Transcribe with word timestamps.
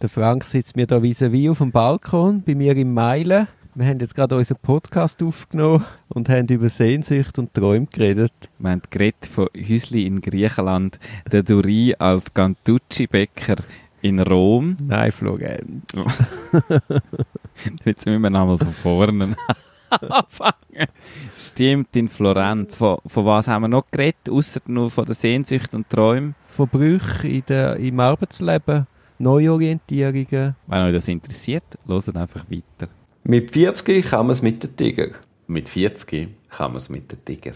Der 0.00 0.08
Frank 0.08 0.44
sitzt 0.44 0.76
mir 0.76 0.86
da 0.86 0.98
vis-à-vis 1.02 1.50
auf 1.50 1.58
dem 1.58 1.72
Balkon, 1.72 2.44
bei 2.46 2.54
mir 2.54 2.76
im 2.76 2.94
Meilen. 2.94 3.48
Wir 3.74 3.86
haben 3.88 3.98
jetzt 3.98 4.14
gerade 4.14 4.36
unseren 4.36 4.58
Podcast 4.62 5.20
aufgenommen 5.24 5.84
und 6.08 6.28
haben 6.28 6.46
über 6.46 6.68
Sehnsucht 6.68 7.36
und 7.36 7.52
Träume 7.52 7.86
geredet. 7.86 8.32
Wir 8.60 8.70
haben 8.70 8.82
geredet 8.90 9.26
von 9.26 9.48
Häusli 9.56 10.06
in 10.06 10.20
Griechenland, 10.20 11.00
der 11.32 11.42
Duri 11.42 11.96
als 11.98 12.32
Gantucci-Bäcker 12.32 13.56
in 14.00 14.20
Rom. 14.20 14.76
Nein, 14.86 15.10
Florenz. 15.10 15.92
Jetzt 17.84 18.06
müssen 18.06 18.22
wir 18.22 18.30
nochmal 18.30 18.58
von 18.58 18.72
vorne 18.72 19.36
anfangen. 19.90 20.88
Stimmt, 21.36 21.96
in 21.96 22.08
Florenz. 22.08 22.76
Von, 22.76 22.98
von 23.04 23.26
was 23.26 23.48
haben 23.48 23.62
wir 23.62 23.68
noch 23.68 23.90
geredet, 23.90 24.30
außer 24.30 24.60
nur 24.66 24.92
von 24.92 25.06
der 25.06 25.16
Sehnsucht 25.16 25.74
und 25.74 25.90
Träumen? 25.90 26.36
Von 26.50 26.68
Brüchen 26.68 27.30
in 27.30 27.42
der, 27.48 27.76
im 27.76 27.98
Arbeitsleben, 28.00 28.87
Neuorientierungen. 29.18 30.56
Wenn 30.66 30.82
euch 30.82 30.94
das 30.94 31.08
interessiert, 31.08 31.64
hört 31.86 32.16
einfach 32.16 32.44
weiter. 32.48 32.90
Mit 33.24 33.50
40 33.50 34.08
kann 34.08 34.26
man 34.26 34.34
es 34.34 34.42
mit 34.42 34.62
dem 34.62 34.76
Tiger. 34.76 35.08
Mit 35.46 35.68
40 35.68 36.28
kann 36.50 36.72
man 36.72 36.78
es 36.78 36.88
mit 36.88 37.10
dem 37.10 37.24
Tiger. 37.24 37.52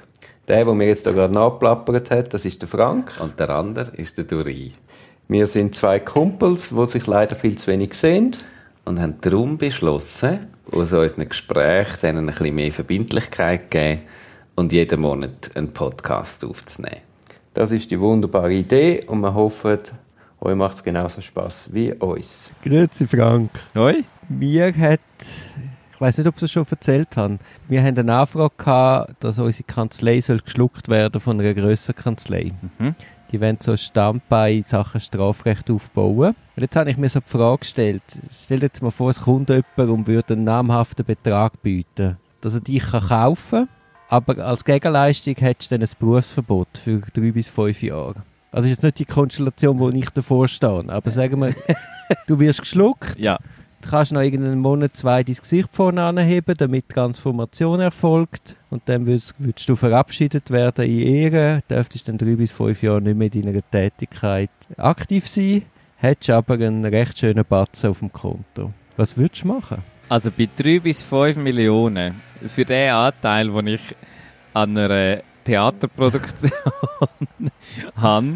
Der, 0.48 0.64
der 0.64 0.74
mir 0.74 0.86
jetzt 0.86 1.06
da 1.06 1.12
gerade 1.12 1.32
nachplappert 1.32 2.10
hat, 2.10 2.34
das 2.34 2.44
ist 2.44 2.60
der 2.60 2.68
Frank. 2.68 3.12
Und 3.20 3.38
der 3.38 3.50
andere 3.50 3.90
ist 3.96 4.18
der 4.18 4.24
Duri. 4.24 4.72
Wir 5.28 5.46
sind 5.46 5.74
zwei 5.74 6.00
Kumpels, 6.00 6.70
die 6.70 6.86
sich 6.86 7.06
leider 7.06 7.36
viel 7.36 7.56
zu 7.56 7.68
wenig 7.68 7.94
sehen. 7.94 8.36
Und 8.84 9.00
haben 9.00 9.14
darum 9.20 9.56
beschlossen, 9.56 10.48
aus 10.70 10.92
unseren 10.92 11.28
Gesprächen 11.28 11.98
denen 12.02 12.28
ein 12.28 12.34
bisschen 12.34 12.54
mehr 12.54 12.72
Verbindlichkeit 12.72 13.70
geben 13.70 14.00
und 14.56 14.72
jeden 14.72 15.00
Monat 15.00 15.50
einen 15.54 15.72
Podcast 15.72 16.44
aufzunehmen. 16.44 17.00
Das 17.54 17.70
ist 17.70 17.90
die 17.90 18.00
wunderbare 18.00 18.52
Idee 18.52 19.04
und 19.06 19.20
wir 19.20 19.34
hoffen, 19.34 19.78
euch 20.42 20.56
macht 20.56 20.76
es 20.76 20.84
genauso 20.84 21.20
Spaß 21.20 21.70
wie 21.72 21.94
uns. 21.94 22.50
Grüezi 22.62 23.06
Frank. 23.06 23.50
Hoi. 23.74 24.04
Mir 24.28 24.74
hat, 24.76 25.00
ich 25.94 26.00
weiß 26.00 26.18
nicht, 26.18 26.26
ob 26.26 26.38
Sie 26.38 26.46
es 26.46 26.52
schon 26.52 26.66
erzählt 26.68 27.16
haben, 27.16 27.38
wir 27.68 27.82
haben 27.82 27.96
eine 27.96 28.14
Anfrage 28.14 28.54
gehabt, 28.56 29.14
dass 29.20 29.38
unsere 29.38 29.64
Kanzlei 29.64 30.20
soll 30.20 30.40
geschluckt 30.40 30.88
werden 30.88 31.20
von 31.20 31.38
einer 31.38 31.54
grösseren 31.54 31.96
Kanzlei. 31.96 32.52
Mhm. 32.78 32.94
Die 33.30 33.40
wollen 33.40 33.58
so 33.60 33.72
ein 33.72 33.78
Standbein 33.78 34.56
in 34.56 34.62
Sachen 34.62 35.00
Strafrecht 35.00 35.70
aufbauen. 35.70 36.34
Und 36.56 36.62
jetzt 36.62 36.76
habe 36.76 36.90
ich 36.90 36.98
mir 36.98 37.08
so 37.08 37.20
die 37.20 37.30
Frage 37.30 37.60
gestellt, 37.60 38.02
stell 38.30 38.58
dir 38.58 38.66
jetzt 38.66 38.82
mal 38.82 38.90
vor, 38.90 39.10
es 39.10 39.22
kommt 39.22 39.48
jemand 39.48 39.78
und 39.78 40.06
würde 40.06 40.34
einen 40.34 40.44
namhaften 40.44 41.06
Betrag 41.06 41.62
bieten, 41.62 42.18
dass 42.40 42.54
er 42.54 42.60
dich 42.60 42.82
kann 42.82 43.08
kaufen 43.08 43.66
kann, 43.66 43.68
aber 44.08 44.44
als 44.44 44.64
Gegenleistung 44.64 45.36
hättest 45.36 45.70
du 45.70 45.78
dann 45.78 45.86
ein 45.86 45.92
Berufsverbot 45.98 46.78
für 46.84 47.00
drei 47.14 47.30
bis 47.30 47.48
fünf 47.48 47.82
Jahre. 47.82 48.22
Also 48.52 48.68
ist 48.68 48.76
jetzt 48.76 48.82
nicht 48.84 48.98
die 48.98 49.04
Konstellation, 49.06 49.78
wo 49.78 49.88
ich 49.90 50.10
davor 50.10 50.46
stehe, 50.46 50.84
aber 50.88 51.10
sagen 51.10 51.40
wir, 51.40 51.54
du 52.26 52.38
wirst 52.38 52.60
geschluckt, 52.60 53.18
Ja. 53.18 53.38
Du 53.82 53.90
kannst 53.90 54.12
noch 54.12 54.20
irgendeinen 54.20 54.60
Monat, 54.60 54.96
zwei 54.96 55.24
dein 55.24 55.34
Gesicht 55.34 55.68
vorne 55.72 56.04
anheben, 56.04 56.54
damit 56.56 56.84
die 56.88 56.94
Transformation 56.94 57.80
erfolgt. 57.80 58.54
Und 58.70 58.82
dann 58.86 59.06
würdest, 59.06 59.34
würdest 59.38 59.68
du 59.68 59.74
verabschiedet 59.74 60.52
werden 60.52 60.84
in 60.86 61.00
Ehre. 61.00 61.58
Dürftest 61.68 62.06
dann 62.06 62.16
drei 62.16 62.36
bis 62.36 62.52
fünf 62.52 62.80
Jahre 62.80 63.02
nicht 63.02 63.16
mehr 63.16 63.34
in 63.34 63.42
deiner 63.42 63.70
Tätigkeit 63.72 64.50
aktiv 64.76 65.26
sein. 65.26 65.62
Hättest 65.96 66.30
aber 66.30 66.54
einen 66.54 66.84
recht 66.84 67.18
schönen 67.18 67.44
Batzen 67.44 67.90
auf 67.90 67.98
dem 67.98 68.12
Konto. 68.12 68.72
Was 68.96 69.16
würdest 69.16 69.42
du 69.42 69.48
machen? 69.48 69.78
Also 70.08 70.30
bei 70.30 70.48
3 70.56 70.78
bis 70.78 71.02
5 71.02 71.38
Millionen 71.38 72.20
für 72.46 72.64
den 72.64 72.92
Anteil, 72.92 73.48
den 73.48 73.66
ich 73.66 73.80
an 74.54 74.76
einer 74.76 75.22
Theaterproduktion 75.44 76.52
habe, 77.96 78.34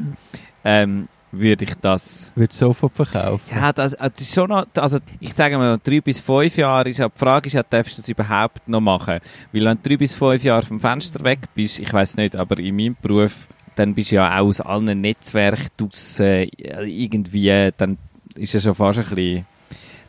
ähm, 0.65 1.09
würde 1.33 1.65
ich 1.65 1.75
das. 1.75 2.33
Würdest 2.35 2.61
du 2.61 2.67
sofort 2.67 2.95
verkaufen? 2.95 3.45
Ja, 3.55 3.73
das, 3.73 3.93
das 3.93 4.13
ist 4.21 4.35
schon 4.35 4.49
noch, 4.49 4.67
also 4.77 4.99
ich 5.21 5.35
sage 5.35 5.59
mal, 5.59 5.79
3 5.83 6.01
bis 6.01 6.21
5 6.21 6.57
Jahre 6.57 6.89
ist 6.89 6.99
ja, 6.99 7.09
die 7.09 7.19
Frage 7.19 7.49
ist 7.49 7.55
ja, 7.55 7.63
darfst 7.63 7.99
du 7.99 8.03
das 8.03 8.09
überhaupt 8.09 8.69
noch 8.69 8.81
machen? 8.81 9.19
Weil 9.53 9.65
wenn 9.65 9.79
du 9.83 9.89
3 9.89 9.97
bis 9.97 10.15
5 10.15 10.43
Jahre 10.45 10.63
vom 10.63 10.81
Fenster 10.81 11.23
weg 11.25 11.41
bist, 11.55 11.79
ich 11.79 11.93
weiß 11.93 12.17
nicht, 12.17 12.37
aber 12.37 12.59
in 12.59 12.77
meinem 12.77 12.97
Beruf, 13.01 13.49
dann 13.75 13.95
bist 13.95 14.11
du 14.11 14.17
ja 14.17 14.39
auch 14.39 14.47
aus 14.47 14.61
allen 14.61 15.01
Netzwerken 15.01 15.69
draus, 15.77 16.19
äh, 16.21 16.49
irgendwie, 16.85 17.71
dann 17.77 17.99
ist 18.35 18.55
ja 18.55 18.61
schon 18.61 18.75
fast 18.75 18.99
ein 18.99 19.15
bisschen, 19.15 19.47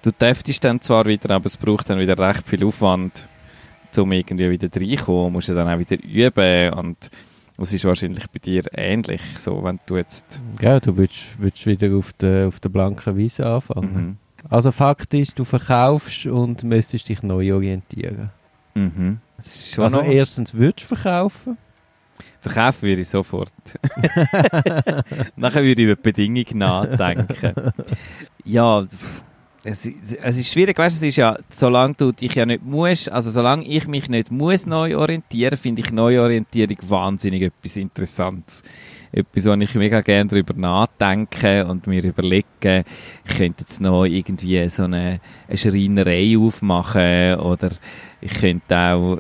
du 0.01 0.11
dürftest 0.11 0.63
dann 0.63 0.81
zwar 0.81 1.05
wieder, 1.05 1.35
aber 1.35 1.47
es 1.47 1.57
braucht 1.57 1.89
dann 1.89 2.00
wieder 2.00 2.17
recht 2.17 2.47
viel 2.47 2.63
Aufwand, 2.63 3.27
um 3.97 4.11
irgendwie 4.11 4.49
wieder 4.49 4.69
reinkommen, 4.73 5.25
Du 5.25 5.29
musst 5.31 5.47
ja 5.49 5.55
dann 5.55 5.67
auch 5.67 5.79
wieder 5.79 5.97
üben 6.03 6.73
und 6.73 7.09
das 7.57 7.73
ist 7.73 7.85
wahrscheinlich 7.85 8.27
bei 8.29 8.39
dir 8.39 8.63
ähnlich, 8.73 9.21
so, 9.37 9.63
wenn 9.63 9.79
du 9.87 9.97
jetzt, 9.97 10.41
Ja, 10.61 10.79
du 10.79 10.95
würdest, 10.97 11.39
würdest 11.39 11.65
wieder 11.65 11.95
auf 11.95 12.13
der, 12.13 12.47
auf 12.49 12.59
der 12.59 12.69
blanken 12.69 13.17
Wiese 13.17 13.45
anfangen. 13.47 13.93
mhm, 13.93 14.17
Also 14.49 14.71
Fakt 14.71 15.13
ist, 15.15 15.37
du 15.39 15.43
verkaufst 15.43 16.27
und 16.27 16.63
müsstest 16.63 17.09
dich 17.09 17.23
neu 17.23 17.53
orientieren. 17.53 18.29
mhm. 18.75 19.17
Also 19.77 19.99
noch- 20.01 20.05
erstens 20.07 20.53
würdest 20.53 20.89
du 20.91 20.95
verkaufen. 20.95 21.57
Verkaufen 22.41 22.83
würde 22.83 23.01
ich 23.01 23.09
sofort. 23.09 23.51
Nachher 25.35 25.63
würde 25.63 25.81
ich 25.81 25.87
über 25.87 25.95
die 25.95 26.01
Bedingungen 26.01 26.57
nachdenken. 26.57 27.71
ja, 28.45 28.83
pff, 28.85 29.23
es, 29.69 29.85
ist- 29.85 30.17
es 30.22 30.38
ist 30.38 30.51
schwierig, 30.53 30.78
weißt 30.78 30.95
du, 31.01 31.05
es 31.05 31.09
ist 31.09 31.17
ja, 31.17 31.38
solange 31.50 31.94
du 31.95 32.11
dich 32.11 32.33
ja 32.35 32.45
nicht 32.45 32.63
musst, 32.66 33.11
also 33.11 33.29
solange 33.29 33.66
ich 33.66 33.88
mich 33.88 34.07
nicht 34.09 34.31
muss 34.31 34.66
neu 34.66 34.97
orientieren, 34.97 35.57
finde 35.57 35.81
ich 35.81 35.91
Neuorientierung 35.91 36.78
wahnsinnig 36.88 37.41
etwas 37.44 37.75
Interessantes. 37.77 38.63
Etwas, 39.11 39.45
wo 39.45 39.53
ich 39.53 39.73
mega 39.75 40.01
gerne 40.01 40.29
darüber 40.29 40.53
nachdenke 40.53 41.66
und 41.66 41.88
mir 41.88 42.03
überlege, 42.03 42.83
ich 43.27 43.38
könnte 43.38 43.63
jetzt 43.63 43.79
noch 43.81 44.03
irgendwie 44.06 44.67
so 44.69 44.83
eine, 44.83 45.19
eine 45.47 45.57
Schreinerei 45.57 46.38
aufmachen 46.38 47.35
oder 47.39 47.69
ich 48.22 48.33
könnte 48.33 48.77
auch, 48.77 49.17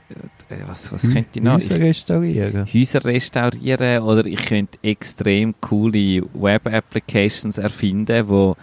äh, 0.49 0.55
was, 0.67 0.91
was 0.91 1.03
könnte 1.03 1.39
ich 1.39 1.41
noch? 1.41 1.53
Häuser 1.55 1.79
restaurieren. 1.79 2.65
Häuser 2.73 3.05
restaurieren 3.05 4.03
oder 4.03 4.25
ich 4.25 4.43
könnte 4.45 4.77
extrem 4.83 5.53
coole 5.61 6.21
Web-Applications 6.33 7.57
erfinden, 7.57 8.27
wo, 8.27 8.55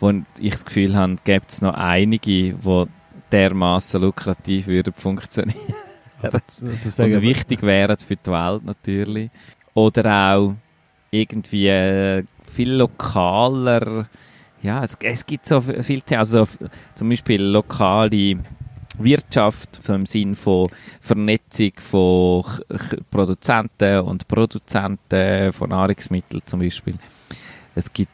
wo 0.00 0.12
ich 0.38 0.52
das 0.52 0.64
Gefühl 0.64 0.96
habe, 0.96 1.16
gibt 1.24 1.50
es 1.50 1.62
noch 1.62 1.74
einige, 1.74 2.54
die 2.54 2.84
dermaßen 3.32 4.00
lukrativ 4.00 4.66
würden 4.66 4.94
funktionieren 4.94 5.74
Also, 6.22 6.38
und 6.62 7.22
wichtig 7.22 7.62
wären 7.62 7.96
für 7.98 8.16
die 8.16 8.30
Welt 8.30 8.64
natürlich. 8.64 9.30
Oder 9.74 10.34
auch 10.34 10.54
irgendwie 11.10 11.68
äh, 11.68 12.24
viel 12.52 12.72
lokaler, 12.72 14.08
ja, 14.62 14.82
es, 14.82 14.96
es 15.00 15.24
gibt 15.24 15.46
so 15.46 15.60
viel, 15.60 16.02
also 16.10 16.48
zum 16.96 17.08
Beispiel 17.08 17.42
lokale 17.42 18.38
Wirtschaft, 18.98 19.80
so 19.80 19.94
im 19.94 20.06
Sinn 20.06 20.34
von 20.34 20.68
Vernetzung 21.00 21.72
von 21.76 22.44
Produzenten 23.10 24.00
und 24.00 24.26
Produzenten 24.26 25.52
von 25.52 25.70
Nahrungsmitteln 25.70 26.42
zum 26.44 26.58
Beispiel. 26.58 26.96
Es 27.76 27.92
gibt, 27.92 28.10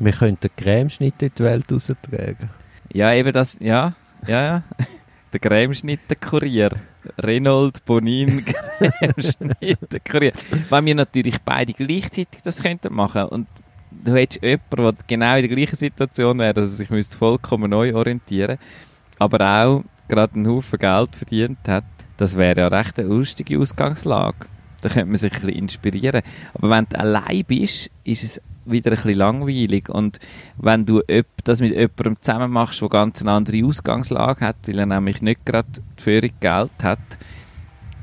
Wir 0.00 0.12
könnten 0.12 0.50
Cremeschnitte 0.56 1.26
in 1.26 1.32
die 1.38 1.44
Welt 1.44 1.70
raustragen. 1.70 2.50
ja 2.92 3.12
eben 3.12 3.32
das, 3.32 3.56
ja, 3.60 3.94
ja, 4.26 4.42
ja, 4.42 4.62
der 5.32 5.40
Cremeschnitten-Kurier. 5.40 6.70
Reynold 7.18 7.84
Bonin 7.84 8.44
Cremeschnitten-Kurier. 9.00 10.32
Wenn 10.70 10.86
wir 10.86 10.94
natürlich 10.94 11.38
beide 11.44 11.72
gleichzeitig 11.72 12.42
das 12.42 12.62
könnten 12.62 12.94
machen 12.94 13.24
und 13.26 13.48
du 13.90 14.14
hättest 14.14 14.42
jemanden, 14.42 14.96
der 14.96 15.06
genau 15.06 15.36
in 15.36 15.46
der 15.46 15.56
gleichen 15.56 15.76
Situation 15.76 16.38
wäre, 16.38 16.54
dass 16.54 16.70
er 16.70 16.76
sich 16.76 16.90
müsste 16.90 17.16
vollkommen 17.16 17.70
neu 17.70 17.94
orientieren 17.94 18.58
aber 19.18 19.64
auch 19.64 19.84
gerade 20.08 20.34
einen 20.34 20.48
Haufen 20.48 20.78
Geld 20.78 21.16
verdient 21.16 21.58
hat, 21.66 21.84
das 22.16 22.36
wäre 22.36 22.60
ja 22.60 22.68
recht 22.68 22.98
eine 22.98 23.08
lustige 23.08 23.58
Ausgangslage. 23.58 24.46
Da 24.80 24.88
könnte 24.88 25.06
man 25.06 25.16
sich 25.16 25.32
ein 25.32 25.40
bisschen 25.40 25.56
inspirieren. 25.56 26.22
Aber 26.54 26.70
wenn 26.70 26.86
du 26.88 26.98
allein 26.98 27.44
bist, 27.46 27.90
ist 28.04 28.24
es 28.24 28.40
wieder 28.70 28.92
ein 28.92 28.96
bisschen 28.96 29.18
langweilig. 29.18 29.88
Und 29.88 30.18
wenn 30.58 30.86
du 30.86 31.02
das 31.44 31.60
mit 31.60 31.72
jemandem 31.72 32.16
zusammen 32.20 32.50
machst, 32.50 32.80
der 32.80 32.88
ganz 32.88 33.22
eine 33.22 33.32
andere 33.32 33.64
Ausgangslage 33.64 34.40
hat, 34.40 34.56
weil 34.66 34.78
er 34.78 34.86
nämlich 34.86 35.22
nicht 35.22 35.44
gerade 35.44 35.68
die 35.98 36.02
Führung 36.02 36.30
Geld 36.40 36.72
hat, 36.82 36.98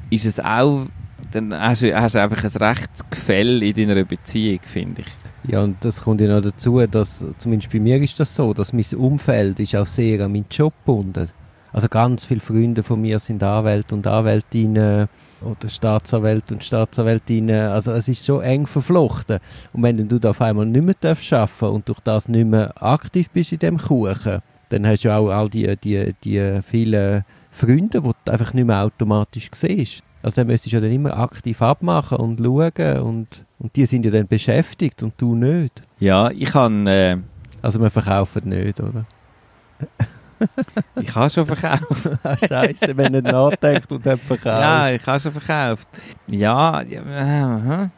ist 0.09 0.25
es 0.25 0.39
auch, 0.39 0.87
dann 1.31 1.53
hast 1.53 1.81
du, 1.81 1.95
hast 1.95 2.15
einfach 2.15 2.43
ein 2.43 2.63
rechtes 2.63 3.09
Gefäll 3.09 3.63
in 3.63 3.75
deiner 3.75 4.03
Beziehung, 4.03 4.59
finde 4.63 5.01
ich. 5.01 5.51
Ja, 5.51 5.61
und 5.61 5.83
das 5.83 6.01
kommt 6.01 6.21
ja 6.21 6.27
noch 6.27 6.41
dazu, 6.41 6.79
dass, 6.85 7.25
zumindest 7.37 7.71
bei 7.71 7.79
mir 7.79 8.01
ist 8.01 8.19
das 8.19 8.35
so, 8.35 8.53
dass 8.53 8.71
mein 8.71 8.85
Umfeld 8.95 9.59
ist 9.59 9.75
auch 9.75 9.85
sehr 9.85 10.23
an 10.23 10.31
meinen 10.31 10.45
Job 10.49 10.73
gebunden. 10.85 11.29
Also 11.73 11.87
ganz 11.89 12.25
viele 12.25 12.39
Freunde 12.39 12.83
von 12.83 13.01
mir 13.01 13.19
sind 13.19 13.43
Anwälte 13.43 13.95
und 13.95 14.05
Anwältinnen 14.05 15.09
oder 15.43 15.69
Staatsanwälte 15.69 16.53
und 16.55 16.63
Staatsanwältinnen. 16.63 17.69
Also 17.69 17.91
es 17.91 18.07
ist 18.07 18.25
schon 18.25 18.41
eng 18.41 18.67
verflochten. 18.67 19.39
Und 19.73 19.83
wenn 19.83 20.07
du 20.07 20.19
da 20.19 20.31
auf 20.31 20.41
einmal 20.41 20.65
nicht 20.65 20.83
mehr 20.83 20.95
darfst 20.99 21.31
arbeiten 21.33 21.75
und 21.75 21.89
durch 21.89 21.99
das 21.99 22.27
nicht 22.27 22.47
mehr 22.47 22.73
aktiv 22.81 23.29
bist 23.29 23.51
in 23.51 23.59
dem 23.59 23.77
Kuchen, 23.77 24.41
dann 24.69 24.87
hast 24.87 25.03
du 25.03 25.09
ja 25.09 25.17
auch 25.17 25.29
all 25.29 25.49
die, 25.49 25.75
die, 25.77 26.13
die 26.23 26.59
vielen 26.63 27.23
Freunde, 27.51 28.01
die 28.01 28.11
du 28.25 28.31
einfach 28.31 28.53
nicht 28.53 28.65
mehr 28.65 28.83
automatisch 28.83 29.49
siehst. 29.53 30.03
Also 30.21 30.37
dann 30.37 30.47
müsstest 30.47 30.71
du 30.71 30.77
ja 30.77 30.81
dann 30.81 30.91
immer 30.91 31.17
aktiv 31.17 31.61
abmachen 31.61 32.17
und 32.17 32.39
schauen 32.39 32.99
und, 33.01 33.45
und 33.59 33.75
die 33.75 33.85
sind 33.85 34.05
ja 34.05 34.11
dann 34.11 34.27
beschäftigt 34.27 35.03
und 35.03 35.13
du 35.17 35.35
nicht. 35.35 35.83
Ja, 35.99 36.31
ich 36.31 36.53
habe 36.53 36.89
äh, 36.89 37.17
Also 37.61 37.79
wir 37.79 37.89
verkaufen 37.89 38.49
nicht, 38.49 38.79
oder? 38.79 39.05
Ich 41.01 41.15
habe 41.15 41.29
schon 41.29 41.45
verkauft. 41.45 42.09
Ah, 42.23 42.37
Scheiße, 42.37 42.95
wenn 42.95 43.11
nicht 43.13 43.25
nachdenkt 43.25 43.91
und 43.91 44.05
dann 44.05 44.17
verkauft. 44.19 44.45
Ja, 44.45 44.89
ich 44.91 45.05
habe 45.05 45.19
schon 45.19 45.31
verkauft. 45.33 45.87
Ja, 46.27 46.81
ja. 46.81 47.89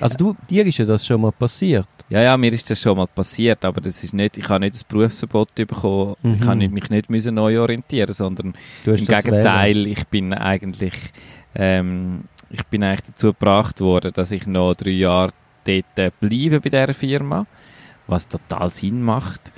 Also 0.00 0.16
du, 0.16 0.36
dir 0.48 0.66
ist 0.66 0.78
ja 0.78 0.84
das 0.84 1.06
schon 1.06 1.20
mal 1.20 1.32
passiert. 1.32 1.86
ja, 2.08 2.20
ja, 2.20 2.36
mir 2.36 2.52
ist 2.52 2.68
das 2.70 2.80
schon 2.80 2.96
mal 2.96 3.06
passiert, 3.06 3.64
aber 3.64 3.80
das 3.80 4.02
ist 4.02 4.14
nicht, 4.14 4.36
ich 4.36 4.48
habe 4.48 4.60
nicht 4.60 4.74
das 4.74 4.84
Berufsverbot 4.84 5.54
bekommen. 5.54 6.16
Ich 6.22 6.40
Mhm. 6.40 6.44
habe 6.46 6.56
nicht, 6.56 6.72
mich 6.72 6.90
nicht 6.90 7.10
müssen 7.10 7.34
neu 7.34 7.60
orientieren, 7.60 8.12
sondern 8.12 8.54
Im 8.84 8.96
Gegenteil, 8.96 9.86
ich 9.86 10.06
bin 10.08 10.32
eigentlich, 10.34 10.94
ähm, 11.54 12.24
ich 12.50 12.64
bin 12.66 12.82
eigentlich 12.82 13.06
dazu 13.08 13.28
gebracht 13.28 13.80
worden, 13.80 14.12
dass 14.14 14.32
ich 14.32 14.46
noch 14.46 14.74
drei 14.74 14.90
Jahre 14.90 15.32
dort 15.64 16.20
bleibe 16.20 16.60
bei 16.60 16.68
dieser 16.70 16.94
Firma, 16.94 17.46
was 18.06 18.26
total 18.28 18.70
Sinn 18.70 19.02
macht. 19.02 19.52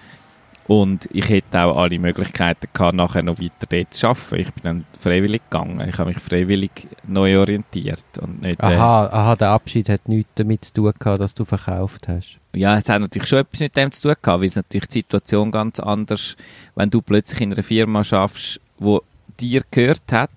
Und 0.67 1.09
ich 1.13 1.29
hätte 1.29 1.61
auch 1.61 1.77
alle 1.77 1.99
Möglichkeiten 1.99 2.69
gehabt, 2.73 2.97
nachher 2.97 3.23
noch 3.23 3.39
weiter 3.39 3.67
dort 3.69 3.93
zu 3.93 4.07
arbeiten. 4.09 4.37
Ich 4.37 4.53
bin 4.53 4.63
dann 4.63 4.85
freiwillig 4.99 5.43
gegangen. 5.51 5.87
Ich 5.87 5.99
habe 5.99 6.11
mich 6.11 6.23
freiwillig 6.23 6.71
neu 7.07 7.39
orientiert 7.39 8.05
und 8.21 8.41
nicht, 8.41 8.59
äh, 8.61 8.67
Aha, 8.67 9.07
aha, 9.09 9.37
der 9.37 9.51
Abschied 9.51 9.91
hat 9.91 10.09
nichts 10.09 10.31
damit 10.37 10.65
zu 10.65 10.73
tun 10.73 10.93
gehabt, 10.99 11.21
dass 11.21 11.35
du 11.35 11.45
verkauft 11.45 12.09
hast. 12.09 12.39
Ja, 12.55 12.79
es 12.79 12.89
hat 12.89 13.03
natürlich 13.03 13.29
schon 13.29 13.41
etwas 13.41 13.61
mit 13.61 13.77
dem 13.77 13.93
zu 13.93 14.03
tun 14.03 14.15
gehabt, 14.23 14.41
weil 14.41 14.49
es 14.49 14.57
natürlich 14.57 14.89
die 14.89 14.99
Situation 15.01 15.51
ganz 15.51 15.81
anders, 15.81 16.37
wenn 16.75 16.89
du 16.89 17.03
plötzlich 17.03 17.43
in 17.43 17.53
einer 17.53 17.63
Firma 17.63 18.03
schaffst, 18.03 18.59
wo 18.79 19.03
dir 19.39 19.63
gehört 19.71 20.13
hat 20.13 20.31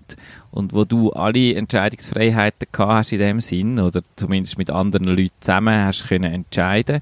und 0.50 0.74
wo 0.74 0.84
du 0.84 1.12
alle 1.12 1.54
Entscheidungsfreiheiten 1.54 2.68
gehabt 2.70 2.92
hast 2.92 3.12
in 3.12 3.18
dem 3.18 3.40
Sinn 3.40 3.80
oder 3.80 4.02
zumindest 4.16 4.58
mit 4.58 4.70
anderen 4.70 5.06
Leuten 5.06 5.30
zusammen 5.40 5.86
hast 5.86 6.08
können 6.08 6.32
entscheiden 6.32 7.00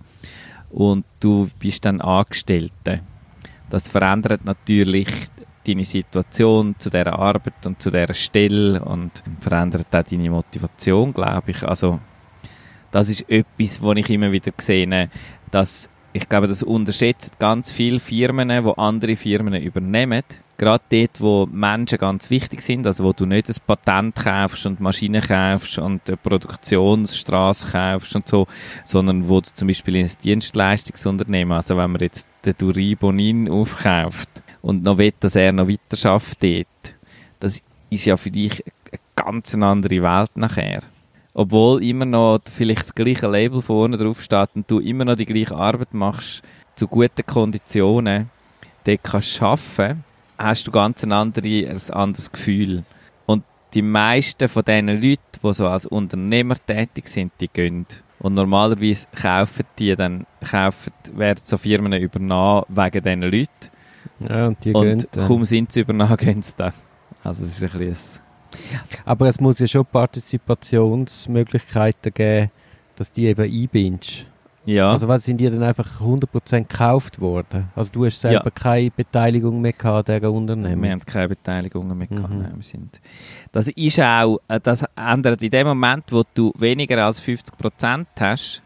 und 0.71 1.05
du 1.21 1.49
bist 1.59 1.85
dann 1.85 2.01
Angestellte. 2.01 3.01
Das 3.71 3.89
verändert 3.89 4.45
natürlich 4.45 5.09
deine 5.67 5.85
Situation 5.85 6.77
zu 6.79 6.91
der 6.91 7.13
Arbeit 7.19 7.67
und 7.67 7.83
zu 7.83 7.91
der 7.91 8.15
Stelle 8.15 8.81
und 8.85 9.23
verändert 9.41 9.87
auch 9.93 10.03
deine 10.03 10.31
Motivation, 10.31 11.13
glaube 11.13 11.51
ich. 11.51 11.63
Also 11.65 11.99
das 12.93 13.11
ist 13.11 13.29
etwas, 13.29 13.83
wo 13.83 13.93
ich 13.93 14.09
immer 14.11 14.31
wieder 14.31 14.53
sehe, 14.59 15.11
dass 15.51 15.91
ich 16.13 16.29
glaube, 16.29 16.47
das 16.47 16.63
unterschätzen 16.63 17.33
ganz 17.39 17.71
viele 17.71 18.01
Firmen, 18.01 18.49
wo 18.65 18.73
andere 18.73 19.17
Firmen 19.17 19.55
übernehmen. 19.55 20.23
Gerade 20.59 20.85
dort, 20.89 21.21
wo 21.21 21.47
Menschen 21.47 21.99
ganz 21.99 22.31
wichtig 22.31 22.63
sind, 22.63 22.87
also 22.87 23.05
wo 23.05 23.13
du 23.13 23.27
nicht 23.27 23.49
ein 23.49 23.57
Patent 23.67 24.15
kaufst 24.17 24.65
und 24.65 24.81
Maschinen 24.81 25.21
kaufst 25.21 25.79
und 25.79 26.09
eine 26.09 26.17
Produktionsstraße 26.17 27.73
kaufst 27.73 28.17
und 28.17 28.27
so, 28.27 28.47
sondern 28.85 29.29
wo 29.29 29.43
du 29.43 29.51
zum 29.53 29.69
Beispiel 29.69 29.97
in 29.97 30.07
ein 30.07 30.13
Dienstleistungsunternehmen, 30.23 31.57
also 31.57 31.77
wenn 31.77 31.93
man 31.93 32.01
jetzt 32.01 32.27
den 32.45 32.55
Duri 32.57 32.95
Bonin 32.95 33.51
aufkauft 33.51 34.31
und 34.63 34.83
noch 34.83 34.97
will, 34.97 35.13
dass 35.21 35.37
er 35.37 35.53
noch 35.53 35.69
weiter 35.69 35.97
schafft 35.97 36.43
dort, 36.43 36.95
das 37.39 37.63
ist 37.91 38.05
ja 38.07 38.17
für 38.17 38.31
dich 38.31 38.65
eine 38.91 39.01
ganz 39.15 39.55
andere 39.55 40.03
Welt 40.03 40.37
nachher. 40.37 40.81
Obwohl 41.35 41.85
immer 41.85 42.07
noch 42.07 42.41
vielleicht 42.51 42.81
das 42.81 42.95
gleiche 42.95 43.27
Label 43.27 43.61
vorne 43.61 43.99
drauf 43.99 44.23
steht 44.23 44.49
und 44.55 44.71
du 44.71 44.81
immer 44.81 45.05
noch 45.05 45.17
die 45.17 45.27
gleiche 45.27 45.55
Arbeit 45.55 45.93
machst, 45.93 46.43
zu 46.77 46.89
guten 46.89 47.27
Konditionen, 47.27 48.31
dort 48.85 49.05
kannst 49.05 49.43
arbeiten, 49.43 50.03
hast 50.39 50.67
du 50.67 50.71
ganz 50.71 51.05
ein, 51.05 51.13
andere, 51.13 51.47
ein 51.47 51.79
anderes 51.91 52.33
Gefühl. 52.33 52.85
Und 53.27 53.45
die 53.75 53.83
meisten 53.83 54.49
von 54.49 54.65
diesen 54.65 54.89
Leuten, 54.89 55.21
die 55.43 55.55
so 55.55 55.67
als 55.67 55.85
Unternehmer 55.87 56.55
tätig 56.67 57.09
sind, 57.09 57.33
die 57.41 57.49
gehen. 57.49 57.87
Und 58.19 58.33
normalerweise 58.35 59.07
kaufen 59.15 59.65
die 59.79 59.95
dann, 59.95 60.27
kaufen, 60.41 60.93
werden 61.13 61.43
so 61.45 61.59
Firmen 61.59 61.93
übernommen 61.93 62.65
wegen 62.69 63.03
diesen 63.03 63.21
Leuten. 63.23 63.71
Ja, 64.21 64.47
und 64.47 64.65
die 64.65 64.73
und 64.73 64.85
gehen 64.85 65.05
kaum 65.27 65.45
sind 65.45 65.73
sie 65.73 65.81
übernommen, 65.81 66.17
gehen 66.19 66.41
sie 66.43 66.55
dann. 66.57 66.73
Also 67.23 67.45
es 67.45 67.61
ist 67.61 67.75
ein 67.75 67.79
bisschen... 67.79 68.23
Aber 69.05 69.27
es 69.27 69.39
muss 69.39 69.59
ja 69.59 69.67
schon 69.67 69.85
Partizipationsmöglichkeiten 69.85 72.15
geben, 72.15 72.51
dass 72.95 73.13
die 73.13 73.27
eben 73.27 73.43
einbindest. 73.43 74.25
Ja. 74.67 74.91
Also 74.91 75.09
was 75.09 75.25
sind 75.25 75.39
die 75.39 75.49
dann 75.49 75.63
einfach 75.63 76.01
100% 76.01 76.59
gekauft 76.69 77.21
worden? 77.21 77.69
Also 77.75 77.91
du 77.93 78.05
hast 78.05 78.21
selber 78.21 78.45
Ja. 78.45 78.51
keine 78.51 78.91
Beteiligung 78.91 79.61
mehr 79.61 79.73
gehabt 79.73 80.11
an 80.11 80.17
dieser 80.17 80.23
Wir 80.23 80.33
Unternehmen? 80.33 80.91
haben 80.91 81.01
keine 81.01 81.29
Beteiligungen 81.29 81.97
mehr 81.97 82.09
gehabt. 82.09 82.35
Mhm. 82.35 82.57
Wir 82.57 82.63
sind. 82.63 83.01
Das 83.53 83.69
ist 83.69 84.01
auch, 84.01 84.41
äh, 84.49 84.61
das 84.61 84.85
ändert 84.97 85.41
in 85.43 85.51
dem 85.51 85.67
Moment, 85.69 86.05
wo 86.13 86.25
du 86.35 86.53
weniger 86.59 87.05
als 87.07 87.21
50% 87.21 88.07
hast 88.19 88.63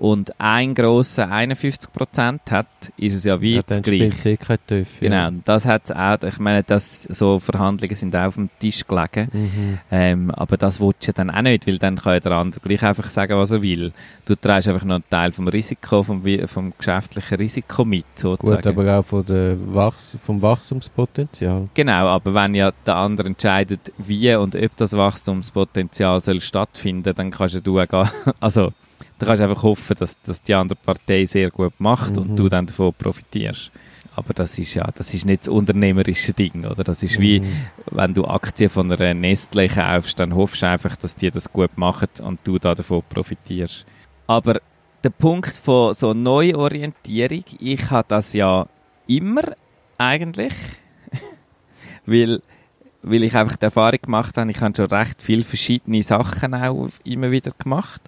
und 0.00 0.32
ein 0.40 0.74
grosser 0.74 1.30
51% 1.30 2.38
hat, 2.50 2.66
ist 2.96 3.14
es 3.16 3.24
ja 3.24 3.38
wie 3.38 3.56
ja, 3.56 3.60
das 3.66 3.82
gleiche. 3.82 4.38
Töpfe. 4.38 4.86
Genau, 4.98 5.28
und 5.28 5.46
das 5.46 5.66
hat 5.66 5.92
auch, 5.92 6.22
ich 6.22 6.38
meine, 6.38 6.62
das, 6.62 7.02
so 7.02 7.38
Verhandlungen 7.38 7.94
sind 7.94 8.16
auch 8.16 8.28
auf 8.28 8.36
dem 8.36 8.48
Tisch 8.58 8.86
gelegen. 8.86 9.28
Mhm. 9.30 9.78
Ähm, 9.90 10.30
aber 10.30 10.56
das 10.56 10.80
willst 10.80 11.02
du 11.02 11.08
ja 11.08 11.12
dann 11.12 11.28
auch 11.28 11.42
nicht, 11.42 11.66
weil 11.66 11.76
dann 11.76 11.96
kann 11.96 12.14
ja 12.14 12.20
der 12.20 12.32
andere 12.32 12.60
gleich 12.60 12.82
einfach 12.82 13.10
sagen, 13.10 13.36
was 13.36 13.50
er 13.50 13.60
will. 13.60 13.92
Du 14.24 14.34
trägst 14.36 14.68
einfach 14.68 14.84
noch 14.84 14.94
einen 14.94 15.04
Teil 15.10 15.32
vom 15.32 15.48
Risiko, 15.48 16.02
vom, 16.02 16.24
vom 16.46 16.72
geschäftlichen 16.78 17.36
Risiko 17.36 17.84
mit, 17.84 18.06
sozusagen. 18.14 18.62
Gut, 18.62 18.66
aber 18.66 18.98
auch 18.98 19.04
von 19.04 19.26
der 19.26 19.56
Wachs 19.66 20.16
vom 20.24 20.40
Wachstumspotenzial. 20.40 21.68
Genau, 21.74 22.06
aber 22.06 22.32
wenn 22.32 22.54
ja 22.54 22.72
der 22.86 22.96
andere 22.96 23.26
entscheidet, 23.26 23.92
wie 23.98 24.34
und 24.34 24.56
ob 24.56 24.76
das 24.78 24.94
Wachstumspotenzial 24.94 26.22
soll 26.22 26.40
stattfinden, 26.40 27.14
dann 27.14 27.30
kannst 27.30 27.54
ja 27.54 27.60
du 27.60 27.78
auch 27.78 27.88
gar, 27.88 28.10
also 28.40 28.72
dann 29.20 29.28
kannst 29.28 29.40
du 29.40 29.48
einfach 29.48 29.62
hoffen, 29.62 29.96
dass, 29.98 30.20
dass 30.22 30.42
die 30.42 30.54
andere 30.54 30.78
Partei 30.82 31.24
sehr 31.26 31.50
gut 31.50 31.74
macht 31.78 32.16
Mhm. 32.16 32.22
und 32.22 32.36
du 32.36 32.48
dann 32.48 32.66
davon 32.66 32.92
profitierst. 32.96 33.70
Aber 34.16 34.34
das 34.34 34.58
ist 34.58 34.74
ja, 34.74 34.88
das 34.96 35.14
ist 35.14 35.24
nicht 35.24 35.42
das 35.42 35.48
unternehmerische 35.48 36.32
Ding, 36.32 36.64
oder? 36.64 36.82
Das 36.82 37.02
ist 37.02 37.18
wie, 37.20 37.40
Mhm. 37.40 37.46
wenn 37.92 38.12
du 38.14 38.24
Aktien 38.26 38.68
von 38.68 38.90
einer 38.90 39.14
Nestle 39.14 39.68
kaufst, 39.68 40.18
dann 40.18 40.34
hoffst 40.34 40.62
du 40.62 40.66
einfach, 40.68 40.96
dass 40.96 41.14
die 41.14 41.30
das 41.30 41.52
gut 41.52 41.76
machen 41.78 42.08
und 42.22 42.40
du 42.44 42.58
da 42.58 42.74
davon 42.74 43.02
profitierst. 43.08 43.86
Aber 44.26 44.60
der 45.04 45.10
Punkt 45.10 45.52
von 45.52 45.94
so 45.94 46.12
Neuorientierung, 46.12 47.44
ich 47.60 47.90
habe 47.90 48.06
das 48.08 48.32
ja 48.32 48.66
immer 49.06 49.42
eigentlich, 49.96 50.52
weil, 52.06 52.42
weil 53.02 53.24
ich 53.24 53.34
einfach 53.34 53.56
die 53.56 53.64
Erfahrung 53.64 53.98
gemacht 54.02 54.36
habe, 54.36 54.50
ich 54.50 54.60
habe 54.60 54.74
schon 54.76 54.86
recht 54.86 55.22
viele 55.22 55.44
verschiedene 55.44 56.02
Sachen 56.02 56.54
auch 56.54 56.88
immer 57.04 57.30
wieder 57.30 57.52
gemacht 57.58 58.02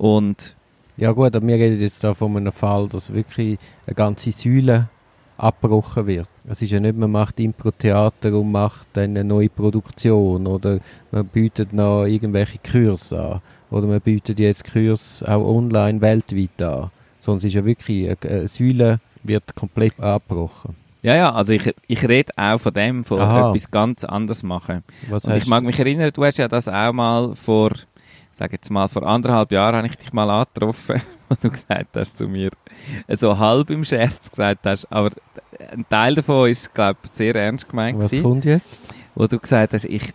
und 0.00 0.56
Ja 0.96 1.12
gut, 1.12 1.36
aber 1.36 1.46
wir 1.46 1.56
reden 1.56 1.78
jetzt 1.78 2.02
da 2.02 2.14
von 2.14 2.34
einem 2.34 2.52
Fall, 2.52 2.88
dass 2.88 3.12
wirklich 3.12 3.58
eine 3.86 3.94
ganze 3.94 4.32
Säule 4.32 4.88
abgebrochen 5.36 6.06
wird. 6.06 6.28
Es 6.48 6.62
ist 6.62 6.70
ja 6.70 6.80
nicht, 6.80 6.96
man 6.96 7.10
macht 7.10 7.38
Impro-Theater 7.38 8.32
und 8.38 8.50
macht 8.50 8.88
dann 8.94 9.10
eine 9.10 9.24
neue 9.24 9.50
Produktion 9.50 10.46
oder 10.46 10.80
man 11.10 11.26
bietet 11.26 11.74
noch 11.74 12.04
irgendwelche 12.06 12.58
Kurse 12.58 13.20
an 13.20 13.40
oder 13.70 13.86
man 13.86 14.00
bietet 14.00 14.40
jetzt 14.40 14.70
Kurse 14.70 15.26
auch 15.28 15.46
online 15.46 16.00
weltweit 16.00 16.62
an. 16.62 16.90
Es 17.20 17.44
ist 17.44 17.54
ja 17.54 17.64
wirklich, 17.64 18.06
eine, 18.06 18.16
eine 18.22 18.48
Säule 18.48 19.00
wird 19.22 19.54
komplett 19.54 20.00
abgebrochen. 20.00 20.76
ja, 21.02 21.14
ja, 21.14 21.32
also 21.32 21.52
ich, 21.52 21.74
ich 21.86 22.08
rede 22.08 22.32
auch 22.36 22.58
von 22.58 22.72
dem, 22.72 23.04
von 23.04 23.20
Aha. 23.20 23.50
etwas 23.50 23.70
ganz 23.70 24.04
anderes 24.04 24.42
machen. 24.42 24.82
Was 25.10 25.26
Und 25.26 25.36
ich 25.36 25.46
mag 25.46 25.62
mich 25.62 25.78
erinnern, 25.78 26.10
du 26.14 26.24
hast 26.24 26.38
ja 26.38 26.48
das 26.48 26.68
auch 26.68 26.92
mal 26.92 27.34
vor, 27.34 27.72
sag 28.40 28.52
jetzt 28.52 28.70
mal, 28.70 28.88
vor 28.88 29.02
anderthalb 29.02 29.52
Jahren 29.52 29.76
habe 29.76 29.86
ich 29.86 29.96
dich 29.96 30.14
mal 30.14 30.30
angetroffen, 30.30 31.02
wo 31.28 31.36
du 31.40 31.50
gesagt 31.50 31.94
hast 31.94 32.16
zu 32.16 32.26
mir, 32.26 32.48
so 33.08 33.38
halb 33.38 33.68
im 33.68 33.84
Scherz 33.84 34.30
gesagt 34.30 34.64
hast, 34.64 34.90
aber 34.90 35.10
ein 35.70 35.84
Teil 35.90 36.14
davon 36.14 36.48
ist, 36.48 36.72
glaube 36.72 36.98
ich, 37.04 37.10
sehr 37.10 37.36
ernst 37.36 37.68
gemeint 37.68 37.98
was 37.98 38.06
gewesen, 38.10 38.22
kommt 38.22 38.44
jetzt? 38.46 38.94
wo 39.14 39.26
du 39.26 39.38
gesagt 39.38 39.74
hast, 39.74 39.84
ich, 39.84 40.14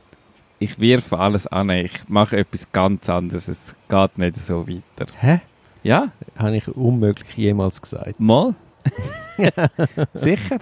ich 0.58 0.79
wirf 0.79 1.13
alles 1.13 1.46
an, 1.46 1.70
ich 1.70 1.91
mache 2.08 2.38
etwas 2.38 2.72
ganz 2.72 3.08
anderes, 3.10 3.48
es 3.48 3.75
geht 3.88 4.17
nicht 4.17 4.38
so 4.38 4.67
weiter. 4.67 5.05
Hä? 5.20 5.41
Ja, 5.84 6.12
Habe 6.36 6.58
ich 6.58 6.67
unmöglich 6.67 7.38
jemals 7.38 7.79
gesagt. 7.79 8.20
mal. 8.20 8.55
Sicher. 10.15 10.58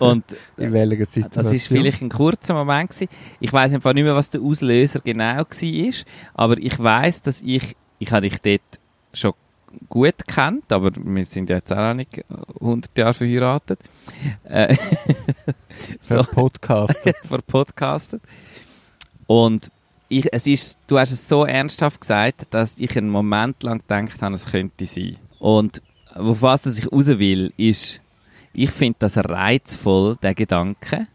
Und 0.00 0.24
In 0.56 0.72
welcher 0.72 1.04
Situation? 1.04 1.44
Das 1.44 1.52
ist 1.52 1.68
vielleicht 1.68 2.02
ein 2.02 2.08
kurzer 2.08 2.54
Moment 2.54 2.90
gewesen. 2.90 3.08
Ich 3.38 3.52
weiß 3.52 3.74
einfach 3.74 3.92
nicht 3.92 4.04
mehr, 4.04 4.14
was 4.14 4.30
der 4.30 4.40
Auslöser 4.40 5.00
genau 5.00 5.38
war, 5.38 5.94
aber 6.34 6.58
ich 6.58 6.78
weiß, 6.78 7.22
dass 7.22 7.42
ich, 7.42 7.76
ich 7.98 8.10
habe 8.10 8.28
dich 8.28 8.40
dort 8.40 8.80
schon 9.12 9.34
gut 9.88 10.26
kennt, 10.26 10.72
aber 10.72 10.90
wir 10.96 11.24
sind 11.24 11.50
ja 11.50 11.56
jetzt 11.56 11.72
auch 11.72 11.94
nicht 11.94 12.24
100 12.60 12.96
Jahre 12.96 13.14
verheiratet. 13.14 13.80
Äh, 14.44 14.76
so, 16.00 16.22
Podcast. 16.22 17.08
verpodcastet. 17.22 18.22
Und 19.26 19.70
ich, 20.08 20.32
es 20.32 20.46
ist, 20.46 20.78
du 20.88 20.98
hast 20.98 21.12
es 21.12 21.28
so 21.28 21.44
ernsthaft 21.44 22.00
gesagt, 22.00 22.46
dass 22.50 22.74
ich 22.78 22.96
einen 22.96 23.10
Moment 23.10 23.62
lang 23.62 23.78
gedacht 23.78 24.20
habe, 24.22 24.34
es 24.34 24.46
könnte 24.46 24.86
sein. 24.86 25.18
Und 25.38 25.82
auf 26.14 26.42
was 26.42 26.66
ich 26.66 26.90
raus 26.90 27.06
will, 27.06 27.52
ist, 27.56 28.00
ich 28.52 28.70
finde 28.70 28.96
das 29.00 29.16
reizvoll, 29.16 30.16
der 30.22 30.34
Gedanke. 30.34 31.06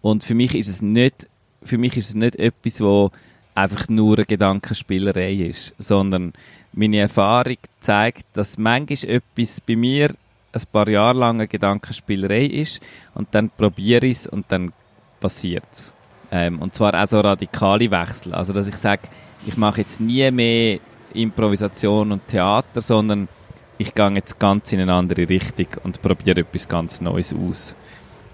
Und 0.00 0.24
für 0.24 0.34
mich 0.34 0.54
ist 0.54 0.68
es 0.68 0.82
nicht, 0.82 1.28
für 1.62 1.78
mich 1.78 1.96
ist 1.96 2.10
es 2.10 2.14
nicht 2.14 2.36
etwas, 2.36 2.80
wo 2.80 3.10
einfach 3.54 3.88
nur 3.88 4.16
eine 4.16 4.26
Gedankenspielerei 4.26 5.32
ist, 5.34 5.74
sondern 5.78 6.32
meine 6.72 6.98
Erfahrung 6.98 7.58
zeigt, 7.80 8.24
dass 8.32 8.58
manchmal 8.58 9.10
etwas 9.16 9.60
bei 9.60 9.76
mir 9.76 10.14
ein 10.52 10.62
paar 10.70 10.88
Jahre 10.88 11.18
lang 11.18 11.36
eine 11.36 11.48
Gedankenspielerei 11.48 12.46
ist 12.46 12.80
und 13.14 13.28
dann 13.32 13.50
probiere 13.50 14.06
ich 14.06 14.18
es 14.18 14.26
und 14.26 14.46
dann 14.48 14.72
passiert 15.20 15.64
es. 15.72 15.92
Ähm, 16.30 16.60
und 16.60 16.74
zwar 16.74 16.94
auch 17.00 17.06
so 17.06 17.20
radikale 17.20 17.90
Wechsel. 17.90 18.34
Also, 18.34 18.52
dass 18.52 18.68
ich 18.68 18.76
sage, 18.76 19.02
ich 19.46 19.56
mache 19.56 19.82
jetzt 19.82 20.00
nie 20.00 20.30
mehr 20.30 20.78
Improvisation 21.14 22.12
und 22.12 22.26
Theater, 22.26 22.80
sondern 22.80 23.28
ich 23.82 23.94
gehe 23.94 24.10
jetzt 24.10 24.38
ganz 24.38 24.72
in 24.72 24.80
eine 24.80 24.92
andere 24.92 25.28
Richtung 25.28 25.66
und 25.82 26.00
probiere 26.00 26.40
etwas 26.40 26.68
ganz 26.68 27.00
Neues 27.00 27.34
aus. 27.34 27.74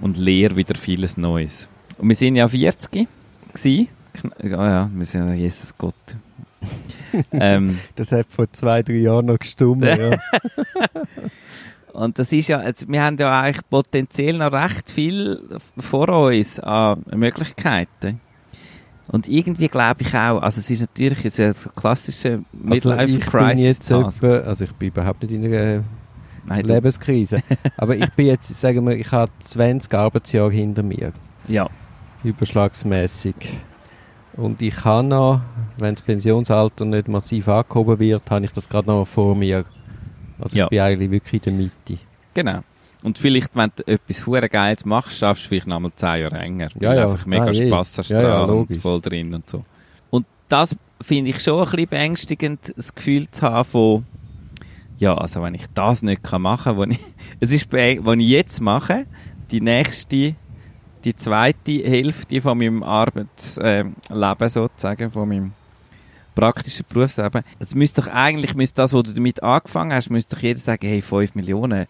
Und 0.00 0.16
lehre 0.16 0.56
wieder 0.56 0.76
vieles 0.76 1.16
Neues. 1.16 1.68
Und 1.96 2.08
wir 2.08 2.14
sind 2.14 2.36
ja 2.36 2.46
40 2.46 3.08
gewesen. 3.52 3.88
Ja, 4.42 4.68
ja, 4.68 4.90
wir 4.92 5.06
sind 5.06 5.26
ja 5.28 5.34
Jesus 5.34 5.76
Gott. 5.76 5.94
ähm, 7.32 7.80
Das 7.96 8.12
hat 8.12 8.26
vor 8.28 8.52
zwei, 8.52 8.82
drei 8.82 8.94
Jahren 8.94 9.26
noch 9.26 9.38
gestummt. 9.38 9.84
ja. 9.84 10.18
Und 11.92 12.18
das 12.18 12.30
ist 12.32 12.46
ja, 12.46 12.62
jetzt, 12.62 12.88
wir 12.88 13.02
haben 13.02 13.16
ja 13.16 13.40
eigentlich 13.40 13.68
potenziell 13.68 14.38
noch 14.38 14.52
recht 14.52 14.90
viel 14.90 15.58
vor 15.78 16.08
uns 16.10 16.60
an 16.60 17.02
Möglichkeiten. 17.12 18.20
Und 19.10 19.26
irgendwie 19.26 19.68
glaube 19.68 20.02
ich 20.02 20.14
auch, 20.14 20.40
also 20.42 20.60
es 20.60 20.68
ist 20.70 20.80
natürlich 20.82 21.20
jetzt 21.24 21.40
ein 21.40 21.54
klassischer 21.74 22.30
Also 22.32 22.44
Midlife 22.52 23.04
ich 23.04 23.20
bin 23.20 23.20
Crisis. 23.20 23.64
jetzt 23.64 23.88
Phase. 23.88 24.26
etwa, 24.26 24.48
also 24.48 24.64
ich 24.64 24.72
bin 24.72 24.88
überhaupt 24.88 25.22
nicht 25.22 25.32
in 25.32 25.44
einer 25.46 25.82
Nein, 26.46 26.64
Lebenskrise. 26.66 27.40
Aber 27.76 27.96
ich 27.96 28.10
bin 28.12 28.26
jetzt, 28.26 28.48
sagen 28.54 28.86
wir, 28.86 28.96
ich 28.96 29.10
habe 29.10 29.30
20 29.44 29.92
Arbeitsjahre 29.94 30.50
hinter 30.52 30.82
mir. 30.82 31.12
Ja, 31.46 31.68
überschlagsmäßig. 32.22 33.34
Und 34.34 34.62
ich 34.62 34.84
habe 34.84 35.06
noch, 35.08 35.40
wenn 35.78 35.94
das 35.94 36.02
Pensionsalter 36.02 36.84
nicht 36.84 37.08
massiv 37.08 37.48
angehoben 37.48 37.98
wird, 37.98 38.30
habe 38.30 38.44
ich 38.44 38.52
das 38.52 38.68
gerade 38.68 38.86
noch 38.88 39.04
vor 39.06 39.34
mir. 39.34 39.64
Also 40.40 40.56
Ja. 40.56 40.64
ich 40.64 40.70
bin 40.70 40.78
eigentlich 40.80 41.10
wirklich 41.10 41.46
in 41.46 41.56
der 41.58 41.64
Mitte. 41.64 42.02
genau. 42.34 42.60
Und 43.02 43.18
vielleicht, 43.18 43.54
wenn 43.54 43.70
du 43.76 43.86
etwas 43.86 44.26
hure 44.26 44.48
Geiles 44.48 44.84
machst, 44.84 45.18
schaffst 45.18 45.44
du 45.44 45.48
vielleicht 45.48 45.66
noch 45.68 45.78
mal 45.78 45.92
zehn 45.94 46.22
Jahre 46.22 46.36
länger. 46.38 46.68
Ja, 46.80 46.90
weil 46.90 46.96
ja. 46.96 47.02
einfach 47.04 47.26
mega 47.26 47.44
Ah. 47.44 47.54
Spass 47.54 47.98
hast 47.98 48.10
Ja, 48.10 48.22
ja, 48.22 48.40
und 48.40 48.76
voll 48.76 49.00
drin 49.00 49.34
und 49.34 49.48
so. 49.48 49.64
Und 50.10 50.26
das 50.48 50.74
finde 51.00 51.30
ich 51.30 51.40
schon 51.40 51.60
ein 51.60 51.70
bisschen 51.70 51.88
beängstigend, 51.88 52.72
das 52.76 52.94
Gefühl 52.94 53.30
zu 53.30 53.42
haben 53.42 53.68
von, 53.68 54.06
ja, 54.98 55.14
also 55.14 55.42
wenn 55.42 55.54
ich 55.54 55.66
das 55.74 56.02
nicht 56.02 56.24
kann 56.24 56.42
machen 56.42 56.76
kann, 56.76 56.90
ich, 56.90 56.98
es 57.40 57.52
ist, 57.52 57.72
was 57.72 58.16
ich 58.16 58.28
jetzt 58.28 58.60
mache, 58.60 59.06
die 59.50 59.60
nächste, 59.60 60.34
die 61.04 61.16
zweite 61.16 61.72
Hälfte 61.72 62.40
von 62.40 62.58
meinem 62.58 62.82
Arbeitsleben 62.82 64.48
sozusagen, 64.48 65.12
von 65.12 65.28
meinem 65.28 65.52
praktischen 66.34 66.84
Berufsleben, 66.88 67.42
es 67.60 67.74
müsste 67.76 68.02
doch 68.02 68.08
eigentlich, 68.08 68.54
müsste 68.54 68.76
das, 68.76 68.92
was 68.92 69.04
du 69.04 69.12
damit 69.12 69.42
angefangen 69.42 69.92
hast, 69.92 70.10
müsste 70.10 70.34
doch 70.34 70.42
jeder 70.42 70.58
sagen, 70.58 70.86
hey, 70.86 71.00
5 71.00 71.36
Millionen, 71.36 71.86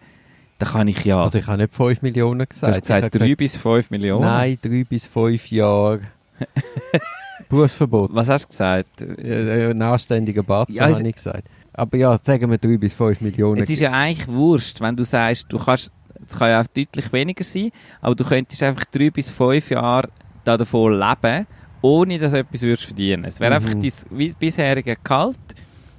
da 0.59 0.65
kann 0.65 0.87
ich 0.87 1.03
ja, 1.05 1.23
Also 1.23 1.39
ich 1.39 1.47
habe 1.47 1.57
nicht 1.63 1.73
5 1.73 2.01
Millionen 2.03 2.39
du 2.39 2.45
gesagt. 2.47 2.67
hast 2.75 2.81
gesagt 2.81 3.15
ich 3.15 3.21
habe 3.21 3.29
3 3.29 3.35
bis 3.35 3.57
5 3.57 3.89
Millionen. 3.89 4.21
Nein, 4.21 4.57
3 4.61 4.83
bis 4.83 5.07
5 5.07 5.49
Jahre 5.51 6.01
Berufsverbot. 7.49 8.11
Was 8.13 8.27
hast 8.27 8.45
du 8.45 8.49
gesagt? 8.49 9.01
Äh, 9.01 9.71
Ein 9.71 9.81
anständiger 9.81 10.43
Batzen, 10.43 10.75
Ja, 10.75 10.87
habe 10.93 11.07
ich 11.07 11.15
gesagt. 11.15 11.47
Aber 11.73 11.97
ja, 11.97 12.17
sagen 12.17 12.49
wir 12.51 12.57
3 12.57 12.77
bis 12.77 12.93
5 12.93 13.21
Millionen. 13.21 13.61
Es 13.63 13.69
ist 13.69 13.79
ja 13.79 13.91
eigentlich 13.91 14.27
wurscht, 14.27 14.81
wenn 14.81 14.95
du 14.95 15.03
sagst, 15.03 15.45
du 15.49 15.57
kannst, 15.57 15.91
es 16.27 16.37
kann 16.37 16.49
ja 16.49 16.61
auch 16.61 16.67
deutlich 16.67 17.11
weniger 17.13 17.43
sein, 17.43 17.71
aber 18.01 18.15
du 18.15 18.23
könntest 18.25 18.61
einfach 18.61 18.83
drei 18.85 19.09
bis 19.09 19.29
fünf 19.31 19.71
Jahre 19.71 20.09
da 20.43 20.57
davon 20.57 20.99
leben, 20.99 21.47
ohne 21.81 22.19
dass 22.19 22.33
du 22.33 22.39
etwas 22.39 22.61
würdest 22.61 22.85
verdienen. 22.87 23.23
Es 23.25 23.39
wäre 23.39 23.51
Mhm. 23.51 23.55
einfach 23.67 23.73
dein 23.79 23.91
wie- 24.11 24.33
bisherige 24.37 24.97
Gehalt 25.01 25.37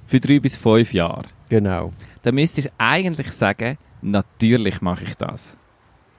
für 0.05 0.19
drei 0.19 0.39
bis 0.39 0.55
fünf 0.55 0.93
Jahre. 0.93 1.25
Genau. 1.49 1.91
Dann 2.21 2.35
müsstest 2.35 2.67
du 2.67 2.71
eigentlich 2.77 3.31
sagen, 3.31 3.77
natürlich 4.01 4.81
mache 4.81 5.03
ich 5.05 5.15
das. 5.15 5.57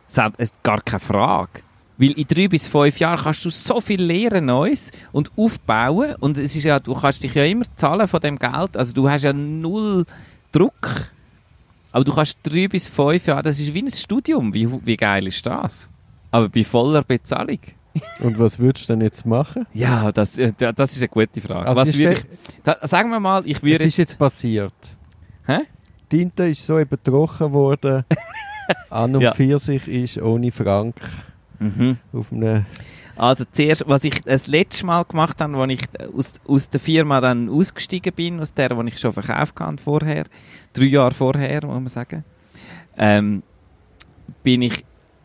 Sel- 0.06 0.32
Es 0.38 0.50
ist 0.50 0.62
gar 0.62 0.80
keine 0.82 1.00
Frage. 1.00 1.62
Weil 1.98 2.12
in 2.12 2.26
drei 2.26 2.48
bis 2.48 2.66
fünf 2.66 2.98
Jahren 2.98 3.18
kannst 3.22 3.44
du 3.44 3.50
so 3.50 3.80
viel 3.80 4.02
lernen 4.02 4.46
Neues 4.46 4.90
und 5.12 5.30
aufbauen 5.36 6.14
und 6.20 6.36
es 6.38 6.56
ist 6.56 6.64
ja, 6.64 6.78
du 6.80 6.94
kannst 6.94 7.22
dich 7.22 7.34
ja 7.34 7.44
immer 7.44 7.64
zahlen 7.76 8.08
von 8.08 8.20
dem 8.20 8.38
Geld, 8.38 8.76
also 8.76 8.92
du 8.92 9.08
hast 9.08 9.22
ja 9.22 9.32
null 9.32 10.04
Druck. 10.50 11.10
Aber 11.92 12.04
du 12.04 12.14
kannst 12.14 12.38
drei 12.42 12.68
bis 12.68 12.88
fünf 12.88 13.26
Jahre, 13.26 13.42
das 13.42 13.58
ist 13.58 13.72
wie 13.74 13.82
ein 13.82 13.92
Studium, 13.92 14.52
wie, 14.54 14.68
wie 14.84 14.96
geil 14.96 15.26
ist 15.26 15.44
das? 15.46 15.90
Aber 16.30 16.48
bei 16.48 16.64
voller 16.64 17.02
Bezahlung. 17.02 17.58
Und 18.20 18.38
was 18.38 18.58
würdest 18.58 18.88
du 18.88 18.94
denn 18.94 19.02
jetzt 19.02 19.26
machen? 19.26 19.66
Ja, 19.74 20.10
das, 20.12 20.38
äh, 20.38 20.52
das 20.74 20.92
ist 20.92 20.98
eine 20.98 21.08
gute 21.08 21.42
Frage. 21.42 21.66
Also 21.66 21.78
Was 21.80 21.94
würde 21.96 22.14
ich, 22.14 22.24
da, 22.64 22.78
sagen 22.88 23.10
wir 23.10 23.20
mal, 23.20 23.42
ich 23.46 23.56
Was 23.58 23.62
würde 23.62 23.84
ist 23.84 23.98
jetzt 23.98 24.18
passiert? 24.18 24.72
Hä? 25.46 25.58
Die 26.12 26.18
Tinte 26.18 26.48
ist 26.48 26.66
so 26.66 26.78
übertrocken 26.78 27.52
worden. 27.52 28.04
An 28.90 29.16
und 29.16 29.22
Ja. 29.22 29.32
Pfirsich 29.32 29.88
ist 29.88 30.18
ohne 30.20 30.52
Frank 30.52 30.96
Mhm. 31.58 31.96
auf 32.12 32.30
einem... 32.32 32.66
Also 33.16 33.44
zuerst, 33.50 33.84
was 33.86 34.04
ich 34.04 34.20
das 34.22 34.46
letzte 34.46 34.84
Mal 34.86 35.04
gemacht 35.04 35.40
habe, 35.40 35.56
als 35.56 35.72
ich 35.72 35.80
aus, 36.14 36.32
aus 36.46 36.68
der 36.68 36.80
Firma 36.80 37.20
dann 37.20 37.48
ausgestiegen 37.48 38.12
bin, 38.12 38.40
aus 38.40 38.52
der, 38.52 38.70
die 38.70 38.88
ich 38.88 38.98
schon 38.98 39.12
verkauft 39.12 39.58
habe 39.60 39.78
vorher, 39.78 40.24
drei 40.72 40.84
Jahre 40.84 41.14
vorher, 41.14 41.64
muss 41.64 41.74
man 41.74 41.88
sagen, 41.88 42.24
ähm, 42.96 43.42
bin 44.42 44.62
ich, 44.62 44.84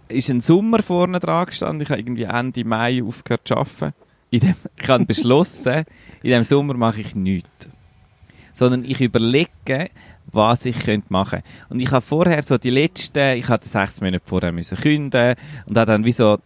ist 0.09 0.29
ein 0.29 0.41
Sommer 0.41 0.83
vorne 0.83 1.19
dran 1.19 1.47
gestanden, 1.47 1.81
ich 1.81 1.89
habe 1.89 1.99
irgendwie 1.99 2.23
Ende 2.23 2.63
Mai 2.65 3.01
aufgehört 3.03 3.47
zu 3.47 3.55
arbeiten. 3.55 3.93
In 4.29 4.39
dem, 4.41 4.55
ich 4.77 4.87
habe 4.87 5.05
beschlossen, 5.05 5.85
in 6.23 6.31
dem 6.31 6.43
Sommer 6.43 6.75
mache 6.75 7.01
ich 7.01 7.15
nichts. 7.15 7.69
Sondern 8.53 8.83
ich 8.83 9.01
überlege, 9.01 9.89
was 10.31 10.65
ich 10.65 10.77
könnte 10.79 11.07
machen 11.09 11.41
Und 11.69 11.79
ich 11.79 11.91
habe 11.91 12.01
vorher 12.01 12.41
so 12.43 12.57
die 12.57 12.69
letzten, 12.69 13.37
ich 13.37 13.47
hatte 13.47 13.67
sechs 13.67 14.01
Monate 14.01 14.23
vorher 14.25 14.51
müssen 14.51 14.77
künden 14.77 15.35
und 15.65 15.75
dann 15.75 16.05
wie 16.05 16.11
so 16.11 16.37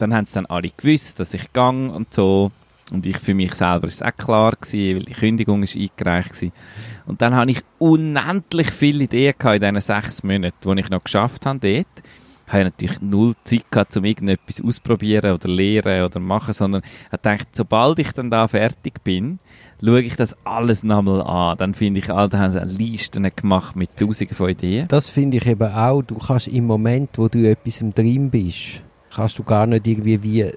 dann 0.00 0.14
haben 0.14 0.24
es 0.24 0.32
dann 0.32 0.46
alle 0.46 0.70
gewusst, 0.76 1.20
dass 1.20 1.34
ich 1.34 1.52
gang 1.52 1.94
und 1.94 2.12
so. 2.14 2.50
Und 2.90 3.06
ich 3.06 3.18
für 3.18 3.34
mich 3.34 3.54
selber 3.54 3.86
ist 3.86 3.96
es 3.96 4.02
auch 4.02 4.16
klar 4.16 4.52
gewesen, 4.52 4.96
weil 4.96 5.04
die 5.04 5.12
Kündigung 5.12 5.62
ist 5.62 5.76
eingereicht 5.76 6.30
gewesen. 6.30 6.52
Und 7.06 7.22
dann 7.22 7.34
habe 7.34 7.50
ich 7.52 7.60
unendlich 7.78 8.70
viele 8.70 9.04
Ideen 9.04 9.34
in 9.40 9.60
diesen 9.60 9.80
sechs 9.80 10.24
Monaten, 10.24 10.74
die 10.74 10.80
ich 10.80 10.90
noch 10.90 11.04
geschafft 11.04 11.46
habe 11.46 11.60
dort. 11.60 12.04
Ich 12.46 12.52
habe 12.52 12.64
natürlich 12.64 13.00
null 13.00 13.34
Zeit 13.44 13.70
gehabt, 13.70 13.96
um 13.96 14.04
irgendetwas 14.04 14.60
ausprobieren 14.60 15.34
oder 15.34 15.48
lernen 15.48 16.04
oder 16.04 16.18
machen, 16.18 16.52
sondern 16.52 16.82
ich 17.04 17.10
gedacht, 17.10 17.46
sobald 17.52 18.00
ich 18.00 18.10
dann 18.10 18.28
da 18.28 18.48
fertig 18.48 19.04
bin, 19.04 19.38
schaue 19.84 20.00
ich 20.02 20.16
das 20.16 20.36
alles 20.44 20.82
nochmal 20.82 21.22
an. 21.22 21.58
Dann 21.58 21.74
finde 21.74 22.00
ich, 22.00 22.10
all 22.10 22.28
da 22.28 22.38
haben 22.38 22.52
sie 22.52 22.60
Listen 22.82 23.28
gemacht 23.34 23.76
mit 23.76 23.96
tausenden 23.96 24.36
von 24.36 24.50
Ideen. 24.50 24.88
Das 24.88 25.08
finde 25.08 25.38
ich 25.38 25.46
eben 25.46 25.70
auch, 25.72 26.02
du 26.02 26.16
kannst 26.18 26.48
im 26.48 26.66
Moment, 26.66 27.10
wo 27.16 27.28
du 27.28 27.48
etwas 27.50 27.80
im 27.80 27.92
drin 27.94 28.30
bist, 28.30 28.82
kannst 29.14 29.38
du 29.38 29.42
gar 29.42 29.66
nicht 29.66 29.86
irgendwie 29.86 30.22
wie 30.22 30.50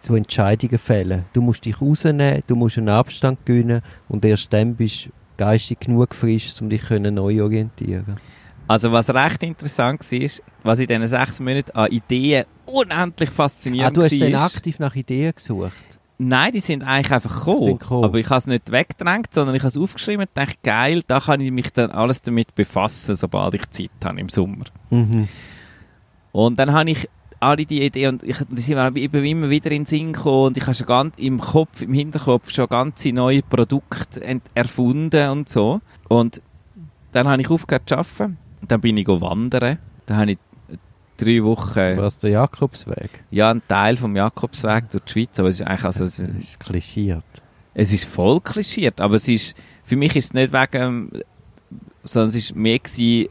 zu 0.00 0.14
Entscheidungen 0.14 0.78
fällen. 0.78 1.24
Du 1.32 1.42
musst 1.42 1.64
dich 1.64 1.80
rausnehmen, 1.80 2.42
du 2.46 2.56
musst 2.56 2.78
einen 2.78 2.88
Abstand 2.88 3.44
gewinnen 3.44 3.82
und 4.08 4.24
erst 4.24 4.52
dann 4.52 4.74
bist 4.74 5.06
du 5.06 5.10
geistig 5.36 5.80
genug 5.80 6.14
frisch, 6.14 6.54
um 6.60 6.68
dich 6.68 6.88
neu 6.90 7.42
orientieren. 7.42 8.16
Also 8.66 8.90
was 8.92 9.12
recht 9.12 9.42
interessant 9.42 10.00
war, 10.10 10.28
was 10.62 10.78
in 10.78 10.86
diesen 10.86 11.06
sechs 11.06 11.38
Monaten 11.38 11.70
an 11.72 11.90
Ideen 11.90 12.44
unendlich 12.64 13.28
Ah, 13.28 13.32
faszinierend 13.32 13.96
du 13.96 14.02
hast 14.02 14.12
war. 14.12 14.30
dann 14.30 14.34
aktiv 14.40 14.78
nach 14.78 14.94
Ideen 14.94 15.32
gesucht. 15.34 15.74
Nein, 16.18 16.52
die 16.52 16.60
sind 16.60 16.82
eigentlich 16.84 17.12
einfach 17.12 17.44
gekommen. 17.44 17.78
Gekommen. 17.78 18.04
Aber 18.04 18.18
ich 18.18 18.30
habe 18.30 18.38
es 18.38 18.46
nicht 18.46 18.70
weggedrängt, 18.70 19.34
sondern 19.34 19.56
ich 19.56 19.62
habe 19.62 19.68
es 19.68 19.76
aufgeschrieben 19.76 20.26
und 20.26 20.30
dachte, 20.34 20.56
geil, 20.62 21.02
da 21.06 21.20
kann 21.20 21.40
ich 21.40 21.50
mich 21.50 21.72
dann 21.72 21.90
alles 21.90 22.22
damit 22.22 22.54
befassen, 22.54 23.16
sobald 23.16 23.54
ich 23.54 23.68
Zeit 23.70 23.90
habe 24.04 24.20
im 24.20 24.28
Sommer. 24.28 24.66
Mhm. 24.90 25.28
Und 26.32 26.58
dann 26.58 26.72
habe 26.72 26.90
ich 26.90 27.08
alle 27.40 27.66
die 27.66 27.82
Ideen 27.82 28.14
und 28.14 28.22
ich, 28.22 28.38
die 28.48 28.62
sind 28.62 28.76
mir 28.76 29.00
immer 29.00 29.50
wieder 29.50 29.70
in 29.70 29.82
den 29.82 29.86
Sinn 29.86 30.12
gekommen 30.12 30.46
und 30.46 30.56
ich 30.56 30.64
habe 30.64 30.74
schon 30.74 30.86
ganz 30.86 31.18
im 31.18 31.40
Kopf, 31.40 31.82
im 31.82 31.92
Hinterkopf 31.92 32.50
schon 32.50 32.68
ganze 32.68 33.12
neue 33.12 33.42
Produkte 33.42 34.40
erfunden 34.54 35.30
und 35.30 35.48
so. 35.48 35.80
Und 36.08 36.40
dann 37.12 37.28
habe 37.28 37.42
ich 37.42 37.50
aufgehört 37.50 37.88
zu 37.88 37.96
arbeiten. 37.96 38.38
Dann 38.66 38.80
bin 38.80 38.96
ich 38.96 39.06
wandern. 39.06 39.78
Dann 40.06 40.16
habe 40.16 40.32
ich 40.32 40.38
drei 41.16 41.42
Wochen, 41.42 41.96
Was 41.96 42.18
der 42.18 42.30
Jakobsweg? 42.30 43.24
ja, 43.30 43.50
einen 43.50 43.62
Teil 43.68 43.96
vom 43.96 44.16
Jakobsweg 44.16 44.90
durch 44.90 45.04
die 45.04 45.12
Schweiz, 45.12 45.38
aber 45.38 45.48
es 45.48 45.60
ist 45.60 45.66
eigentlich, 45.66 45.84
also, 45.84 46.04
es, 46.04 46.18
ist 46.18 46.60
klischiert. 46.60 47.24
es 47.74 47.92
ist 47.92 48.04
voll 48.04 48.40
klischiert, 48.40 49.00
aber 49.00 49.16
es 49.16 49.28
ist, 49.28 49.56
für 49.84 49.96
mich 49.96 50.14
ist 50.16 50.26
es 50.26 50.32
nicht 50.34 50.52
wegen, 50.52 51.10
sondern 52.02 52.28
es 52.28 52.34
ist 52.34 52.54
mehr 52.56 52.78
gewesen, 52.78 53.28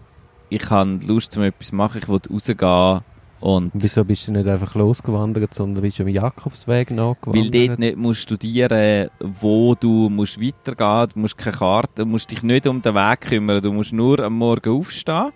ich 0.49 0.69
habe 0.69 0.99
Lust, 1.05 1.35
um 1.37 1.43
etwas 1.43 1.67
zu 1.69 1.75
machen, 1.75 1.99
ich 2.01 2.07
wollte 2.07 2.29
rausgehen 2.29 3.01
und 3.39 3.71
wieso 3.73 4.05
bist 4.05 4.25
du 4.27 4.31
nicht 4.31 4.47
einfach 4.47 4.73
losgewandert, 4.75 5.53
sondern 5.53 5.81
bist 5.81 5.99
am 5.99 6.07
Jakobsweg 6.07 6.91
Weil 6.91 6.95
nachgewandert? 6.95 7.69
dort 7.69 7.79
nicht 7.79 7.97
musst 7.97 8.21
studieren, 8.21 9.09
wo 9.19 9.75
du 9.75 10.09
musst 10.09 10.39
weitergehen, 10.39 11.09
du 11.13 11.19
musst 11.19 11.37
keine 11.37 11.57
Karte, 11.57 12.03
du 12.03 12.05
musst 12.05 12.31
dich 12.31 12.41
nicht 12.41 12.67
um 12.67 12.81
den 12.81 12.95
Weg 12.95 13.21
kümmern, 13.21 13.61
du 13.61 13.73
musst 13.73 13.91
nur 13.91 14.19
am 14.19 14.37
Morgen 14.37 14.69
aufstehen, 14.77 15.31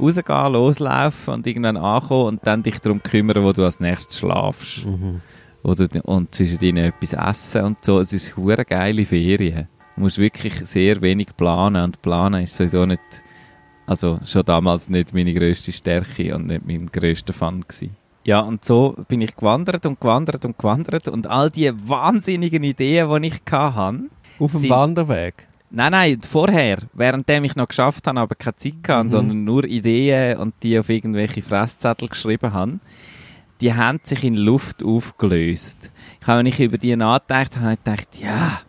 rausgehen, 0.00 0.52
loslaufen 0.52 1.34
und 1.34 1.46
irgendwann 1.46 1.76
ankommen 1.76 2.26
und 2.26 2.46
dann 2.46 2.62
dich 2.62 2.78
darum 2.78 3.02
kümmern, 3.02 3.42
wo 3.42 3.52
du 3.52 3.64
als 3.64 3.80
nächstes 3.80 4.18
schlafst. 4.18 4.86
Mhm. 4.86 5.20
Oder, 5.62 5.88
und 6.04 6.34
zwischen 6.34 6.60
ihnen 6.60 6.84
etwas 6.84 7.12
essen 7.12 7.64
und 7.64 7.84
so. 7.84 7.98
Es 8.00 8.12
ist 8.12 8.38
eine 8.38 8.64
geile 8.64 9.04
Ferien. 9.04 9.68
Du 9.96 10.02
musst 10.02 10.18
wirklich 10.18 10.54
sehr 10.66 11.00
wenig 11.02 11.36
planen 11.36 11.82
und 11.84 12.00
planen 12.02 12.44
ist 12.44 12.56
sowieso 12.56 12.86
nicht 12.86 13.00
Also 13.88 14.20
schon 14.26 14.44
damals 14.44 14.90
nicht 14.90 15.14
meine 15.14 15.32
grösste 15.32 15.72
Stärke 15.72 16.34
und 16.34 16.46
nicht 16.46 16.66
mein 16.66 16.86
grösster 16.92 17.32
Fun 17.32 17.64
gewesen. 17.66 17.96
Ja, 18.24 18.40
und 18.40 18.62
so 18.62 18.94
bin 19.08 19.22
ich 19.22 19.34
gewandert 19.34 19.86
und 19.86 19.98
gewandert 19.98 20.44
und 20.44 20.58
gewandert 20.58 21.08
und 21.08 21.26
all 21.26 21.48
die 21.48 21.72
wahnsinnigen 21.88 22.62
Ideen, 22.62 23.22
die 23.22 23.28
ich 23.28 23.40
hatte, 23.50 24.00
Auf 24.38 24.52
dem 24.52 24.68
Wanderweg. 24.68 25.47
Nein, 25.70 25.92
nein, 25.92 26.18
vorher, 26.22 26.78
währenddem 26.94 27.44
ich 27.44 27.54
noch 27.54 27.68
geschafft 27.68 28.06
habe, 28.06 28.20
aber 28.20 28.34
keine 28.34 28.56
Zeit 28.56 28.74
hatte, 28.86 29.04
Mhm. 29.04 29.10
sondern 29.10 29.44
nur 29.44 29.64
Ideen 29.64 30.38
und 30.38 30.54
die 30.62 30.78
auf 30.78 30.88
irgendwelche 30.88 31.42
Fresszettel 31.42 32.08
geschrieben 32.08 32.52
habe, 32.52 32.78
die 33.60 33.74
haben 33.74 34.00
sich 34.02 34.24
in 34.24 34.34
Luft 34.34 34.82
aufgelöst. 34.82 35.90
Ich 36.20 36.26
habe, 36.26 36.38
wenn 36.38 36.46
ich 36.46 36.58
über 36.60 36.78
die 36.78 36.96
nachgedacht 36.96 37.56
habe, 37.56 37.64
habe 37.66 37.74
ich 37.74 37.84
gedacht, 37.84 38.08
ja, 38.18 38.60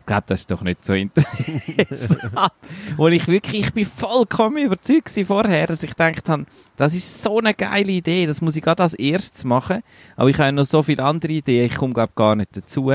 ich 0.00 0.06
glaube, 0.06 0.24
das 0.26 0.40
ist 0.40 0.50
doch 0.50 0.60
nicht 0.62 0.84
so 0.84 0.92
interessant. 0.92 2.52
Wo 2.96 3.08
ich 3.08 3.26
wirklich, 3.26 3.66
ich 3.66 3.72
bin 3.72 3.86
vollkommen 3.86 4.62
überzeugt 4.64 5.10
vorher, 5.26 5.66
dass 5.66 5.82
ich 5.82 5.90
gedacht 5.90 6.28
habe, 6.28 6.44
das 6.76 6.94
ist 6.94 7.22
so 7.22 7.38
eine 7.38 7.54
geile 7.54 7.90
Idee, 7.92 8.26
das 8.26 8.40
muss 8.40 8.54
ich 8.56 8.62
gerade 8.62 8.82
als 8.82 8.94
erstes 8.94 9.44
machen. 9.44 9.82
Aber 10.16 10.28
ich 10.28 10.38
habe 10.38 10.52
noch 10.52 10.64
so 10.64 10.82
viele 10.82 11.02
andere 11.02 11.32
Ideen, 11.32 11.66
ich 11.66 11.74
komme 11.76 11.94
glaube 11.94 12.12
gar 12.14 12.36
nicht 12.36 12.56
dazu. 12.56 12.92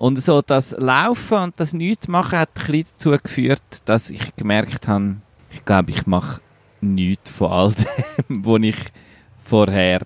Und 0.00 0.16
so 0.18 0.40
das 0.40 0.74
Laufen 0.78 1.36
und 1.36 1.60
das 1.60 1.74
Nichtmachen 1.74 2.38
hat 2.38 2.48
ein 2.54 2.66
bisschen 2.72 2.86
dazu 2.96 3.10
geführt, 3.22 3.82
dass 3.84 4.08
ich 4.08 4.34
gemerkt 4.34 4.88
habe, 4.88 5.16
ich 5.52 5.62
glaube, 5.66 5.90
ich 5.90 6.06
mache 6.06 6.40
nichts 6.80 7.30
von 7.30 7.52
all 7.52 7.72
dem, 8.26 8.46
was 8.46 8.62
ich 8.62 8.76
vorher, 9.44 10.00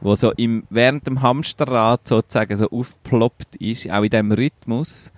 wo 0.00 0.16
so 0.16 0.32
im, 0.32 0.64
während 0.70 1.06
dem 1.06 1.22
Hamsterrad 1.22 2.08
sozusagen 2.08 2.56
so 2.56 2.68
aufgeploppt 2.68 3.54
ist, 3.60 3.88
auch 3.88 4.02
in 4.02 4.10
diesem 4.10 4.32
Rhythmus. 4.32 5.12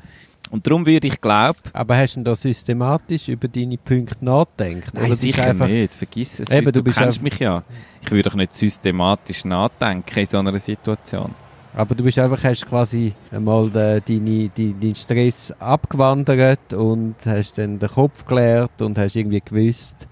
Und 0.51 0.67
darum 0.67 0.85
würde 0.85 1.07
ich 1.07 1.19
glauben, 1.19 1.57
Aber 1.73 1.97
hast 1.97 2.13
du 2.13 2.19
denn 2.19 2.25
da 2.25 2.35
systematisch 2.35 3.27
über 3.29 3.49
deine 3.49 3.79
Punkte 3.79 4.23
nachgedacht? 4.23 4.93
nein, 4.93 5.15
sicher 5.15 5.45
einfach, 5.45 5.67
nicht, 5.67 5.95
vergiss 5.95 6.41
es, 6.41 6.51
Eben, 6.51 6.71
du 6.71 6.83
du, 6.83 6.93
kennst 6.93 7.23
mich 7.23 7.39
ja. 7.39 7.65
Ich 8.03 8.11
würde 8.11 8.29
doch 8.29 8.37
nicht 8.37 8.53
systematisch 8.53 9.47
nachdenken 9.47 10.19
in 10.19 10.27
so 10.27 10.37
einer 10.37 10.59
Situation. 10.59 11.35
Aber 11.75 11.95
du 11.95 12.03
bist 12.03 12.19
einfach, 12.19 12.43
hast 12.43 12.67
quasi 12.67 13.13
einmal 13.31 13.71
den, 13.71 14.03
deine, 14.07 14.49
die, 14.49 14.75
deinen 14.79 14.95
Stress 14.95 15.53
abgewandert 15.61 16.73
und 16.75 17.15
hast 17.27 17.59
dann 17.59 17.79
den 17.79 17.89
Kopf 17.89 18.25
geleert 18.27 18.83
und 18.83 18.99
hast 18.99 19.15
irgendwie 19.17 19.41
gewusst, 19.45 20.09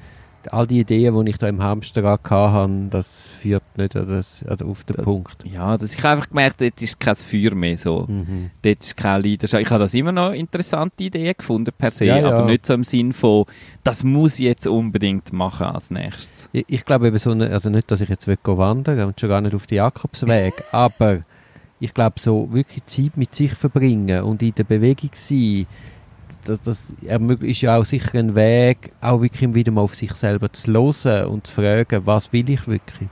all 0.51 0.67
die 0.67 0.81
Ideen, 0.81 1.25
die 1.25 1.31
ich 1.33 1.37
da 1.37 1.49
im 1.49 1.63
Hamsterrad 1.63 2.21
hatte, 2.31 2.87
das 2.91 3.27
führt 3.43 3.65
nicht 3.77 3.95
an 3.97 4.09
das, 4.09 4.41
also 4.47 4.67
auf 4.67 4.85
den 4.85 4.97
Das- 4.97 5.05
Punkt. 5.05 5.37
Ja, 5.45 5.77
das, 5.77 5.93
ich 5.95 5.99
habe 5.99 6.13
einfach 6.13 6.29
gemerkt, 6.31 6.61
dort 6.61 6.81
ist 6.81 6.99
kein 7.01 7.17
Feuer 7.17 7.55
mehr 7.55 7.77
so. 7.77 8.07
Mhm. 8.09 8.51
Dort 8.63 8.81
ist 8.83 8.97
keine 8.97 9.25
Leidenschaft. 9.29 9.63
Ich 9.63 9.71
habe 9.71 9.81
das 9.83 9.93
immer 9.95 10.13
noch 10.13 10.33
interessante 10.33 11.03
Ideen 11.05 11.35
gefunden 11.37 11.71
per 11.77 11.91
se, 11.91 12.07
Ja, 12.07 12.19
ja. 12.19 12.29
aber 12.31 12.47
nicht 12.47 12.65
so 12.65 12.73
im 12.73 12.85
Sinn 12.85 13.13
von, 13.13 13.45
das 13.85 14.05
muss 14.05 14.35
ich 14.39 14.47
jetzt 14.47 14.67
unbedingt 14.67 15.33
machen 15.33 15.67
als 15.67 15.91
nächstes. 15.91 16.49
Ich, 16.53 16.65
ich 16.69 16.85
glaube 16.85 17.09
eben 17.09 17.19
so, 17.19 17.33
also 17.33 17.69
nicht, 17.69 17.91
dass 17.91 18.01
ich 18.01 18.09
jetzt 18.09 18.27
will 18.27 18.39
wandern 18.45 19.01
und 19.09 19.21
schon 19.21 19.29
gar 19.29 19.41
nicht 19.41 19.55
auf 19.57 19.67
den 19.67 19.77
Jakobsweg, 19.77 20.55
aber 20.73 21.25
ich 21.81 21.95
glaube 21.95 22.19
so 22.19 22.53
wirklich 22.53 22.85
Zeit 22.85 23.17
mit 23.17 23.35
sich 23.35 23.53
verbringen 23.53 24.23
und 24.23 24.43
in 24.43 24.55
der 24.55 24.65
Bewegung 24.65 25.11
sein, 25.13 25.67
das, 26.45 26.61
das 26.61 26.93
ist 27.41 27.61
ja 27.61 27.79
auch 27.79 27.85
sicher 27.85 28.19
ein 28.19 28.35
Weg, 28.35 28.93
auch 29.01 29.21
wirklich 29.21 29.55
wieder 29.55 29.73
mal 29.73 29.83
auf 29.83 29.95
sich 29.95 30.13
selber 30.13 30.53
zu 30.53 30.73
hören 30.73 31.29
und 31.29 31.47
zu 31.47 31.53
fragen, 31.53 32.07
was 32.07 32.33
will 32.33 32.49
ich 32.51 32.67
wirklich? 32.67 33.09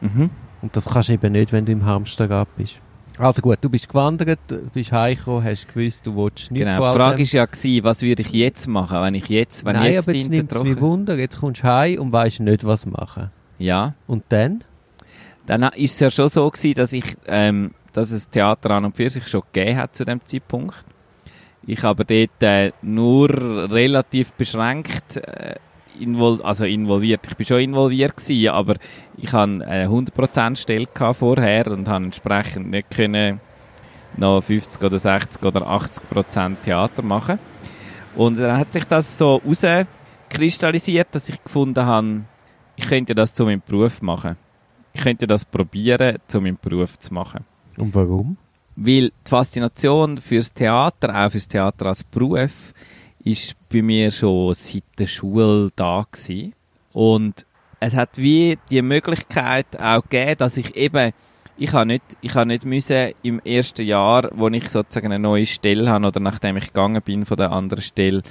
Mhm. 0.00 0.30
Und 0.62 0.76
das 0.76 0.86
kannst 0.86 1.08
du 1.08 1.12
eben 1.12 1.32
nicht, 1.32 1.52
wenn 1.52 1.64
du 1.64 1.72
im 1.72 1.84
Hamsterrad 1.84 2.48
bist. 2.56 2.76
Also 3.18 3.42
gut, 3.42 3.58
du 3.60 3.68
bist 3.68 3.88
gewandert, 3.88 4.38
du 4.46 4.58
bist 4.72 4.92
heimgekommen, 4.92 5.42
hast 5.42 5.66
gewusst, 5.72 6.06
du 6.06 6.16
willst 6.16 6.52
nicht 6.52 6.64
Genau. 6.64 6.92
Die 6.92 6.96
Frage 6.96 7.22
ist 7.22 7.32
ja 7.32 7.46
gewesen, 7.46 7.84
was 7.84 8.02
würde 8.02 8.22
ich 8.22 8.30
jetzt 8.30 8.68
machen, 8.68 9.00
wenn 9.02 9.14
ich 9.14 9.28
jetzt, 9.28 9.64
wenn 9.64 9.74
Nein, 9.74 9.92
jetzt 9.92 10.08
aber 10.08 10.16
jetzt 10.16 10.30
nimmt 10.30 10.52
es 10.52 10.62
mich 10.62 10.80
Wunder, 10.80 11.16
jetzt 11.16 11.40
kommst 11.40 11.62
du 11.62 11.66
heim 11.66 12.00
und 12.00 12.12
weißt 12.12 12.40
nicht, 12.40 12.64
was 12.64 12.86
machen. 12.86 13.30
Ja. 13.58 13.94
Und 14.06 14.22
dann? 14.28 14.62
Dann 15.46 15.62
ist 15.74 15.94
es 15.94 16.00
ja 16.00 16.10
schon 16.10 16.28
so 16.28 16.48
gewesen, 16.48 16.74
dass 16.74 16.92
ich, 16.92 17.16
ähm, 17.26 17.72
dass 17.98 18.10
es 18.10 18.28
Theater 18.28 18.70
an 18.70 18.84
und 18.84 18.96
für 18.96 19.10
sich 19.10 19.26
schon 19.26 19.42
gegeben 19.52 19.78
hat 19.78 19.96
zu 19.96 20.04
dem 20.04 20.24
Zeitpunkt. 20.24 20.76
Ich 21.66 21.82
aber 21.84 22.04
dort 22.04 22.42
äh, 22.42 22.72
nur 22.80 23.28
relativ 23.28 24.32
beschränkt 24.32 25.16
äh, 25.16 25.56
invol 26.00 26.40
also 26.42 26.64
involviert. 26.64 27.26
Ich 27.28 27.36
bin 27.36 27.46
schon 27.46 27.60
involviert 27.60 28.16
gewesen, 28.16 28.48
aber 28.48 28.76
ich 29.16 29.32
hatte 29.32 29.66
eine 29.66 29.88
100% 29.88 30.56
Stelle 30.56 30.86
vorher 31.12 31.66
und 31.66 31.88
habe 31.88 32.04
entsprechend 32.04 32.70
nicht 32.70 32.90
können 32.90 33.40
noch 34.16 34.40
50 34.40 34.82
oder 34.82 34.98
60 34.98 35.42
oder 35.42 35.66
80% 35.66 36.56
Theater 36.62 37.02
machen. 37.02 37.38
Und 38.16 38.38
dann 38.38 38.58
hat 38.58 38.72
sich 38.72 38.84
das 38.84 39.18
so 39.18 39.40
herauskristallisiert, 39.44 41.08
dass 41.12 41.28
ich 41.28 41.42
gefunden 41.42 41.84
habe, 41.84 42.22
ich 42.76 42.88
könnte 42.88 43.14
das 43.14 43.34
zu 43.34 43.44
meinem 43.44 43.62
Beruf 43.64 44.00
machen. 44.02 44.36
Ich 44.94 45.02
könnte 45.02 45.26
das 45.26 45.44
probieren, 45.44 46.18
zu 46.28 46.40
meinem 46.40 46.58
Beruf 46.60 46.98
zu 46.98 47.12
machen. 47.12 47.44
Und 47.78 47.94
warum? 47.94 48.36
Weil 48.76 49.08
die 49.08 49.28
Faszination 49.28 50.18
fürs 50.18 50.52
Theater, 50.52 51.14
auch 51.14 51.30
fürs 51.30 51.48
Theater 51.48 51.86
als 51.86 52.04
Beruf, 52.04 52.72
ist 53.24 53.54
bei 53.68 53.82
mir 53.82 54.10
schon 54.12 54.54
seit 54.54 54.84
der 54.98 55.06
Schule 55.06 55.70
da 55.74 56.06
gewesen. 56.10 56.54
Und 56.92 57.44
es 57.80 57.94
hat 57.96 58.18
wie 58.18 58.58
die 58.70 58.82
Möglichkeit 58.82 59.66
auch 59.80 60.02
gegeben, 60.02 60.38
dass 60.38 60.56
ich 60.56 60.76
eben, 60.76 61.12
ich 61.56 61.72
habe 61.72 61.86
nicht, 61.86 62.02
ich 62.20 62.34
habe 62.34 62.46
nicht 62.46 62.64
müssen 62.64 63.12
im 63.22 63.40
ersten 63.40 63.86
Jahr, 63.86 64.30
wo 64.32 64.48
ich 64.48 64.68
sozusagen 64.68 65.06
eine 65.06 65.18
neue 65.18 65.46
Stelle 65.46 65.90
habe 65.90 66.06
oder 66.06 66.20
nachdem 66.20 66.56
ich 66.56 66.68
gegangen 66.68 67.02
bin 67.02 67.26
von 67.26 67.36
der 67.36 67.52
anderen 67.52 67.82
Stelle, 67.82 68.22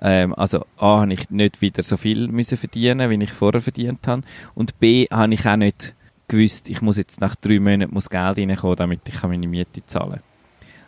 ähm, 0.00 0.34
also 0.34 0.64
A, 0.76 1.00
habe 1.00 1.12
ich 1.12 1.30
nicht 1.30 1.62
wieder 1.62 1.82
so 1.82 1.96
viel 1.96 2.28
müssen 2.28 2.58
verdienen, 2.58 3.10
wie 3.10 3.24
ich 3.24 3.32
vorher 3.32 3.60
verdient 3.60 4.06
habe 4.06 4.22
und 4.54 4.78
B, 4.78 5.06
habe 5.10 5.34
ich 5.34 5.46
auch 5.46 5.56
nicht 5.56 5.94
gewusst, 6.28 6.68
ich 6.68 6.80
muss 6.82 6.96
jetzt 6.96 7.20
nach 7.20 7.36
drei 7.36 7.60
Monaten 7.60 7.92
muss 7.92 8.10
Geld 8.10 8.38
reinkommen, 8.38 8.76
damit 8.76 9.00
ich 9.06 9.22
meine 9.22 9.46
Miete 9.46 9.84
zahlen 9.86 10.12
kann. 10.12 10.22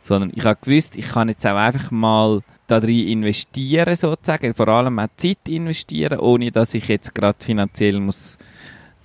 Sondern 0.02 0.32
ich 0.34 0.44
habe 0.44 0.58
gewusst, 0.60 0.96
ich 0.96 1.08
kann 1.08 1.28
jetzt 1.28 1.46
auch 1.46 1.56
einfach 1.56 1.90
mal 1.90 2.42
da 2.66 2.80
drin 2.80 3.08
investieren, 3.08 3.96
sozusagen, 3.96 4.54
vor 4.54 4.68
allem 4.68 4.98
auch 4.98 5.08
Zeit 5.16 5.38
investieren, 5.48 6.18
ohne 6.18 6.50
dass 6.50 6.74
ich 6.74 6.88
jetzt 6.88 7.14
gerade 7.14 7.36
finanziell 7.42 8.00
muss 8.00 8.38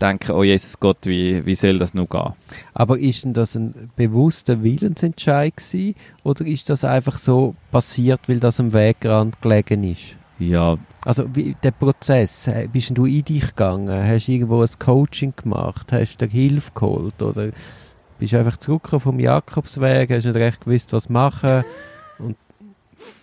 denken, 0.01 0.31
oh 0.31 0.43
Jesus 0.43 0.79
Gott, 0.79 0.97
wie, 1.03 1.45
wie 1.45 1.55
soll 1.55 1.77
das 1.77 1.93
noch 1.93 2.09
gehen? 2.09 2.33
Aber 2.73 2.97
ist 2.97 3.23
denn 3.23 3.33
das 3.33 3.55
ein 3.55 3.91
bewusster 3.95 4.63
Willensentscheid 4.63 5.55
gewesen, 5.55 5.95
oder 6.23 6.45
ist 6.45 6.69
das 6.69 6.83
einfach 6.83 7.17
so 7.17 7.55
passiert, 7.71 8.27
weil 8.27 8.39
das 8.39 8.59
am 8.59 8.73
Wegrand 8.73 9.41
gelegen 9.41 9.83
ist? 9.83 10.15
Ja, 10.41 10.77
Also 11.05 11.25
wie, 11.35 11.55
der 11.61 11.71
Prozess, 11.71 12.47
äh, 12.47 12.67
bist 12.71 12.97
du 12.97 13.05
in 13.05 13.23
dich 13.23 13.47
gegangen? 13.47 13.89
Hast 14.07 14.27
du 14.27 14.31
irgendwo 14.31 14.61
ein 14.63 14.69
Coaching 14.79 15.33
gemacht? 15.35 15.91
Hast 15.91 16.17
du 16.21 16.25
dir 16.27 16.31
Hilfe 16.31 16.71
geholt? 16.73 17.21
Oder 17.21 17.49
bist 18.17 18.33
du 18.33 18.39
einfach 18.39 18.57
zurückgekommen 18.57 19.01
vom 19.01 19.19
Jakobsweg? 19.19 20.09
Hast 20.09 20.25
nicht 20.25 20.35
recht 20.35 20.61
gewusst, 20.65 20.93
was 20.93 21.09
machen? 21.09 21.63
Und 22.17 22.35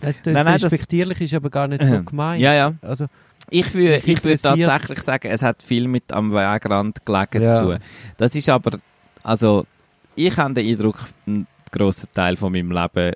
das 0.00 0.22
Nein, 0.26 0.34
nein, 0.34 0.46
das- 0.60 0.64
respektierlich 0.72 1.20
ist 1.20 1.34
aber 1.34 1.50
gar 1.50 1.66
nicht 1.66 1.84
so 1.84 2.02
gemeint. 2.04 2.40
ja, 2.40 2.54
ja. 2.54 2.74
Also, 2.82 3.06
Ich 3.50 3.72
würde 3.74 3.96
ich 3.96 4.06
interessiert- 4.08 4.42
tatsächlich 4.66 5.02
sagen, 5.02 5.28
es 5.28 5.42
hat 5.42 5.62
viel 5.62 5.88
mit 5.88 6.12
am 6.12 6.32
Wegrand 6.32 7.04
gelegen 7.04 7.42
Ja. 7.42 7.58
zu 7.58 7.64
tun. 7.64 7.78
Das 8.16 8.34
ist 8.34 8.48
aber, 8.48 8.78
also 9.24 9.66
ich 10.14 10.36
habe 10.36 10.54
den 10.54 10.68
Eindruck, 10.68 11.06
ein 11.26 11.46
grosser 11.72 12.06
Teil 12.12 12.36
von 12.36 12.52
meinem 12.52 12.70
Leben 12.70 13.12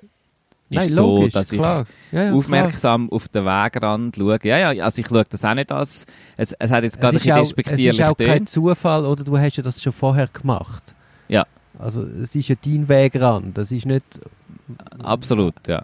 ist 0.73 0.79
nein, 0.79 0.87
so, 0.89 1.17
logisch, 1.17 1.33
dass 1.33 1.51
ich 1.51 1.59
klar. 1.59 1.85
Ja, 2.11 2.23
ja, 2.25 2.33
aufmerksam 2.33 3.09
auf 3.09 3.27
den 3.27 3.45
Wegrand 3.45 4.15
schaue. 4.15 4.39
Ja, 4.43 4.71
ja, 4.71 4.83
also 4.83 5.01
ich 5.01 5.07
schaue 5.07 5.23
das 5.29 5.43
auch 5.45 5.53
nicht 5.53 5.71
als, 5.71 6.05
es, 6.37 6.53
es 6.53 6.71
hat 6.71 6.83
jetzt 6.83 6.99
klar. 6.99 7.11
gerade 7.11 7.17
ein 7.17 7.19
bisschen 7.19 7.33
auch, 7.33 7.41
es 7.41 7.49
ist 7.49 7.57
despektierlich 7.57 8.03
auch 8.05 8.17
kein. 8.17 8.47
Zufall, 8.47 9.05
oder 9.05 9.23
du 9.23 9.37
hast 9.37 9.57
ja 9.57 9.63
das 9.63 9.81
schon 9.81 9.93
vorher 9.93 10.27
gemacht. 10.27 10.93
Ja. 11.27 11.45
Also 11.79 12.03
es 12.03 12.35
ist 12.35 12.49
ja 12.49 12.55
dein 12.63 12.87
Wegrand, 12.87 13.57
das 13.57 13.71
ist 13.71 13.85
nicht... 13.85 14.03
Absolut, 15.01 15.55
ja. 15.67 15.83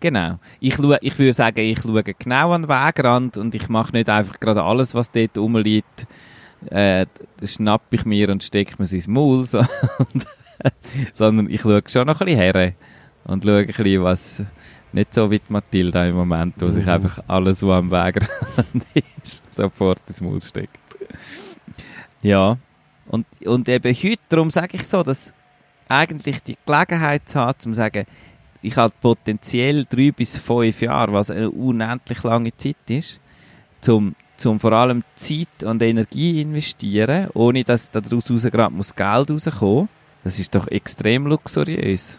Genau. 0.00 0.38
Ich, 0.60 0.74
schaue, 0.74 0.98
ich 1.02 1.18
würde 1.18 1.32
sagen, 1.34 1.60
ich 1.60 1.80
schaue 1.80 2.02
genau 2.02 2.52
an 2.52 2.62
den 2.62 2.68
Wegrand 2.68 3.36
und 3.36 3.54
ich 3.54 3.68
mache 3.68 3.92
nicht 3.92 4.08
einfach 4.08 4.40
gerade 4.40 4.62
alles, 4.62 4.94
was 4.94 5.10
dort 5.10 5.36
rumliegt, 5.36 6.06
äh, 6.70 7.06
schnapp 7.44 7.82
ich 7.90 8.04
mir 8.04 8.30
und 8.30 8.42
stecke 8.42 8.74
mir 8.78 8.90
ins 8.90 9.06
Maul, 9.06 9.44
so, 9.44 9.62
sondern 11.12 11.50
ich 11.50 11.60
schaue 11.60 11.82
schon 11.86 12.06
noch 12.06 12.20
ein 12.20 12.26
bisschen 12.26 12.40
her 12.40 12.72
und 13.24 13.44
schaue 13.44 13.58
ein 13.60 13.66
bisschen, 13.66 14.02
was 14.02 14.42
nicht 14.92 15.14
so 15.14 15.30
wie 15.30 15.38
die 15.38 15.52
Matilda 15.52 16.06
im 16.06 16.16
Moment, 16.16 16.54
wo 16.60 16.70
sich 16.70 16.84
Mhm. 16.84 16.90
einfach 16.90 17.22
alles, 17.28 17.62
was 17.62 17.78
am 17.78 17.90
Wegrand 17.90 18.84
ist, 19.24 19.42
sofort 19.54 20.00
ins 20.08 20.20
Maul 20.20 20.40
steckt. 20.42 20.78
Ja, 22.22 22.58
und, 23.06 23.26
und 23.44 23.68
eben 23.68 23.94
heute, 23.94 24.20
darum 24.28 24.50
sage 24.50 24.76
ich 24.76 24.86
so, 24.86 25.02
dass 25.02 25.34
eigentlich 25.88 26.42
die 26.42 26.56
Gelegenheit 26.66 27.28
zu 27.28 27.40
haben, 27.40 27.56
um 27.66 27.72
zu 27.72 27.74
sagen, 27.74 28.06
ich 28.62 28.76
habe 28.76 28.92
potenziell 29.00 29.86
drei 29.88 30.12
bis 30.12 30.36
fünf 30.36 30.82
Jahre, 30.82 31.12
was 31.12 31.30
eine 31.30 31.50
unendlich 31.50 32.22
lange 32.22 32.56
Zeit 32.56 32.76
ist, 32.88 33.18
zum, 33.80 34.14
zum 34.36 34.60
vor 34.60 34.72
allem 34.72 35.02
Zeit 35.16 35.64
und 35.64 35.82
Energie 35.82 36.42
investieren, 36.42 37.28
ohne 37.34 37.64
dass 37.64 37.90
daraus 37.90 38.30
raus 38.30 38.42
gerade 38.44 38.74
muss 38.74 38.94
Geld 38.94 39.30
rauskommen. 39.30 39.88
Das 40.22 40.38
ist 40.38 40.54
doch 40.54 40.68
extrem 40.68 41.26
luxuriös. 41.26 42.18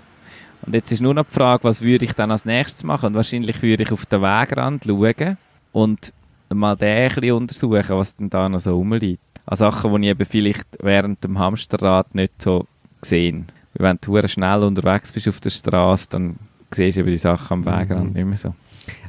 Und 0.65 0.73
jetzt 0.75 0.91
ist 0.91 1.01
nur 1.01 1.13
noch 1.13 1.25
die 1.25 1.33
Frage, 1.33 1.63
was 1.63 1.81
würde 1.81 2.05
ich 2.05 2.13
dann 2.13 2.31
als 2.31 2.45
nächstes 2.45 2.83
machen? 2.83 3.07
Und 3.07 3.13
wahrscheinlich 3.15 3.61
würde 3.61 3.83
ich 3.83 3.91
auf 3.91 4.05
den 4.05 4.21
Wegrand 4.21 4.83
schauen 4.85 5.37
und 5.71 6.13
mal 6.49 6.75
den 6.75 7.09
ein 7.09 7.15
bisschen 7.15 7.31
untersuchen, 7.33 7.97
was 7.97 8.15
denn 8.15 8.29
da 8.29 8.47
noch 8.49 8.59
so 8.59 8.75
rumliegt. 8.75 9.21
An 9.45 9.57
Sachen, 9.57 10.01
die 10.01 10.07
ich 10.07 10.11
eben 10.11 10.25
vielleicht 10.25 10.67
während 10.81 11.23
dem 11.23 11.39
Hamsterrad 11.39 12.13
nicht 12.13 12.41
so 12.41 12.67
gesehen. 13.01 13.47
Wenn 13.73 13.97
du 14.01 14.27
schnell 14.27 14.63
unterwegs 14.63 15.11
bist 15.11 15.27
auf 15.27 15.39
der 15.39 15.49
Straße, 15.49 16.07
dann 16.09 16.35
siehst 16.73 16.97
du 16.97 17.01
eben 17.01 17.09
die 17.11 17.17
Sachen 17.17 17.53
am 17.53 17.65
Wegrand 17.65 18.09
Mhm. 18.09 18.13
nicht 18.13 18.25
mehr 18.25 18.37
so. 18.37 18.53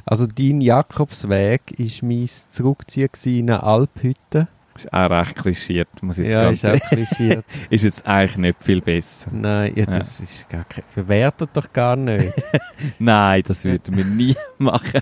Also 0.05 0.25
dein 0.25 0.61
Jakobsweg 0.61 1.61
war 1.77 2.07
mein 2.09 2.29
Zurückziehen 2.49 3.39
in 3.39 3.49
eine 3.51 3.63
Alphütte. 3.63 4.47
Das 4.73 4.85
ist 4.85 4.93
auch 4.93 5.09
recht 5.09 5.35
klischiert, 5.35 5.87
muss 6.01 6.17
ich 6.17 6.25
jetzt 6.25 6.33
Ja, 6.33 6.43
ganz 6.45 6.63
ist 6.63 6.69
auch 6.83 6.89
klischiert. 6.89 7.45
ist 7.69 7.83
jetzt 7.83 8.05
eigentlich 8.07 8.37
nicht 8.37 8.63
viel 8.63 8.81
besser. 8.81 9.29
Nein, 9.31 9.73
jetzt 9.75 9.91
Ja. 9.91 9.97
das 9.99 10.19
ist 10.19 10.49
gar 10.49 10.63
kein, 10.63 10.83
verwertet 10.89 11.51
doch 11.53 11.71
gar 11.71 11.95
nicht. 11.95 12.33
Nein, 12.99 13.43
das 13.47 13.63
würden 13.63 13.95
wir 13.97 14.05
nie 14.05 14.35
machen. 14.57 15.01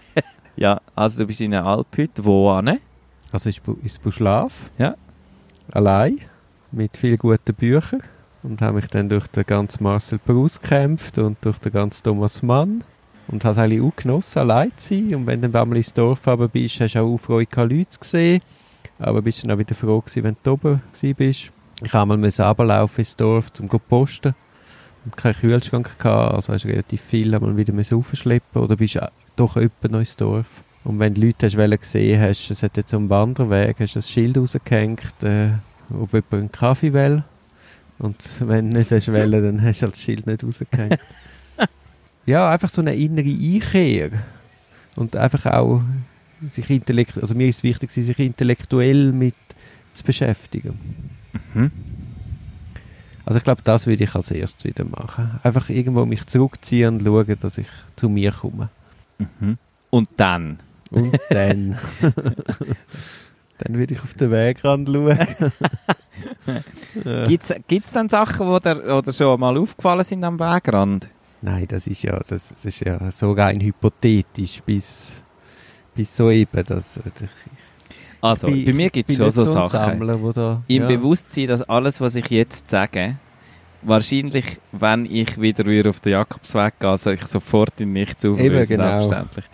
ja, 0.57 0.81
also 0.93 1.19
du 1.19 1.27
bist 1.27 1.39
in 1.41 1.53
einer 1.53 1.65
Alphütte, 1.65 2.25
wo 2.25 2.49
an? 2.51 2.79
Also 3.31 3.49
ist, 3.49 3.61
ist 3.83 4.03
Buschlaf. 4.03 4.53
Ja. 4.77 4.95
Allein. 5.71 6.19
Mit 6.73 6.97
vielen 6.97 7.17
guten 7.17 7.53
Büchern. 7.55 8.01
Und 8.43 8.61
habe 8.61 8.75
mich 8.77 8.87
dann 8.87 9.07
durch 9.07 9.27
den 9.27 9.45
ganzen 9.45 9.83
Marcel 9.83 10.17
Proust 10.19 10.61
gekämpft 10.63 11.17
und 11.17 11.37
durch 11.41 11.59
den 11.59 11.71
ganzen 11.71 12.03
Thomas 12.03 12.41
Mann. 12.43 12.83
Und 13.27 13.45
habe 13.45 13.53
es 13.53 13.57
eigentlich 13.57 13.81
auch 13.81 13.95
genossen, 13.95 14.39
allein 14.39 14.71
zu 14.75 14.95
sein. 14.95 15.15
Und 15.15 15.27
wenn 15.27 15.41
du 15.41 15.47
dann 15.49 15.61
einmal 15.61 15.77
ins 15.77 15.93
Dorf 15.93 16.27
runter 16.27 16.47
bist, 16.49 16.79
hast 16.81 16.95
du 16.95 16.99
auch 17.01 17.17
Freude, 17.17 17.63
Leute 17.63 17.87
zu 17.89 17.99
sehen. 18.03 18.41
Aber 19.01 19.21
bist 19.21 19.43
dann 19.43 19.51
auch 19.51 19.57
wieder 19.57 19.75
froh 19.75 20.01
gewesen, 20.01 20.23
wenn 20.23 20.37
du 20.43 20.51
oben 20.51 20.81
bist. 21.17 21.51
Ich 21.83 21.93
habe 21.93 22.13
einmal 22.13 22.29
runterlaufen 22.29 22.99
ins 22.99 23.15
Dorf, 23.15 23.51
um 23.59 23.69
zu 23.69 23.79
posten. 23.79 24.35
Und 25.03 25.17
keinen 25.17 25.33
Kühlschrank 25.33 25.97
gehabt, 25.97 26.35
also 26.35 26.53
hast 26.53 26.63
du 26.63 26.67
relativ 26.67 27.01
viel 27.01 27.33
einmal 27.33 27.57
wieder 27.57 27.73
müssen 27.73 27.97
aufschleppen 27.97 28.61
oder 28.61 28.75
bist 28.75 28.99
doch 29.35 29.55
jemand 29.55 29.89
noch 29.89 29.99
ins 29.99 30.15
Dorf. 30.15 30.45
Und 30.83 30.99
wenn 30.99 31.15
du 31.15 31.21
Leute 31.21 31.47
hast 31.47 31.57
wollen 31.57 31.77
gesehen 31.77 32.21
hast, 32.21 32.51
es 32.51 32.61
hat 32.61 32.77
jetzt 32.77 32.91
so 32.91 32.97
einen 32.97 33.09
Wanderweg, 33.09 33.77
hast 33.79 33.95
du 33.95 33.99
ein 33.99 34.03
Schild 34.03 34.37
rausgehängt, 34.37 35.23
äh, 35.23 35.49
ob 35.91 36.13
jemand 36.13 36.33
einen 36.33 36.51
Kaffee 36.51 36.93
will. 36.93 37.23
Und 37.97 38.23
wenn 38.47 38.71
du 38.71 38.77
nicht 38.77 38.91
hast 38.91 39.11
wollen, 39.11 39.43
dann 39.43 39.61
hast 39.61 39.81
du 39.81 39.85
halt 39.85 39.95
das 39.95 40.01
Schild 40.01 40.27
nicht 40.27 40.43
rausgehängt. 40.43 40.99
ja, 42.25 42.49
einfach 42.49 42.69
so 42.69 42.81
eine 42.81 42.95
innere 42.95 43.29
Einkehr. 43.29 44.11
Und 44.95 45.15
einfach 45.15 45.45
auch 45.47 45.81
sich 46.47 46.69
intellekt, 46.69 47.17
also 47.17 47.35
mir 47.35 47.47
ist 47.47 47.57
es 47.57 47.63
wichtig, 47.63 47.91
sich 47.91 48.19
intellektuell 48.19 49.11
mit 49.11 49.35
zu 49.93 50.03
beschäftigen. 50.03 51.09
Mhm. 51.53 51.71
Also 53.25 53.37
ich 53.37 53.43
glaube, 53.43 53.61
das 53.63 53.87
würde 53.87 54.03
ich 54.03 54.15
als 54.15 54.31
erstes 54.31 54.65
wieder 54.65 54.83
machen. 54.85 55.39
Einfach 55.43 55.69
irgendwo 55.69 56.05
mich 56.05 56.25
zurückziehen 56.25 56.95
und 56.95 57.05
schauen, 57.05 57.37
dass 57.39 57.57
ich 57.57 57.67
zu 57.95 58.09
mir 58.09 58.31
komme. 58.31 58.69
Mhm. 59.19 59.57
Und 59.89 60.09
dann? 60.17 60.59
Und 60.89 61.17
dann... 61.29 61.77
dann 63.59 63.77
würde 63.77 63.93
ich 63.93 64.01
auf 64.01 64.13
den 64.15 64.31
Wegrand 64.31 64.89
schauen. 64.89 65.17
Ja. 67.05 67.25
Gibt 67.25 67.45
es 67.49 67.91
dann 67.93 68.09
Sachen, 68.09 68.47
die 68.53 68.59
dir 68.61 68.97
oder 68.97 69.13
schon 69.13 69.39
mal 69.39 69.57
aufgefallen 69.57 70.03
sind 70.03 70.23
am 70.23 70.39
Wegrand? 70.39 71.07
Nein, 71.41 71.65
das 71.67 71.87
ist 71.87 72.03
ja, 72.03 72.19
das, 72.19 72.49
das 72.49 72.65
ist 72.65 72.81
ja 72.81 73.09
so 73.11 73.31
rein 73.31 73.59
hypothetisch 73.59 74.61
bis, 74.63 75.21
bis 75.95 76.15
so 76.15 76.29
eben. 76.29 76.63
Das, 76.65 76.97
ich, 76.97 77.29
Also, 78.21 78.47
bin- 78.47 78.65
bei 78.65 78.73
mir 78.73 78.89
gibt 78.89 79.09
es 79.09 79.17
schon 79.17 79.31
so 79.31 79.45
Sachen. 79.45 79.69
Sammler, 79.69 80.17
da, 80.33 80.61
Im 80.67 80.81
ja. 80.83 80.87
Bewusstsein, 80.87 81.47
dass 81.47 81.61
alles, 81.63 81.99
was 82.01 82.15
ich 82.15 82.29
jetzt 82.29 82.69
sage, 82.69 83.15
wahrscheinlich, 83.81 84.59
wenn 84.71 85.05
ich 85.05 85.39
wieder 85.41 85.89
auf 85.89 85.99
den 86.01 86.11
Jakobsweg 86.13 86.79
gehe, 86.79 86.97
soll 86.97 87.15
ich 87.15 87.25
sofort 87.25 87.79
in 87.81 87.93
nichts 87.93 88.23
auflösen, 88.25 88.45
Eben, 88.45 88.67
genau. 88.67 88.83
selbstverständlich. 89.01 89.45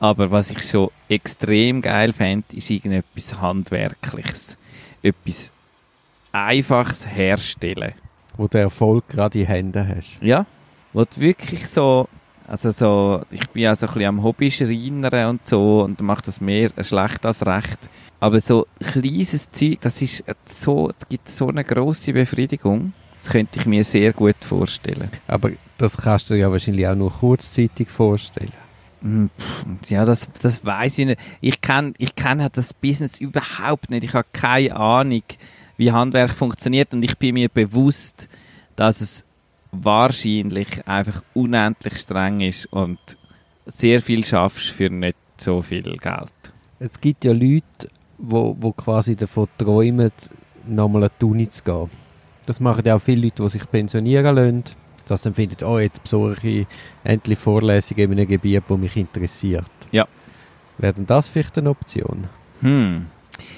Aber 0.00 0.30
was 0.30 0.50
ich 0.50 0.62
schon 0.62 0.90
extrem 1.08 1.82
geil 1.82 2.12
fände, 2.12 2.44
ist 2.52 2.70
irgendetwas 2.70 3.40
Handwerkliches. 3.40 4.56
Etwas 5.02 5.50
Einfaches 6.32 7.06
herstellen. 7.06 7.92
wo 8.36 8.46
du 8.48 8.58
Erfolg 8.58 9.08
gerade 9.08 9.38
in 9.40 9.46
Händen 9.46 9.86
hast. 9.96 10.18
Ja, 10.22 10.46
wo 10.92 11.04
du 11.04 11.20
wirklich 11.20 11.66
so, 11.66 12.08
also 12.50 12.70
so, 12.72 13.22
ich 13.30 13.48
bin 13.50 13.62
ja 13.62 13.76
so 13.76 13.86
ein 13.86 13.92
bisschen 13.92 14.08
am 14.08 14.22
Hobby 14.24 14.50
schreinern 14.50 15.30
und 15.30 15.48
so 15.48 15.82
und 15.84 16.00
mache 16.00 16.22
das 16.26 16.40
mehr 16.40 16.70
schlecht 16.82 17.24
als 17.24 17.46
recht. 17.46 17.78
Aber 18.18 18.40
so 18.40 18.66
kleines 18.80 19.50
Zeug, 19.52 19.78
das 19.80 20.02
ist 20.02 20.24
so, 20.46 20.88
das 20.88 21.08
gibt 21.08 21.28
so 21.30 21.48
eine 21.48 21.64
grosse 21.64 22.12
Befriedigung. 22.12 22.92
Das 23.22 23.32
könnte 23.32 23.60
ich 23.60 23.66
mir 23.66 23.84
sehr 23.84 24.12
gut 24.12 24.36
vorstellen. 24.40 25.10
Aber 25.26 25.50
das 25.78 25.96
kannst 25.96 26.28
du 26.28 26.34
dir 26.34 26.40
ja 26.40 26.50
wahrscheinlich 26.50 26.86
auch 26.88 26.94
nur 26.94 27.12
kurzzeitig 27.12 27.88
vorstellen. 27.88 28.52
Hm, 29.02 29.30
Ja, 29.88 30.04
das, 30.04 30.28
das 30.42 30.64
weiß 30.64 30.98
ich 30.98 31.06
nicht. 31.06 31.20
Ich 31.40 31.60
kenne 31.60 31.94
ich 31.98 32.14
kenn 32.16 32.42
halt 32.42 32.56
das 32.56 32.74
Business 32.74 33.20
überhaupt 33.20 33.90
nicht. 33.90 34.04
Ich 34.04 34.12
habe 34.14 34.26
keine 34.32 34.74
Ahnung, 34.76 35.22
wie 35.76 35.92
Handwerk 35.92 36.32
funktioniert 36.32 36.92
und 36.92 37.02
ich 37.02 37.16
bin 37.16 37.34
mir 37.34 37.48
bewusst, 37.48 38.28
dass 38.76 39.00
es 39.00 39.24
wahrscheinlich 39.72 40.86
einfach 40.86 41.22
unendlich 41.34 41.98
streng 41.98 42.40
ist 42.40 42.66
und 42.72 42.98
sehr 43.66 44.00
viel 44.00 44.24
schaffst 44.24 44.70
für 44.70 44.90
nicht 44.90 45.16
so 45.36 45.62
viel 45.62 45.96
Geld. 45.96 46.32
Es 46.78 47.00
gibt 47.00 47.24
ja 47.24 47.32
Leute, 47.32 47.90
wo, 48.18 48.56
wo 48.58 48.72
quasi 48.72 49.16
davon 49.16 49.48
träumen, 49.58 50.12
nochmal 50.66 51.04
an 51.04 51.10
die 51.20 51.24
Uni 51.24 51.48
zu 51.48 51.62
gehen. 51.62 51.90
Das 52.46 52.60
machen 52.60 52.82
ja 52.84 52.96
auch 52.96 53.02
viele 53.02 53.22
Leute, 53.22 53.42
die 53.42 53.48
sich 53.50 53.70
pensionieren 53.70 54.34
lassen. 54.34 54.64
Dass 55.06 55.22
dann 55.22 55.34
finden, 55.34 55.64
oh, 55.64 55.78
jetzt 55.78 56.02
besuche 56.02 56.48
ich 56.48 56.66
endlich 57.02 57.38
Vorlesungen 57.38 58.12
in 58.12 58.18
einem 58.18 58.28
Gebiet, 58.28 58.62
das 58.68 58.78
mich 58.78 58.96
interessiert. 58.96 59.64
Ja. 59.90 60.06
Wäre 60.78 60.94
denn 60.94 61.06
das 61.06 61.28
vielleicht 61.28 61.58
eine 61.58 61.70
Option? 61.70 62.28
Hm. 62.60 63.06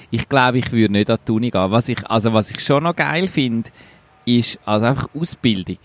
Ich 0.09 0.27
glaube, 0.27 0.57
ich 0.59 0.71
würde 0.71 0.93
nicht 0.93 1.09
an 1.09 1.19
die 1.27 1.31
Uni 1.31 1.51
gehen. 1.51 1.71
Was 1.71 1.89
ich, 1.89 2.05
also 2.07 2.33
was 2.33 2.49
ich 2.49 2.59
schon 2.59 2.83
noch 2.83 2.95
geil 2.95 3.27
finde, 3.27 3.69
ist 4.25 4.59
also 4.65 4.85
einfach 4.87 5.09
Ausbildung. 5.13 5.77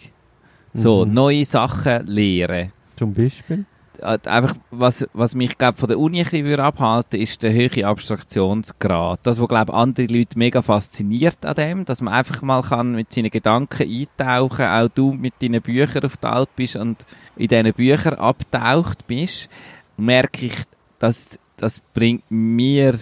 So, 0.79 1.05
Mhm. 1.05 1.15
neue 1.15 1.45
Sachen 1.45 2.07
lehren. 2.07 2.73
Zum 2.97 3.13
Beispiel? 3.15 3.65
äh, 4.01 4.19
einfach, 4.27 4.55
was, 4.71 5.07
was 5.13 5.35
mich 5.35 5.59
glaub, 5.59 5.77
von 5.79 5.89
der 5.89 5.99
Uni 5.99 6.19
ein 6.21 6.25
bisschen 6.25 6.47
würde 6.47 6.63
abhalten 6.63 7.21
ist 7.21 7.43
der 7.43 7.53
hohe 7.53 7.85
Abstraktionsgrad. 7.85 9.21
Das, 9.25 9.41
was 9.41 9.49
glaub, 9.49 9.71
andere 9.75 10.07
Leute 10.07 10.39
mega 10.39 10.63
fasziniert 10.63 11.45
an 11.45 11.55
dem, 11.57 11.85
dass 11.85 12.01
man 12.01 12.15
einfach 12.15 12.41
mal 12.43 12.63
kann 12.63 12.93
mit 12.93 13.13
seinen 13.13 13.31
Gedanken 13.31 13.89
eintauchen 13.91 14.67
auch 14.67 14.89
du 14.89 15.13
mit 15.13 15.35
deinen 15.43 15.61
Büchern 15.61 16.05
auf 16.05 16.17
der 16.17 16.33
Alp 16.33 16.49
bist 16.55 16.77
und 16.77 17.05
in 17.37 17.49
diesen 17.49 17.73
Büchern 17.73 18.15
abtaucht 18.15 19.07
bist, 19.07 19.49
merke 19.97 20.47
ich, 20.47 20.55
dass 21.01 21.39
das 21.57 21.81
bringt 21.93 22.23
mir, 22.31 22.97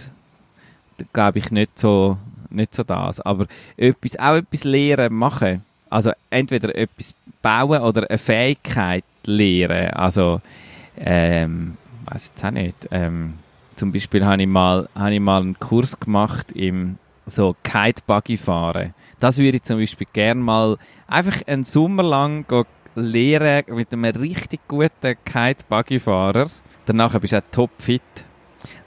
glaube 1.13 1.37
ich, 1.39 1.51
nicht 1.51 1.77
so, 1.77 2.17
nicht 2.49 2.73
so 2.73 2.81
das. 2.83 3.21
Aber 3.21 3.45
etwas, 3.75 4.17
auch 4.17 4.35
etwas 4.35 4.63
lehren, 4.63 5.13
machen, 5.13 5.63
also 5.89 6.11
entweder 6.29 6.75
etwas 6.75 7.13
bauen 7.41 7.81
oder 7.81 8.09
eine 8.09 8.17
Fähigkeit 8.17 9.03
lehren, 9.25 9.91
also 9.91 10.41
ähm, 10.97 11.77
weiß 12.05 12.31
jetzt 12.33 12.45
auch 12.45 12.51
nicht. 12.51 12.87
Ähm, 12.91 13.33
zum 13.75 13.91
Beispiel 13.91 14.25
habe 14.25 14.41
ich 14.41 14.47
mal, 14.47 14.89
habe 14.95 15.13
ich 15.13 15.19
mal 15.19 15.41
einen 15.41 15.59
Kurs 15.59 15.99
gemacht 15.99 16.51
im 16.53 16.97
so 17.25 17.55
Kite 17.63 18.01
Buggy 18.07 18.37
fahren. 18.37 18.93
Das 19.19 19.37
würde 19.37 19.57
ich 19.57 19.63
zum 19.63 19.79
Beispiel 19.79 20.07
gerne 20.11 20.41
mal 20.41 20.77
einfach 21.07 21.41
einen 21.47 21.63
Sommer 21.63 22.03
lang 22.03 22.45
lehren 22.95 23.63
mit 23.69 23.91
einem 23.93 24.05
richtig 24.05 24.61
guten 24.67 25.15
Kite 25.25 25.63
Buggy 25.69 25.99
Fahrer. 25.99 26.49
Danach 26.85 27.19
bist 27.19 27.33
du 27.33 27.37
auch 27.37 27.51
topfit. 27.51 28.01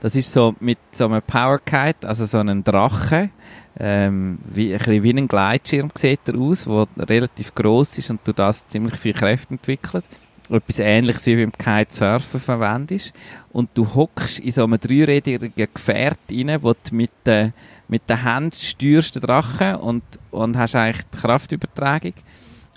Das 0.00 0.16
ist 0.16 0.32
so 0.32 0.54
mit 0.60 0.78
so 0.92 1.06
einem 1.06 1.22
Power 1.22 1.58
Kite, 1.58 2.08
also 2.08 2.24
so 2.24 2.38
einem 2.38 2.64
Drache. 2.64 3.30
Ähm, 3.78 4.38
wie, 4.52 4.72
ein 4.72 4.78
bisschen 4.78 5.02
wie 5.02 5.12
ein 5.12 5.28
Gleitschirm 5.28 5.90
sieht 5.96 6.20
er 6.26 6.36
aus, 6.36 6.64
der 6.64 7.08
relativ 7.08 7.54
groß 7.54 7.98
ist 7.98 8.10
und 8.10 8.20
du 8.24 8.32
das 8.32 8.68
ziemlich 8.68 8.98
viel 8.98 9.14
Kräfte 9.14 9.54
entwickelt 9.54 10.04
etwas 10.50 10.80
ähnliches 10.80 11.26
wie 11.26 11.36
beim 11.36 11.52
Kitesurfen 11.52 12.40
verwendest. 12.40 13.12
Und 13.52 13.70
du 13.74 13.94
hockst 13.94 14.40
in 14.40 14.52
so 14.52 14.64
einem 14.64 14.80
dreirädigen 14.80 15.52
Gefährt 15.54 16.18
rein, 16.30 16.58
wo 16.62 16.72
du 16.72 16.94
mit 16.94 17.12
den 17.24 17.52
mit 17.90 18.08
den 18.08 18.22
Händen 18.22 18.52
steuerst 18.52 19.16
den 19.16 19.22
Drachen 19.22 19.74
und, 19.74 20.04
und 20.30 20.56
hast 20.56 20.76
eigentlich 20.76 21.04
die 21.12 21.18
Kraftübertragung. 21.18 22.14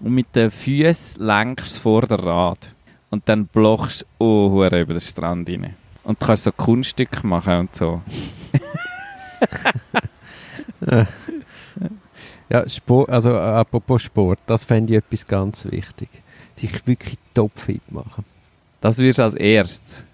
Und 0.01 0.15
mit 0.15 0.35
den 0.35 0.49
Füßen 0.49 1.23
lenkst 1.23 1.77
du 1.77 1.81
vor 1.81 2.01
der 2.01 2.17
Rad. 2.17 2.73
Und 3.11 3.29
dann 3.29 3.45
blochst 3.45 4.07
du 4.17 4.25
oh, 4.25 4.65
über 4.65 4.85
den 4.85 4.99
Strand 4.99 5.47
rein. 5.47 5.75
Und 6.03 6.19
du 6.19 6.25
kannst 6.25 6.45
so 6.45 6.51
Kunststücke 6.51 7.27
machen 7.27 7.59
und 7.59 7.75
so. 7.75 8.01
Ja, 12.49 12.67
Sport, 12.69 13.09
also 13.09 13.31
äh, 13.31 13.37
apropos 13.37 14.03
Sport, 14.03 14.39
das 14.45 14.63
fände 14.63 14.93
ich 14.93 14.99
etwas 14.99 15.25
ganz 15.25 15.65
wichtig. 15.65 16.09
Sich 16.53 16.85
wirklich 16.85 17.17
topfit 17.33 17.81
machen. 17.91 18.25
Das 18.79 18.99
wirst 18.99 19.17
du 19.17 19.23
als 19.23 19.33
erstes. 19.33 20.05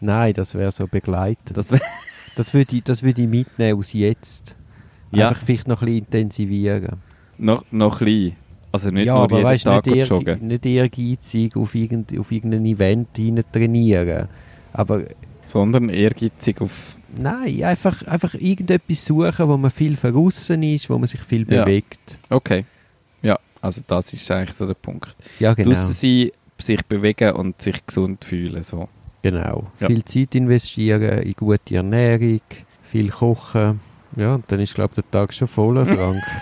Nein, 0.00 0.32
das 0.32 0.54
wäre 0.54 0.70
so 0.70 0.86
begleitend. 0.86 1.54
Das 1.54 1.70
wär, 1.70 1.80
Das 2.36 2.54
würde 2.54 2.76
ich, 2.76 2.84
das 2.84 3.02
würde 3.02 3.22
ich 3.22 3.28
mitnehmen 3.28 3.78
aus 3.78 3.92
jetzt. 3.92 4.56
Ja. 5.10 5.28
Einfach 5.28 5.42
vielleicht 5.42 5.68
noch 5.68 5.82
ein 5.82 5.86
bisschen 5.86 6.04
intensivieren. 6.04 7.02
noch, 7.36 7.64
noch 7.70 7.98
klein. 7.98 8.36
Also 8.70 8.90
nicht 8.90 9.04
ja, 9.04 9.14
nur 9.14 9.24
aber 9.24 9.36
jeden 9.36 9.48
weißt, 9.48 9.64
Tag 9.64 9.86
nicht, 9.86 10.08
joggen. 10.08 10.46
nicht 10.48 10.64
ehrgeizig 10.64 11.56
auf, 11.56 11.74
irgend, 11.74 12.18
auf 12.18 12.32
irgendein 12.32 12.64
Event 12.64 13.08
hinein 13.16 13.44
trainieren. 13.52 14.28
Aber 14.72 15.02
Sondern 15.44 15.88
ehrgeizig 15.88 16.60
auf... 16.60 16.96
Nein, 17.14 17.62
einfach, 17.64 18.06
einfach 18.06 18.34
irgendetwas 18.34 19.04
suchen, 19.04 19.48
wo 19.48 19.56
man 19.56 19.70
viel 19.70 19.96
verrissen 19.96 20.62
ist, 20.62 20.88
wo 20.88 20.96
man 20.98 21.06
sich 21.06 21.20
viel 21.20 21.50
Ja. 21.52 21.64
bewegt. 21.64 22.18
Okay. 22.30 22.64
Ja, 23.22 23.38
also 23.60 23.82
das 23.86 24.12
ist 24.14 24.30
eigentlich 24.30 24.56
so 24.56 24.66
der 24.66 24.74
Punkt. 24.74 25.14
Ja, 25.38 25.52
genau. 25.54 25.70
Draussen 25.70 25.92
sein, 25.92 26.30
sich 26.58 26.82
bewegen 26.86 27.32
und 27.32 27.60
sich 27.60 27.84
gesund 27.84 28.24
fühlen. 28.24 28.62
So. 28.62 28.88
Genau. 29.22 29.66
Ja. 29.80 29.88
Viel 29.88 30.04
Zeit 30.04 30.34
investieren 30.34 31.18
in 31.22 31.32
gute 31.34 31.76
Ernährung, 31.76 32.40
viel 32.82 33.10
kochen. 33.10 33.80
Ja, 34.16 34.34
und 34.36 34.44
dann 34.50 34.60
ist, 34.60 34.74
glaube 34.74 34.92
ich, 34.96 35.02
der 35.02 35.10
Tag 35.10 35.34
schon 35.34 35.48
voll, 35.48 35.84
Frank. 35.84 36.22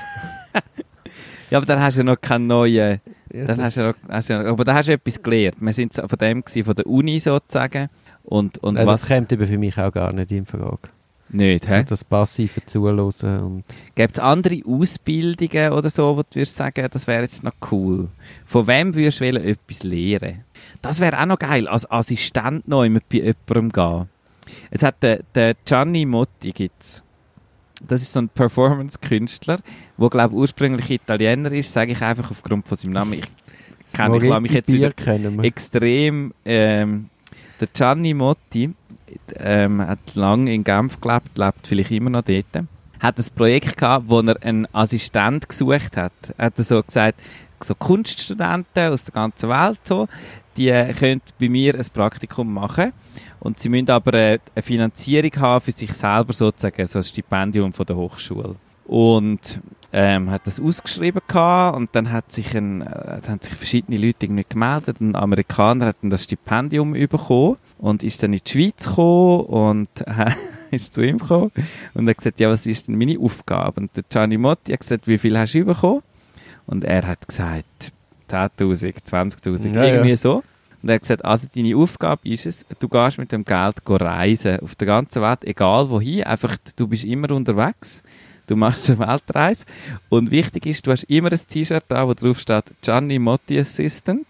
Ja, 1.50 1.58
aber 1.58 1.66
dann 1.66 1.80
hast 1.80 1.94
du 1.96 2.00
ja 2.00 2.04
noch 2.04 2.20
keinen 2.20 2.46
neuen... 2.46 3.00
ja, 3.34 3.44
Dann 3.44 3.60
hast 3.60 3.76
du 3.76 3.80
ja 3.80 3.86
noch, 3.88 3.94
hast 4.08 4.28
du 4.30 4.34
ja, 4.34 4.44
aber 4.44 4.64
da 4.64 4.72
hast 4.74 4.88
du 4.88 4.92
etwas 4.92 5.20
gelernt. 5.20 5.56
Wir 5.60 5.72
sind 5.72 5.94
von 5.94 6.08
dem 6.20 6.44
gewesen, 6.44 6.64
von 6.64 6.74
der 6.76 6.86
Uni 6.86 7.18
sozusagen. 7.18 7.88
Und, 8.30 8.58
und 8.58 8.74
Nein, 8.74 8.86
was... 8.86 9.02
Das 9.02 9.10
kommt 9.10 9.32
eben 9.32 9.46
für 9.46 9.58
mich 9.58 9.76
auch 9.76 9.92
gar 9.92 10.12
nicht 10.12 10.30
in 10.30 10.46
Frage. 10.46 10.88
Nicht, 11.32 11.68
hä? 11.68 11.84
Das 11.88 12.04
passive 12.04 12.64
Zuhören 12.64 13.00
und 13.40 13.64
Gibt 13.94 14.14
es 14.14 14.20
andere 14.20 14.60
Ausbildungen 14.64 15.72
oder 15.72 15.90
so, 15.90 16.16
wo 16.16 16.22
du 16.22 16.36
würdest 16.36 16.56
sagen, 16.56 16.86
das 16.90 17.06
wäre 17.06 17.22
jetzt 17.22 17.42
noch 17.44 17.52
cool? 17.70 18.08
Von 18.46 18.66
wem 18.66 18.94
würdest 18.94 19.20
du 19.20 19.26
etwas 19.26 19.82
lernen? 19.82 20.44
Das 20.80 21.00
wäre 21.00 21.20
auch 21.20 21.26
noch 21.26 21.38
geil, 21.38 21.68
als 21.68 21.90
Assistent 21.90 22.66
noch 22.66 22.84
immer 22.84 23.00
bei 23.08 23.18
jemandem 23.18 23.70
gehen. 23.70 24.08
Es 24.70 24.82
hat 24.82 25.02
den, 25.02 25.20
den 25.34 25.54
Gianni 25.64 26.06
Motti 26.06 26.52
gibt's. 26.52 27.02
Das 27.86 28.02
ist 28.02 28.12
so 28.12 28.20
ein 28.20 28.28
Performance-Künstler, 28.28 29.58
der 29.98 30.08
glaube 30.08 30.34
ursprünglich 30.34 30.90
Italiener 30.90 31.50
ist, 31.52 31.72
sage 31.72 31.92
ich 31.92 32.02
einfach 32.02 32.30
aufgrund 32.30 32.68
von 32.68 32.76
seinem 32.76 32.92
Namen. 32.92 33.14
Ich 33.14 33.92
kenne 33.92 34.18
ich 34.18 34.22
lasse 34.24 34.40
mich 34.40 34.52
jetzt 34.52 34.72
wieder 34.72 34.92
extrem. 35.42 36.32
Ähm, 36.44 37.09
der 37.60 37.68
Gianni 37.72 38.14
Motti 38.14 38.74
ähm, 39.36 39.80
hat 39.80 40.14
lange 40.14 40.54
in 40.54 40.64
Genf 40.64 41.00
gelebt, 41.00 41.36
lebt 41.38 41.66
vielleicht 41.66 41.90
immer 41.90 42.10
noch 42.10 42.22
dort. 42.22 42.66
Hat 43.00 43.18
ein 43.18 43.26
Projekt 43.34 43.76
gehabt, 43.76 44.06
wo 44.08 44.20
er 44.20 44.42
einen 44.42 44.66
Assistent 44.74 45.48
gesucht 45.48 45.96
hat. 45.96 46.12
Er 46.36 46.46
hat 46.46 46.56
so 46.58 46.82
gesagt, 46.82 47.20
so 47.62 47.74
Kunststudenten 47.74 48.92
aus 48.92 49.04
der 49.04 49.14
ganzen 49.14 49.48
Welt 49.48 49.80
so, 49.84 50.08
die 50.56 50.70
können 50.98 51.22
bei 51.38 51.48
mir 51.48 51.74
ein 51.74 51.86
Praktikum 51.92 52.52
machen 52.52 52.92
und 53.38 53.60
sie 53.60 53.68
müssen 53.68 53.90
aber 53.90 54.14
äh, 54.14 54.38
eine 54.54 54.62
Finanzierung 54.62 55.32
haben 55.36 55.60
für 55.60 55.72
sich 55.72 55.92
selber 55.92 56.32
sozusagen, 56.32 56.86
so 56.86 56.98
ein 56.98 57.04
Stipendium 57.04 57.72
von 57.72 57.86
der 57.86 57.96
Hochschule. 57.96 58.56
Und 58.90 59.60
ähm, 59.92 60.32
hat 60.32 60.48
das 60.48 60.58
ausgeschrieben 60.58 61.22
gehabt 61.28 61.76
und 61.76 61.90
dann 61.92 62.10
hat 62.10 62.32
sich 62.32 62.56
ein, 62.56 62.80
äh, 62.80 63.20
haben 63.28 63.40
sich 63.40 63.54
verschiedene 63.54 63.96
Leute 63.96 64.26
irgendwie 64.26 64.44
gemeldet. 64.48 65.00
Ein 65.00 65.14
Amerikaner 65.14 65.86
hat 65.86 65.96
dann 66.02 66.10
das 66.10 66.24
Stipendium 66.24 66.94
bekommen 66.94 67.56
und 67.78 68.02
ist 68.02 68.20
dann 68.24 68.32
in 68.32 68.40
die 68.44 68.50
Schweiz 68.50 68.88
gekommen 68.88 69.44
und 69.44 69.88
äh, 70.08 70.32
ist 70.72 70.92
zu 70.92 71.02
ihm 71.02 71.18
gekommen 71.18 71.52
und 71.94 72.08
hat 72.08 72.18
gesagt, 72.18 72.40
ja, 72.40 72.50
was 72.50 72.66
ist 72.66 72.88
denn 72.88 72.98
meine 72.98 73.16
Aufgabe? 73.20 73.82
Und 73.82 73.96
der 73.96 74.02
Gianni 74.08 74.38
Motti 74.38 74.72
hat 74.72 74.80
gesagt, 74.80 75.06
wie 75.06 75.18
viel 75.18 75.38
hast 75.38 75.54
du 75.54 75.64
bekommen? 75.64 76.02
Und 76.66 76.82
er 76.82 77.06
hat 77.06 77.28
gesagt, 77.28 77.92
10'000, 78.28 78.94
20'000, 79.08 79.72
Ja, 79.72 79.84
irgendwie 79.84 80.10
ja. 80.10 80.16
so. 80.16 80.42
Und 80.82 80.88
er 80.88 80.94
hat 80.96 81.02
gesagt, 81.02 81.24
also 81.24 81.46
deine 81.54 81.76
Aufgabe 81.76 82.28
ist 82.28 82.44
es, 82.44 82.66
du 82.80 82.88
gehst 82.88 83.18
mit 83.18 83.30
dem 83.30 83.44
Geld 83.44 83.76
reisen, 83.86 84.58
auf 84.60 84.74
der 84.74 84.86
ganzen 84.88 85.22
Welt, 85.22 85.44
egal 85.44 85.90
wohin, 85.90 86.24
einfach, 86.24 86.56
du 86.74 86.88
bist 86.88 87.04
immer 87.04 87.30
unterwegs, 87.30 88.02
du 88.50 88.56
machst 88.56 88.90
eine 88.90 88.98
Weltreise 88.98 89.64
und 90.08 90.30
wichtig 90.30 90.66
ist, 90.66 90.86
du 90.86 90.90
hast 90.90 91.04
immer 91.04 91.30
ein 91.30 91.40
T-Shirt 91.48 91.84
da, 91.88 92.06
wo 92.06 92.14
drauf 92.14 92.40
steht 92.40 92.64
Gianni 92.82 93.18
Motti 93.18 93.60
Assistant. 93.60 94.26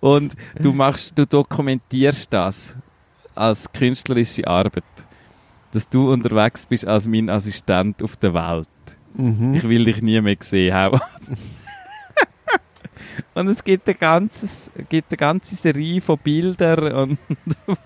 und 0.00 0.34
du 0.60 0.72
machst, 0.72 1.18
du 1.18 1.26
dokumentierst 1.26 2.32
das 2.32 2.76
als 3.34 3.70
künstlerische 3.72 4.46
Arbeit, 4.46 4.84
dass 5.72 5.88
du 5.88 6.12
unterwegs 6.12 6.66
bist 6.66 6.86
als 6.86 7.06
mein 7.08 7.28
Assistent 7.30 8.00
auf 8.02 8.16
der 8.16 8.34
Welt. 8.34 8.68
Mhm. 9.14 9.54
Ich 9.54 9.68
will 9.68 9.84
dich 9.84 10.00
nie 10.02 10.20
mehr 10.20 10.36
sehen. 10.40 11.00
Und 13.34 13.48
es 13.48 13.62
gibt 13.64 13.88
eine, 13.88 13.96
ganzes, 13.96 14.70
gibt 14.88 15.10
eine 15.10 15.16
ganze 15.16 15.54
Serie 15.54 16.00
von 16.00 16.18
Bildern 16.18 16.92
und 16.92 17.18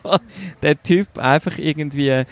der 0.63 0.83
Typ 0.83 1.19
einfach 1.19 1.59
irgendwie 1.59 2.11
ein 2.13 2.27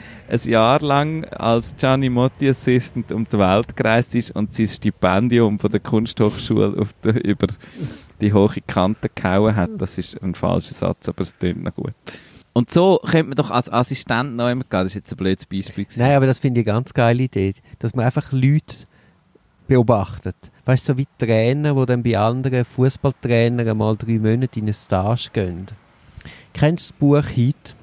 Jahr 0.45 0.81
lang 0.81 1.25
als 1.27 1.77
Gianni 1.77 2.09
Motti 2.09 2.49
Assistant 2.49 3.13
um 3.13 3.27
die 3.31 3.39
Welt 3.39 3.77
gereist 3.77 4.15
ist 4.15 4.31
und 4.33 4.55
sein 4.55 4.69
Stipendium 4.69 5.59
von 5.59 5.71
der 5.71 5.81
Kunsthochschule 5.81 6.77
auf 6.79 6.93
der, 7.05 7.25
über 7.25 7.47
die 8.21 8.33
hohe 8.33 8.61
Kante 8.67 9.09
gehauen 9.15 9.57
hat. 9.57 9.71
Das 9.79 9.99
ist 9.99 10.23
ein 10.23 10.35
falscher 10.35 10.75
Satz, 10.75 11.09
aber 11.09 11.23
es 11.23 11.37
klingt 11.39 11.63
noch 11.63 11.75
gut. 11.75 11.95
Und 12.53 12.71
so 12.71 13.01
könnte 13.05 13.29
man 13.29 13.37
doch 13.37 13.51
als 13.51 13.73
Assistent 13.73 14.37
noch 14.37 14.49
immer 14.49 14.65
gehen. 14.65 14.71
Das 14.71 14.89
ist 14.89 14.95
jetzt 14.95 15.13
ein 15.13 15.17
blödes 15.17 15.47
Beispiel. 15.47 15.85
gewesen. 15.85 16.01
Nein, 16.01 16.17
aber 16.17 16.27
das 16.27 16.39
finde 16.39 16.61
ich 16.61 16.67
eine 16.67 16.77
ganz 16.77 16.93
geile 16.93 17.23
Idee, 17.23 17.55
dass 17.79 17.95
man 17.95 18.05
einfach 18.05 18.33
Leute 18.33 18.77
beobachtet. 19.71 20.35
Weißt 20.65 20.89
du, 20.89 20.93
so 20.95 20.99
wie 20.99 21.07
Trainer, 21.17 21.75
die 21.75 21.87
dann 21.87 22.03
bei 22.03 22.19
anderen 22.19 22.65
Fußballtrainern 22.65 23.69
einmal 23.69 23.97
drei 23.97 24.19
Monate 24.19 24.59
in 24.59 24.65
eine 24.65 24.73
Stage 24.73 25.29
gehen. 25.33 25.67
Kennst 26.53 26.91
du 26.91 26.93
das 26.93 26.99
Buch 26.99 27.31
Hit? 27.31 27.77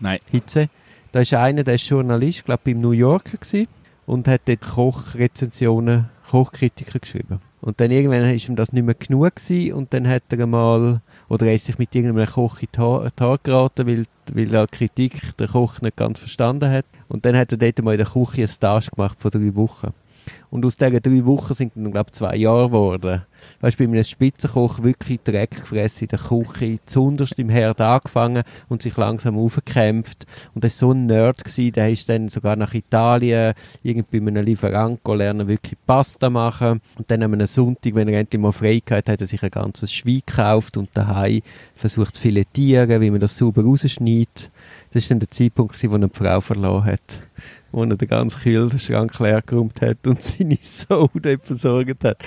Nein. 0.00 0.18
Hitze? 0.28 0.68
Da 1.12 1.20
ist 1.20 1.32
einer, 1.32 1.62
der 1.62 1.76
ist 1.76 1.88
Journalist, 1.88 2.44
glaube 2.44 2.62
beim 2.64 2.80
New 2.80 2.90
Yorker 2.90 3.36
gewesen, 3.36 3.68
und 4.06 4.26
hat 4.26 4.40
dort 4.46 4.62
Kochrezensionen, 4.62 6.10
Kochkritiker 6.28 6.98
geschrieben. 6.98 7.38
Und 7.60 7.78
dann 7.78 7.92
irgendwann 7.92 8.34
ist 8.34 8.48
ihm 8.48 8.56
das 8.56 8.72
nicht 8.72 8.84
mehr 8.84 8.96
genug 8.96 9.36
gewesen, 9.36 9.72
und 9.74 9.94
dann 9.94 10.08
hat 10.08 10.24
er 10.30 10.40
einmal, 10.40 11.00
oder 11.28 11.46
er 11.46 11.54
ist 11.54 11.66
sich 11.66 11.78
mit 11.78 11.94
irgendeinem 11.94 12.26
Koch 12.26 12.58
in 12.60 12.68
Haare 12.76 13.38
geraten, 13.40 13.86
weil, 13.86 14.06
weil 14.32 14.52
er 14.52 14.66
die 14.66 14.76
Kritik 14.76 15.36
der 15.36 15.46
Koch 15.46 15.80
nicht 15.80 15.96
ganz 15.96 16.18
verstanden 16.18 16.72
hat. 16.72 16.86
Und 17.06 17.24
dann 17.24 17.36
hat 17.36 17.52
er 17.52 17.58
dort 17.58 17.82
mal 17.84 17.92
in 17.92 17.98
der 17.98 18.08
Küche 18.08 18.38
eine 18.38 18.48
Stage 18.48 18.90
gemacht 18.90 19.16
von 19.20 19.30
drei 19.30 19.54
Wochen. 19.54 19.94
Und 20.54 20.64
aus 20.64 20.76
diesen 20.76 21.02
drei 21.02 21.26
Wochen 21.26 21.52
sind 21.52 21.72
dann, 21.74 21.90
glaube 21.90 22.10
ich, 22.10 22.14
zwei 22.14 22.36
Jahre 22.36 22.68
geworden. 22.68 23.22
Weißt 23.60 23.78
du, 23.78 23.84
bei 23.84 23.90
einem 23.90 24.04
Spitzenkoch 24.04 24.84
wirklich 24.84 25.20
Dreck 25.24 25.50
gefressen 25.50 26.04
in 26.04 26.08
der 26.08 26.20
Küche, 26.20 26.78
zunderst 26.86 27.40
im 27.40 27.48
Herd 27.48 27.80
angefangen 27.80 28.44
und 28.68 28.80
sich 28.80 28.96
langsam 28.96 29.36
aufgekämpft. 29.36 30.26
Und 30.54 30.62
das 30.62 30.80
war 30.80 30.90
so 30.90 30.94
ein 30.94 31.06
Nerd, 31.06 31.44
gewesen, 31.44 31.72
der 31.72 31.90
ist 31.90 32.08
dann 32.08 32.28
sogar 32.28 32.54
nach 32.54 32.72
Italien, 32.72 33.54
irgendwie 33.82 34.20
bei 34.20 34.28
einem 34.28 34.44
Lieferant 34.44 35.00
lernen, 35.04 35.48
wirklich 35.48 35.76
Pasta 35.88 36.30
machen. 36.30 36.80
Und 36.96 37.10
dann 37.10 37.24
an 37.24 37.32
einem 37.32 37.46
Sonntag, 37.46 37.96
wenn 37.96 38.06
er 38.06 38.20
endlich 38.20 38.40
mal 38.40 38.52
frei 38.52 38.80
hatte, 38.88 39.10
hat 39.10 39.20
er 39.20 39.26
sich 39.26 39.42
ein 39.42 39.50
ganzes 39.50 39.92
Schwein 39.92 40.22
gekauft 40.24 40.76
und 40.76 40.88
daheim 40.94 41.42
versucht 41.74 42.14
zu 42.14 42.22
filetieren, 42.22 43.00
wie 43.00 43.10
man 43.10 43.18
das 43.18 43.36
sauber 43.36 43.64
rausschneidet. 43.64 44.52
Das 44.94 45.02
war 45.02 45.08
dann 45.10 45.20
der 45.20 45.30
Zeitpunkt, 45.30 45.90
wo 45.90 45.96
er 45.96 46.08
die 46.08 46.16
Frau 46.16 46.40
verloren 46.40 46.84
hat 46.84 47.20
wo 47.74 47.82
er 47.82 47.96
den 47.96 48.08
ganzen 48.08 48.40
Kühlschrank 48.40 49.18
leer 49.18 49.42
geräumt 49.42 49.80
hat 49.82 50.06
und 50.06 50.22
seine 50.22 50.58
Sohn 50.60 51.08
dort 51.14 51.44
versorgt 51.44 52.04
hat. 52.04 52.18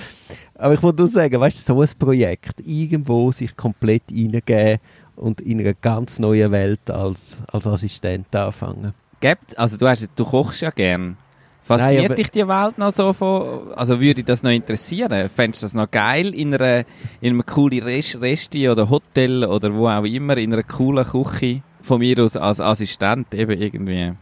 Aber 0.56 0.74
ich 0.74 0.84
wollte 0.84 1.04
nur 1.04 1.08
sagen, 1.08 1.40
weißt 1.40 1.70
du, 1.70 1.74
so 1.74 1.82
ein 1.82 1.90
Projekt, 1.98 2.62
irgendwo 2.66 3.32
sich 3.32 3.56
komplett 3.56 4.04
reingeben 4.12 4.80
und 5.16 5.42
in 5.42 5.60
einer 5.60 5.74
ganz 5.74 6.20
neuen 6.20 6.52
Welt 6.52 6.92
als, 6.92 7.38
als 7.52 7.66
Assistent 7.66 8.36
anfangen. 8.36 8.94
Gibt, 9.20 9.58
also 9.58 9.78
du, 9.78 9.88
hast, 9.88 10.10
du 10.16 10.26
kochst 10.26 10.62
ja 10.62 10.70
gern. 10.70 11.18
Fasziniert 11.64 12.10
Nein, 12.10 12.16
dich 12.16 12.32
die 12.32 12.48
Welt 12.48 12.78
noch 12.78 12.94
so 12.94 13.12
von, 13.12 13.74
also 13.74 14.00
würde 14.00 14.16
dich 14.16 14.26
das 14.26 14.42
noch 14.42 14.52
interessieren? 14.52 15.30
Fändest 15.30 15.64
du 15.64 15.66
das 15.66 15.74
noch 15.74 15.92
geil 15.92 16.34
in, 16.34 16.54
einer, 16.54 16.86
in 17.20 17.34
einem 17.34 17.46
coolen 17.46 17.84
Rest, 17.84 18.22
Resti 18.22 18.70
oder 18.70 18.90
Hotel 18.90 19.44
oder 19.44 19.74
wo 19.74 19.90
auch 19.90 20.06
immer, 20.06 20.38
in 20.38 20.54
einer 20.54 20.64
coolen 20.64 21.06
Küche 21.06 21.62
von 21.88 22.00
mir 22.00 22.24
aus 22.24 22.36
als 22.36 22.60
Assistent 22.60 23.34
eben 23.34 23.60
irgendwie 23.60 24.14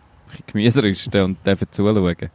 Gemüse 0.47 0.83
rüsten 0.83 1.21
und 1.23 1.45
dürfen 1.45 1.67
zuschauen? 1.71 2.15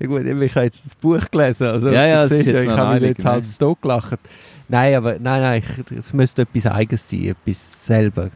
Ja 0.00 0.06
gut, 0.06 0.24
ich 0.24 0.54
habe 0.54 0.64
jetzt 0.64 0.84
das 0.86 0.94
Buch 0.96 1.30
gelesen, 1.30 1.66
also 1.68 1.90
Ja, 1.90 2.04
ja, 2.06 2.22
du 2.22 2.28
siehst 2.28 2.46
jetzt 2.46 2.64
ich 2.64 2.70
habe 2.70 2.94
mich 2.94 3.10
jetzt 3.10 3.24
halb 3.24 3.44
ne? 3.44 3.50
tot 3.58 3.80
gelacht. 3.80 4.18
Nein, 4.68 4.94
aber 4.94 5.18
nein, 5.20 5.40
nein, 5.42 5.62
ich, 5.62 5.96
es 5.96 6.12
müsste 6.12 6.42
etwas 6.42 6.66
Eigenes 6.66 7.08
sein, 7.08 7.26
etwas 7.26 7.86
selber. 7.86 8.30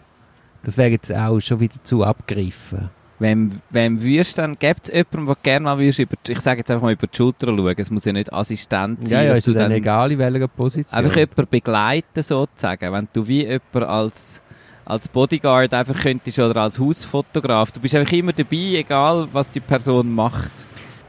Das 0.63 0.77
wäre 0.77 0.91
jetzt 0.91 1.13
auch 1.13 1.41
schon 1.41 1.61
wieder 1.61 1.83
zu 1.83 2.05
abgegriffen. 2.05 2.91
Wem, 3.21 3.51
wem 3.71 4.03
würdest 4.03 4.37
du 4.37 4.43
dann, 4.43 4.59
gibt 4.59 4.89
es 4.89 4.95
jemanden, 4.95 5.27
der 5.27 5.37
gerne 5.43 5.65
mal 5.65 5.79
würdest 5.79 6.01
über, 6.01 6.17
ich 6.27 6.41
sage 6.41 6.59
jetzt 6.61 6.71
einfach 6.71 6.83
mal 6.83 6.93
über 6.93 7.07
die 7.07 7.17
Schulter 7.17 7.47
schauen, 7.47 7.75
es 7.77 7.91
muss 7.91 8.05
ja 8.05 8.13
nicht 8.13 8.33
Assistent 8.33 9.09
sein, 9.09 9.19
Ja, 9.19 9.23
ja, 9.23 9.33
ist 9.33 9.47
dann, 9.47 9.55
dann 9.55 9.73
egal 9.73 10.11
in 10.11 10.19
welcher 10.19 10.49
Position. 10.49 10.99
Einfach 10.99 11.17
jemanden 11.17 11.47
begleiten 11.49 12.23
sozusagen. 12.23 12.93
Wenn 12.93 13.09
du 13.13 13.27
wie 13.27 13.45
jemand 13.47 13.75
als, 13.77 14.43
als 14.85 15.09
Bodyguard 15.09 15.73
einfach 15.73 15.99
könntest 16.01 16.39
oder 16.39 16.63
als 16.63 16.79
Hausfotograf, 16.79 17.73
du 17.73 17.81
bist 17.81 17.95
einfach 17.95 18.13
immer 18.13 18.33
dabei, 18.33 18.77
egal 18.77 19.29
was 19.33 19.49
die 19.51 19.61
Person 19.61 20.13
macht. 20.13 20.51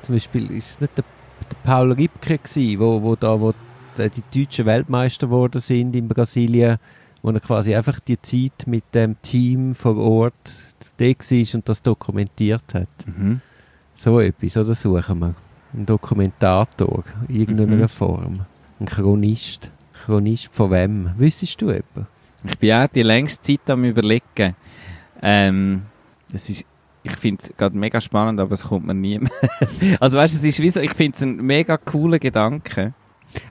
Zum 0.02 0.16
Beispiel 0.16 0.52
ist 0.52 0.72
es 0.72 0.82
nicht 0.82 0.98
der, 0.98 1.04
der 1.52 1.58
Paul 1.70 1.92
Ripke 1.92 2.38
gewesen, 2.38 2.80
wo, 2.80 3.02
wo 3.02 3.16
da, 3.16 3.40
wo 3.40 3.54
die, 3.98 4.40
deutschen 4.46 4.66
Weltmeister 4.66 5.28
geworden 5.28 5.62
sind 5.62 5.96
in 5.96 6.08
Brasilien, 6.08 6.78
wo 7.22 7.32
er 7.32 7.40
quasi 7.40 7.76
einfach 7.76 8.00
die 8.00 8.22
Zeit 8.22 8.68
mit 8.68 8.84
dem 8.94 9.22
Team 9.22 9.74
vor 9.74 9.98
Ort 9.98 10.34
da 10.98 11.06
war 11.06 11.56
und 11.56 11.68
das 11.68 11.82
dokumentiert 11.82 12.74
hat. 12.74 12.88
So 13.96 14.20
etwas, 14.20 14.56
oder 14.58 14.76
suchen 14.76 15.20
wir? 15.20 15.36
Ein 15.74 15.86
Dokumentator, 15.86 17.04
in 17.28 17.36
irgendeiner 17.36 17.76
Mhm. 17.84 17.90
Form. 17.90 18.46
Ein 18.80 18.86
Chronist. 18.86 19.70
Chronist 20.06 20.48
von 20.54 20.72
wem? 20.72 21.10
Wüsstest 21.18 21.62
du 21.62 21.70
etwa? 21.70 22.08
Ich 22.47 22.58
bin 22.58 22.73
auch 22.73 22.88
die 22.88 23.03
längste 23.03 23.41
Zeit 23.41 23.69
am 23.69 23.84
überlegen. 23.84 24.55
Ähm, 25.21 25.84
es 26.34 26.49
ist, 26.49 26.65
ich 27.03 27.15
finde 27.15 27.43
es 27.43 27.55
gerade 27.55 27.77
mega 27.77 28.01
spannend, 28.01 28.39
aber 28.39 28.53
es 28.53 28.63
kommt 28.63 28.86
mir 28.86 28.93
nie 28.93 29.19
mehr. 29.19 29.31
also 29.99 30.17
weißt 30.17 30.36
es 30.36 30.43
ist 30.43 30.60
wie 30.60 30.69
so, 30.69 30.79
ich 30.79 30.93
finde 30.93 31.15
es 31.15 31.21
ein 31.23 31.38
mega 31.38 31.77
cooler 31.77 32.19
Gedanke. 32.19 32.93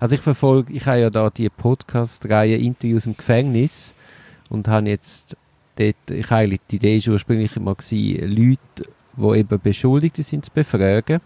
Also 0.00 0.14
ich 0.14 0.20
verfolge, 0.20 0.72
ich 0.72 0.86
habe 0.86 1.00
ja 1.00 1.10
da 1.10 1.30
die 1.30 1.48
Podcast-Reihe 1.48 2.56
Interviews 2.56 3.06
im 3.06 3.16
Gefängnis 3.16 3.94
und 4.48 4.68
habe 4.68 4.88
jetzt 4.88 5.36
dort, 5.76 6.10
ich 6.10 6.30
eigentlich 6.30 6.60
die 6.70 6.76
Idee 6.76 7.00
schon 7.00 7.14
ursprünglich 7.14 7.56
mal 7.56 7.74
gewesen, 7.74 8.28
Leute, 8.28 8.90
die 9.16 9.38
eben 9.38 9.60
Beschuldigte 9.60 10.22
sind, 10.22 10.44
zu 10.44 10.50
befragen. 10.52 11.20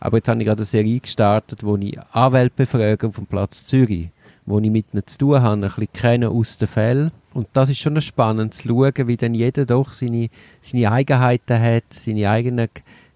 Aber 0.00 0.16
jetzt 0.18 0.28
habe 0.28 0.40
ich 0.40 0.46
gerade 0.46 0.58
eine 0.58 0.66
Serie 0.66 1.00
gestartet, 1.00 1.62
wo 1.62 1.76
ich 1.76 1.98
Anwälte 2.12 2.54
befrage 2.56 3.10
vom 3.10 3.26
Platz 3.26 3.64
Zürich, 3.64 4.08
wo 4.46 4.58
ich 4.58 4.70
mit 4.70 4.86
ihnen 4.92 5.06
zu 5.06 5.18
tun 5.18 5.42
habe, 5.42 5.54
ein 5.54 5.60
bisschen 5.60 5.92
kennen 5.92 6.28
aus 6.28 6.56
den 6.56 6.68
Fällen. 6.68 7.12
Und 7.32 7.48
das 7.52 7.70
ist 7.70 7.78
schon 7.78 8.00
spannend 8.00 8.54
zu 8.54 8.68
schauen, 8.68 9.08
wie 9.08 9.16
dann 9.16 9.34
jeder 9.34 9.64
doch 9.64 9.92
seine, 9.92 10.28
seine 10.60 10.90
Eigenheiten 10.90 11.60
hat, 11.60 11.84
seine 11.90 12.28
eigenen 12.28 12.68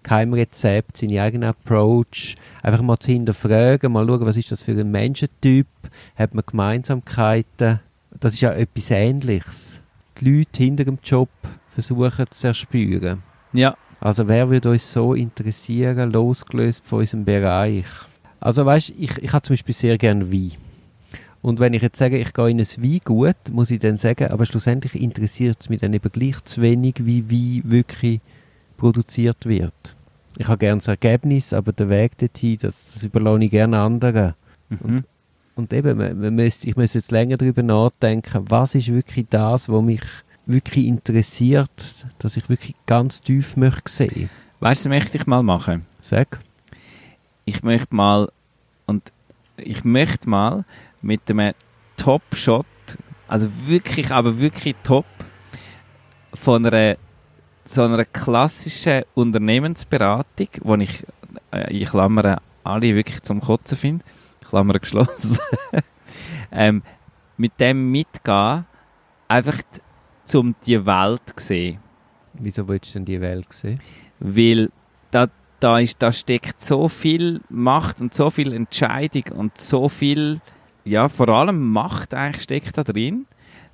Geheimrezepte, 0.03 1.01
seine 1.01 1.21
eigenen 1.21 1.49
Approach. 1.49 2.35
Einfach 2.63 2.81
mal 2.81 2.97
zu 2.97 3.11
hinterfragen, 3.11 3.91
mal 3.91 4.07
schauen, 4.07 4.25
was 4.25 4.37
ist 4.37 4.51
das 4.51 4.63
für 4.63 4.71
ein 4.71 4.89
Menschentyp, 4.89 5.67
hat 6.15 6.33
man 6.33 6.43
Gemeinsamkeiten. 6.45 7.79
Das 8.19 8.33
ist 8.33 8.41
ja 8.41 8.53
etwas 8.53 8.89
Ähnliches. 8.89 9.81
Die 10.19 10.37
Leute 10.37 10.63
hinter 10.63 10.85
dem 10.85 10.97
Job 11.03 11.29
versuchen 11.69 12.25
zu 12.29 12.47
erspüren. 12.47 13.21
Ja. 13.53 13.75
Also 13.99 14.27
wer 14.27 14.49
würde 14.49 14.69
uns 14.69 14.91
so 14.93 15.13
interessieren, 15.13 16.11
losgelöst 16.11 16.83
von 16.85 16.99
unserem 16.99 17.25
Bereich? 17.25 17.85
Also 18.39 18.65
weißt, 18.65 18.93
ich, 18.97 19.17
ich 19.17 19.33
habe 19.33 19.41
zum 19.41 19.55
Beispiel 19.55 19.75
sehr 19.75 19.97
gerne 19.97 20.31
Wein. 20.31 20.51
Und 21.47 21.61
wenn 21.61 21.73
ich 21.73 21.81
jetzt 21.81 21.97
sage, 21.97 22.17
ich 22.17 22.33
gehe 22.33 22.49
in 22.49 22.59
ein 22.59 22.65
Weingut, 22.65 23.37
muss 23.53 23.71
ich 23.71 23.79
dann 23.79 23.97
sagen, 23.97 24.31
aber 24.31 24.45
schlussendlich 24.45 25.01
interessiert 25.01 25.55
es 25.61 25.69
mich 25.69 25.79
dann 25.79 25.93
eben 25.93 26.11
gleich 26.11 26.43
zu 26.43 26.61
wenig, 26.61 26.95
wie 27.05 27.31
Wein 27.31 27.71
wirklich 27.71 28.19
produziert 28.75 29.45
wird. 29.45 29.95
Ich 30.35 30.49
habe 30.49 30.57
gerne 30.57 30.79
das 30.79 30.89
Ergebnis, 30.89 31.53
aber 31.53 31.71
den 31.71 31.87
Weg 31.87 32.17
dorthin, 32.17 32.57
das, 32.59 32.89
das 32.93 33.01
überlasse 33.01 33.45
ich 33.45 33.51
gerne 33.51 33.79
anderen. 33.79 34.33
Mhm. 34.67 35.05
Und 35.55 35.71
eben, 35.71 35.97
man, 35.97 36.19
man 36.19 36.35
müsste, 36.35 36.67
ich 36.67 36.75
muss 36.75 36.93
jetzt 36.93 37.11
länger 37.11 37.37
darüber 37.37 37.63
nachdenken, 37.63 38.43
was 38.49 38.75
ist 38.75 38.89
wirklich 38.89 39.27
das, 39.29 39.69
was 39.69 39.81
mich 39.81 40.03
wirklich 40.47 40.85
interessiert, 40.85 41.71
dass 42.19 42.35
ich 42.35 42.49
wirklich 42.49 42.75
ganz 42.87 43.21
tief 43.21 43.55
möchte 43.55 43.89
sehen. 43.89 44.29
Weißt 44.59 44.83
du, 44.83 44.89
was 44.89 44.97
möchte 44.97 45.17
ich 45.17 45.25
mal 45.25 45.43
machen? 45.43 45.83
Sag. 46.01 46.41
Ich 47.45 47.63
möchte 47.63 47.95
mal, 47.95 48.27
und 48.85 49.13
ich 49.55 49.85
möchte 49.85 50.29
mal 50.29 50.65
mit 51.01 51.29
einem 51.29 51.53
Top-Shot, 51.95 52.65
also 53.27 53.49
wirklich, 53.65 54.11
aber 54.11 54.39
wirklich 54.39 54.75
top, 54.83 55.05
von 56.33 56.65
einer 56.65 56.97
so 57.67 57.83
einer 57.83 58.05
klassischen 58.05 59.03
Unternehmensberatung, 59.13 60.47
wo 60.61 60.75
ich, 60.75 61.03
äh, 61.51 61.71
ich 61.73 61.89
klammere 61.89 62.37
alle 62.63 62.95
wirklich 62.95 63.21
zum 63.23 63.41
Kotzen 63.41 63.77
finde, 63.77 64.05
Klammer 64.47 64.79
geschlossen, 64.79 65.37
ähm, 66.51 66.81
mit 67.35 67.59
dem 67.59 67.91
mitgehen, 67.91 68.65
einfach 69.27 69.57
um 70.33 70.55
die 70.65 70.85
Welt 70.85 71.21
zu 71.35 71.45
sehen. 71.45 71.79
Wieso 72.33 72.67
willst 72.67 72.89
du 72.89 72.99
denn 72.99 73.05
die 73.05 73.21
Welt 73.21 73.51
sehen? 73.51 73.81
Weil 74.19 74.69
da, 75.11 75.27
da, 75.59 75.79
ist, 75.79 76.01
da 76.01 76.11
steckt 76.11 76.63
so 76.63 76.87
viel 76.87 77.41
Macht 77.49 78.01
und 78.01 78.13
so 78.13 78.29
viel 78.29 78.53
Entscheidung 78.53 79.23
und 79.35 79.59
so 79.59 79.89
viel, 79.89 80.39
ja, 80.87 81.09
vor 81.09 81.29
allem 81.29 81.71
Macht 81.71 82.13
eigentlich 82.13 82.43
steckt 82.43 82.77
da 82.77 82.83
drin, 82.83 83.25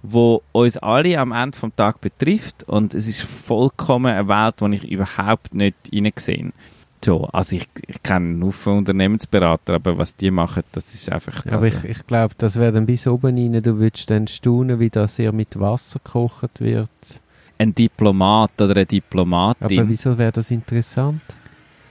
wo 0.01 0.41
uns 0.51 0.77
alle 0.77 1.19
am 1.19 1.31
Ende 1.31 1.57
vom 1.57 1.75
Tag 1.75 2.01
betrifft 2.01 2.63
und 2.63 2.93
es 2.93 3.07
ist 3.07 3.21
vollkommen 3.21 4.07
eine 4.13 4.27
Welt, 4.27 4.55
die 4.61 4.75
ich 4.75 4.91
überhaupt 4.91 5.53
nicht 5.53 5.75
hineingesehen 5.91 6.53
so, 7.03 7.25
also 7.31 7.55
ich, 7.55 7.67
ich 7.87 8.01
kenne 8.01 8.33
nur 8.33 8.53
von 8.53 8.79
Unternehmensberater, 8.79 9.75
aber 9.75 9.97
was 9.97 10.15
die 10.15 10.31
machen, 10.31 10.63
das 10.71 10.93
ist 10.93 11.11
einfach... 11.11 11.45
Ja, 11.45 11.53
aber 11.53 11.65
also, 11.65 11.79
ich, 11.79 11.97
ich 11.97 12.07
glaube, 12.07 12.33
das 12.37 12.55
wäre 12.55 12.71
dann 12.71 12.85
bis 12.85 13.07
oben 13.07 13.37
rein, 13.37 13.61
du 13.61 13.77
würdest 13.77 14.09
dann 14.09 14.27
staunen, 14.27 14.79
wie 14.79 14.89
das 14.89 15.17
hier 15.17 15.31
mit 15.31 15.59
Wasser 15.59 15.99
gekocht 16.03 16.61
wird. 16.61 16.89
ein 17.57 17.75
Diplomat 17.75 18.61
oder 18.61 18.75
eine 18.75 18.85
Diplomatin. 18.85 19.79
Aber 19.79 19.89
wieso 19.89 20.17
wäre 20.17 20.31
das 20.31 20.51
interessant? 20.51 21.21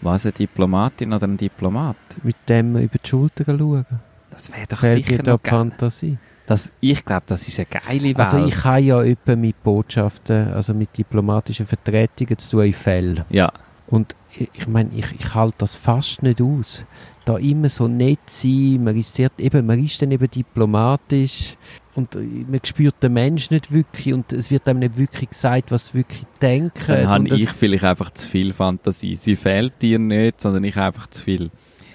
Was, 0.01 0.25
eine 0.25 0.33
Diplomatin 0.33 1.13
oder 1.13 1.27
ein 1.27 1.37
Diplomat? 1.37 1.97
Mit 2.23 2.37
dem 2.49 2.77
über 2.77 2.99
die 2.99 3.09
Schulter 3.09 3.45
schauen. 3.45 3.87
Das 4.33 4.51
wäre 4.53 4.67
doch 4.69 4.81
dir 4.81 4.93
sicher 4.93 5.23
noch. 5.25 5.41
Fantasie? 5.43 6.19
Das, 6.47 6.73
ich 6.81 7.05
glaube, 7.05 7.23
das 7.27 7.47
ist 7.47 7.59
eine 7.59 7.67
geile 7.67 8.17
Welt. 8.17 8.19
Also 8.19 8.45
ich 8.45 8.65
habe 8.65 8.81
ja 8.81 9.03
etwa 9.03 9.37
mit 9.37 9.63
Botschaften, 9.63 10.53
also 10.53 10.75
mit 10.75 10.97
diplomatischen 10.97 11.67
Vertretungen 11.67 12.37
zu 12.37 12.57
tun 12.57 12.67
in 12.67 12.73
Fällen. 12.73 13.25
ja, 13.31 13.53
Und 13.87 14.17
ich, 14.37 14.51
ich 14.53 14.67
meine, 14.67 14.91
ich, 14.95 15.07
ich 15.19 15.35
halte 15.35 15.57
das 15.59 15.77
fast 15.77 16.23
nicht 16.23 16.43
aus. 16.43 16.85
Da 17.25 17.37
immer 17.37 17.69
so 17.69 17.87
nett 17.87 18.19
sein, 18.27 18.81
man 18.83 18.97
ist, 18.97 19.15
sehr, 19.15 19.31
eben, 19.39 19.65
man 19.65 19.83
ist 19.85 20.03
dann 20.03 20.11
eben 20.11 20.29
diplomatisch 20.29 21.57
und 21.95 22.17
äh, 22.17 22.19
man 22.19 22.61
spürt 22.65 23.01
den 23.01 23.13
Menschen 23.13 23.55
nicht 23.55 23.71
wirklich 23.71 24.13
und 24.13 24.33
es 24.33 24.51
wird 24.51 24.67
einem 24.67 24.81
nicht 24.81 24.99
wirklich 24.99 25.31
gesagt, 25.31 25.71
was 25.71 25.89
sie 25.89 25.95
wirklich 25.95 26.25
denken. 26.41 26.73
dann 26.87 27.09
habe 27.09 27.29
ich 27.37 27.49
vielleicht 27.51 27.85
einfach 27.85 28.11
zu 28.11 28.29
viel 28.29 28.53
Fantasie. 28.53 29.15
Sie 29.15 29.37
fehlt 29.37 29.81
dir 29.81 30.01
nicht, 30.01 30.41
sondern 30.41 30.65
ich 30.65 30.77
einfach 30.77 31.07
zu 31.09 31.23
viel. 31.23 31.51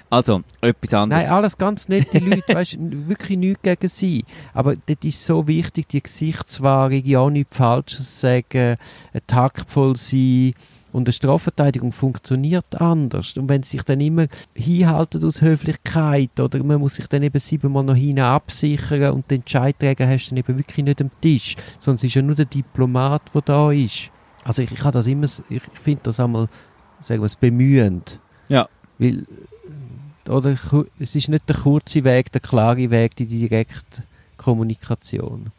Also, 0.10 0.42
etwas 0.62 0.94
anderes. 0.94 1.24
Nein, 1.24 1.34
alles 1.34 1.58
ganz 1.58 1.90
nette 1.90 2.20
Leute, 2.20 2.54
weißt 2.56 2.78
wirklich 2.80 3.38
nichts 3.38 3.62
gegen 3.62 3.88
sie. 3.88 4.26
Aber 4.54 4.76
das 4.76 4.98
ist 5.04 5.26
so 5.26 5.48
wichtig, 5.48 5.88
die 5.90 6.02
Gesichtswahrung, 6.02 7.04
ja 7.04 7.30
nichts 7.30 7.58
Falsches 7.58 8.22
sagen, 8.22 8.78
äh, 9.14 9.22
taktvoll 9.28 9.98
sein. 9.98 10.54
Und 10.94 11.08
eine 11.08 11.14
Strafverteidigung 11.14 11.92
funktioniert 11.92 12.80
anders. 12.80 13.36
Und 13.38 13.50
wenn 13.50 13.62
sie 13.62 13.72
sich 13.78 13.84
dann 13.84 14.00
immer 14.00 14.28
hinhalten 14.56 15.24
aus 15.26 15.42
Höflichkeit 15.42 16.40
oder 16.40 16.64
man 16.64 16.80
muss 16.80 16.96
sich 16.96 17.08
dann 17.08 17.24
eben 17.24 17.40
siebenmal 17.40 17.84
noch 17.84 17.96
hinein 17.96 18.26
absichern 18.26 19.12
und 19.12 19.30
den 19.30 19.42
Entscheidträger 19.42 20.08
hast 20.08 20.28
du 20.28 20.30
dann 20.30 20.38
eben 20.38 20.58
wirklich 20.58 20.86
nicht 20.86 21.02
am 21.02 21.12
Tisch, 21.22 21.56
sondern 21.78 21.98
es 21.98 22.04
ist 22.06 22.16
ja 22.16 22.22
nur 22.22 22.36
der 22.36 22.46
Diplomat, 22.46 23.22
der 23.34 23.42
da 23.42 23.72
ist. 23.72 24.10
Also 24.46 24.62
ich, 24.62 24.72
ich 24.72 24.82
habe 24.82 24.94
das 24.94 25.08
immer, 25.08 25.28
ich 25.50 25.62
finde 25.82 26.04
das 26.04 26.22
einmal, 26.22 26.48
sagen 27.02 27.22
wir 27.22 27.26
es, 27.26 27.36
bemühend. 27.36 28.22
Ja. 28.48 28.70
Weil 28.98 29.26
oder 30.30 30.58
es 31.00 31.16
ist 31.16 31.30
nicht 31.30 31.48
der 31.48 31.56
kurze 31.56 32.04
Weg, 32.04 32.32
der 32.32 32.42
klare 32.42 32.90
Weg, 32.90 33.16
die 33.16 33.26
direkte 33.26 34.04
Kommunikation. 34.38 35.52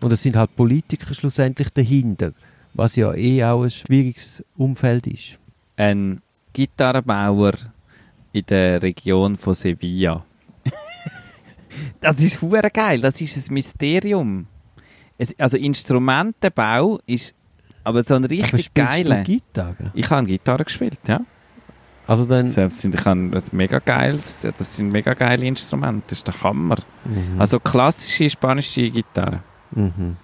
Und 0.00 0.12
es 0.12 0.22
sind 0.22 0.36
halt 0.36 0.56
Politiker 0.56 1.14
schlussendlich 1.14 1.70
dahinter, 1.70 2.32
was 2.74 2.96
ja 2.96 3.14
eh 3.14 3.44
auch 3.44 3.62
ein 3.62 3.70
schwieriges 3.70 4.44
Umfeld 4.56 5.06
ist. 5.06 5.38
Ein 5.76 6.22
Gitarrenbauer 6.52 7.54
in 8.32 8.46
der 8.46 8.82
Region 8.82 9.36
von 9.36 9.54
Sevilla. 9.54 10.24
das 12.00 12.20
ist 12.20 12.40
hure 12.40 12.70
geil, 12.70 13.00
das 13.00 13.20
ist 13.20 13.36
ein 13.36 13.54
Mysterium. 13.54 14.46
Es, 15.18 15.38
also 15.38 15.56
Instrumentenbau 15.56 17.00
ist 17.06 17.34
aber 17.84 18.02
so 18.04 18.14
ein 18.14 18.24
Aber 18.24 18.30
richtig 18.30 18.72
geiler. 18.74 19.22
Gitarre? 19.22 19.90
Ich 19.94 20.08
habe 20.10 20.26
Gitarre 20.26 20.64
gespielt, 20.64 20.98
ja. 21.06 21.20
Also 22.10 22.24
dann... 22.24 22.48
Selbst 22.48 22.84
ich 22.84 23.04
habe 23.04 23.28
das 23.30 23.52
mega 23.52 23.78
geiles, 23.78 24.40
das 24.40 24.76
sind 24.76 24.92
mega 24.92 25.14
geile 25.14 25.46
Instrumente, 25.46 26.02
das 26.08 26.18
ist 26.18 26.26
der 26.26 26.42
Hammer. 26.42 26.78
Mhm. 27.04 27.40
Also 27.40 27.60
klassische 27.60 28.28
spanische 28.28 28.90
Gitarre. 28.90 29.44
Mhm. 29.70 30.16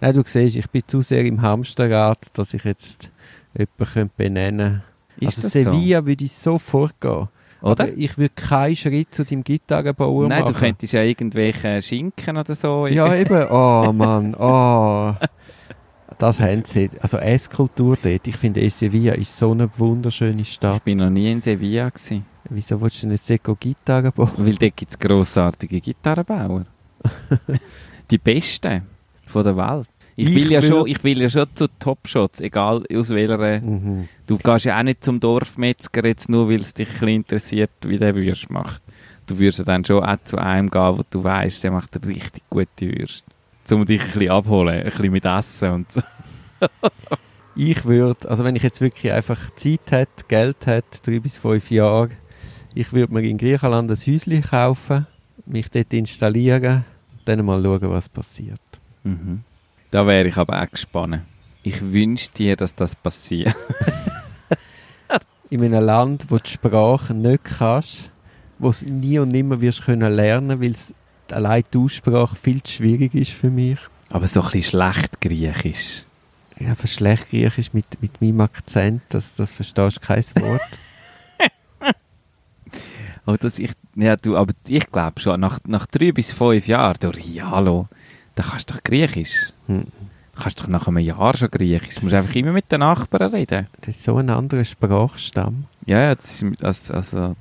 Nein, 0.00 0.14
du 0.14 0.22
siehst, 0.24 0.54
ich 0.54 0.70
bin 0.70 0.82
zu 0.86 1.00
sehr 1.00 1.24
im 1.24 1.42
Hamsterrad, 1.42 2.38
dass 2.38 2.54
ich 2.54 2.62
jetzt 2.62 3.10
jemanden 3.58 4.12
benennen 4.16 4.82
könnte. 5.18 5.26
Ist 5.26 5.38
Also 5.38 5.42
das 5.42 5.52
Sevilla 5.52 6.06
würde 6.06 6.24
ich 6.24 6.32
sofort 6.32 7.00
gehen. 7.00 7.10
so? 7.10 7.28
Oder? 7.66 7.84
Aber 7.84 7.92
ich 7.96 8.16
würde 8.16 8.34
keinen 8.36 8.76
Schritt 8.76 9.12
zu 9.12 9.24
deinem 9.24 9.42
Gitarrenbauer 9.42 10.28
Nein, 10.28 10.42
machen. 10.42 10.54
du 10.54 10.60
könntest 10.60 10.92
ja 10.92 11.02
irgendwelche 11.02 11.82
Schinken 11.82 12.36
oder 12.36 12.54
so. 12.54 12.86
Ja, 12.86 13.12
eben. 13.16 13.48
Oh 13.50 13.92
Mann, 13.92 14.36
oh. 14.36 15.12
Das 16.18 16.40
haben 16.40 16.64
sie. 16.64 16.90
Also 17.00 17.16
Esskultur 17.18 17.96
dort. 18.02 18.26
Ich 18.26 18.36
finde, 18.36 18.68
Sevilla 18.70 19.14
ist 19.14 19.36
so 19.36 19.52
eine 19.52 19.68
wunderschöne 19.78 20.42
Ich 20.42 20.54
Stadt. 20.54 20.84
bin 20.84 20.98
noch 20.98 21.10
nie 21.10 21.30
in 21.30 21.40
Sevilla 21.40 21.88
gewesen. 21.90 22.24
Wieso 22.50 22.80
willst 22.80 23.02
du 23.02 23.08
nicht 23.08 23.24
Seko 23.24 23.54
Gitarre 23.54 24.10
bauen? 24.12 24.30
Weil 24.36 24.54
dort 24.56 24.76
gibt 24.76 24.92
es 24.92 24.98
grossartige 24.98 25.80
Gitarrenbauer. 25.80 26.66
Die 28.10 28.18
besten 28.18 28.82
von 29.26 29.44
der 29.44 29.56
Welt. 29.56 29.88
Ich, 30.14 30.28
Ich 30.28 30.34
will 30.34 30.52
ja 30.52 30.60
würd- 30.60 30.68
schon, 30.68 30.86
ich 30.86 31.02
will 31.04 31.22
ja 31.22 31.30
schon 31.30 31.46
zu 31.54 31.66
Topshots, 31.78 32.40
egal 32.40 32.84
aus 32.94 33.08
welcher. 33.10 33.60
Mhm. 33.60 34.08
Du 34.26 34.36
gehst 34.36 34.66
ja 34.66 34.78
auch 34.78 34.82
nicht 34.82 35.02
zum 35.02 35.18
Dorfmetzger 35.20 36.04
jetzt 36.04 36.28
nur, 36.28 36.50
weil 36.50 36.60
es 36.60 36.74
dich 36.74 36.88
ein 37.00 37.08
interessiert, 37.08 37.70
wie 37.86 37.98
der 37.98 38.14
Würst 38.14 38.50
macht. 38.50 38.82
Du 39.26 39.38
würdest 39.38 39.60
ja 39.60 39.64
dann 39.64 39.84
schon 39.84 40.04
auch 40.04 40.16
zu 40.24 40.36
einem 40.36 40.68
gehen, 40.68 40.98
wo 40.98 41.02
du 41.08 41.24
weißt, 41.24 41.64
der 41.64 41.70
macht 41.70 41.96
eine 41.96 42.06
richtig 42.14 42.42
gute 42.50 42.68
Würst. 42.98 43.24
Um 43.70 43.86
dich 43.86 44.00
ein 44.00 44.06
bisschen 44.06 44.30
abholen, 44.30 44.80
ein 44.80 44.84
bisschen 44.84 45.12
mit 45.12 45.24
Essen 45.24 45.70
und 45.70 45.92
so. 45.92 46.02
Ich 47.54 47.84
würde, 47.84 48.30
also 48.30 48.44
wenn 48.44 48.56
ich 48.56 48.62
jetzt 48.62 48.80
wirklich 48.80 49.12
einfach 49.12 49.54
Zeit 49.56 49.90
hätte, 49.90 50.24
Geld 50.26 50.64
hätte, 50.64 51.02
drei 51.02 51.20
bis 51.20 51.36
fünf 51.36 51.70
Jahre, 51.70 52.08
ich 52.74 52.94
würde 52.94 53.12
mir 53.12 53.20
in 53.20 53.36
Griechenland 53.36 53.90
ein 53.90 53.96
Häuschen 53.96 54.42
kaufen, 54.42 55.06
mich 55.44 55.70
dort 55.70 55.92
installieren 55.92 56.86
dann 57.24 57.44
mal 57.44 57.62
schauen, 57.62 57.90
was 57.90 58.08
passiert. 58.08 58.60
Mhm. 59.04 59.42
Da 59.90 60.06
wäre 60.06 60.28
ich 60.28 60.36
aber 60.36 60.60
auch 60.60 60.70
gespannt. 60.70 61.22
Ich 61.62 61.92
wünsche 61.92 62.30
dir, 62.32 62.56
dass 62.56 62.74
das 62.74 62.96
passiert. 62.96 63.54
In 65.50 65.62
einem 65.62 65.84
Land, 65.84 66.26
wo 66.30 66.36
du 66.36 66.42
die 66.44 66.50
Sprache 66.50 67.14
nicht 67.14 67.44
kannst, 67.44 68.10
wo 68.58 68.70
es 68.70 68.82
nie 68.82 69.18
und 69.18 69.28
nimmer 69.28 69.60
wirst 69.60 69.84
können 69.84 70.12
lernen, 70.12 70.60
weil 70.62 70.70
es 70.70 70.94
allein 71.32 71.64
die 71.72 71.78
Aussprache 71.78 72.36
viel 72.36 72.62
zu 72.62 72.72
schwierig 72.72 73.14
ist 73.14 73.32
für 73.32 73.50
mich. 73.50 73.78
Aber 74.10 74.28
so 74.28 74.40
ein 74.42 74.50
bisschen 74.50 74.62
schlecht 74.62 75.20
Griechisch. 75.20 76.04
Ja, 76.58 76.72
aber 76.72 76.86
schlecht 76.86 77.30
Griechisch 77.30 77.72
mit, 77.72 77.86
mit 78.00 78.20
meinem 78.20 78.42
Akzent, 78.42 79.02
das, 79.08 79.34
das 79.34 79.50
verstehst 79.50 79.96
du 79.96 80.00
kein 80.00 80.24
Wort. 80.36 80.60
Oh, 83.24 83.36
das 83.38 83.60
ich, 83.60 83.70
ja, 83.94 84.16
du, 84.16 84.36
aber 84.36 84.52
ich 84.66 84.90
glaube 84.90 85.20
schon, 85.20 85.38
nach, 85.38 85.60
nach 85.66 85.86
drei 85.86 86.10
bis 86.10 86.32
fünf 86.32 86.66
Jahren, 86.66 86.96
du, 86.98 87.12
ja, 87.20 87.52
hallo, 87.52 87.86
da 88.34 88.42
kannst 88.42 88.70
du 88.70 88.74
doch 88.74 88.82
Griechisch. 88.82 89.52
Hm. 89.66 89.86
Kannst 90.34 90.60
doch 90.60 90.66
nach 90.66 90.88
einem 90.88 90.98
Jahr 90.98 91.36
schon 91.36 91.50
Griechisch. 91.50 91.96
Du 91.96 92.02
musst 92.02 92.14
einfach 92.14 92.34
immer 92.34 92.52
mit 92.52 92.72
den 92.72 92.80
Nachbarn 92.80 93.30
reden. 93.30 93.68
Das 93.80 93.96
ist 93.96 94.04
so 94.04 94.16
ein 94.16 94.30
anderer 94.30 94.64
Sprachstamm. 94.64 95.66
Ja, 95.86 96.00
ja, 96.00 96.14
das 96.14 96.42
ist, 96.42 96.90
also 96.90 97.36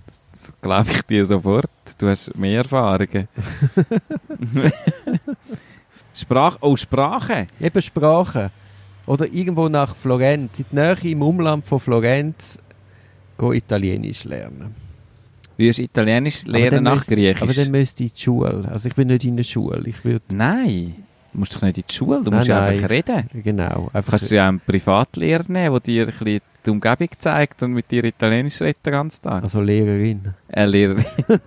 das 0.47 0.51
glaube 0.61 0.89
ich 0.91 1.01
dir 1.03 1.25
sofort. 1.25 1.69
Du 1.97 2.07
hast 2.07 2.35
mehr 2.37 2.59
Erfahrungen. 2.59 3.27
Sprache, 6.13 6.57
oh, 6.61 6.75
Sprache. 6.75 7.47
Eben 7.59 7.81
Sprache. 7.81 8.51
Oder 9.05 9.27
irgendwo 9.27 9.67
nach 9.69 9.95
Florenz, 9.95 10.59
in 10.59 10.65
der 10.71 10.95
Nähe 11.01 11.11
im 11.13 11.21
Umland 11.21 11.65
von 11.65 11.79
Florenz, 11.79 12.59
go 13.37 13.51
Italienisch 13.51 14.23
lernen. 14.25 14.75
Du 15.57 15.63
Italienisch 15.65 16.41
Aber 16.43 16.51
lernen 16.59 16.83
nach 16.83 16.95
müsste- 16.95 17.15
Griechisch? 17.15 17.41
Aber 17.41 17.53
dann 17.53 17.71
müsste 17.71 18.03
ich 18.03 18.11
in 18.11 18.15
die 18.15 18.21
Schule. 18.21 18.69
Also 18.71 18.89
ich 18.89 18.97
will 18.97 19.05
nicht 19.05 19.23
in 19.25 19.33
eine 19.33 19.43
Schule. 19.43 19.83
Ich 19.87 20.03
würde, 20.03 20.23
nein, 20.33 20.95
du 21.33 21.39
musst 21.39 21.55
doch 21.55 21.61
nicht 21.61 21.77
in 21.77 21.83
die 21.87 21.93
Schule, 21.93 22.21
du 22.23 22.29
Nein, 22.29 22.39
musst 22.39 22.49
nein. 22.49 22.73
einfach 22.73 22.89
reden. 22.89 23.29
genau, 23.43 23.89
einfach 23.93 24.11
Kannst 24.11 24.31
du 24.31 24.35
ja 24.35 24.45
auch 24.45 24.49
einen 24.49 24.59
Privatlehrer 24.59 25.43
nehmen, 25.47 25.71
der 25.73 25.79
dir 25.81 26.07
ein 26.07 26.13
bisschen 26.19 26.41
die 26.65 26.69
Umgebung 26.69 27.09
zeigt 27.17 27.63
und 27.63 27.73
mit 27.73 27.89
dir 27.91 28.03
Italienisch 28.03 28.61
redet 28.61 28.85
den 28.85 28.91
ganzen 28.93 29.21
Tag. 29.23 29.43
also 29.43 29.61
Lehrerin. 29.61 30.33
Eine 30.51 30.65
Lehrerin. 30.67 31.05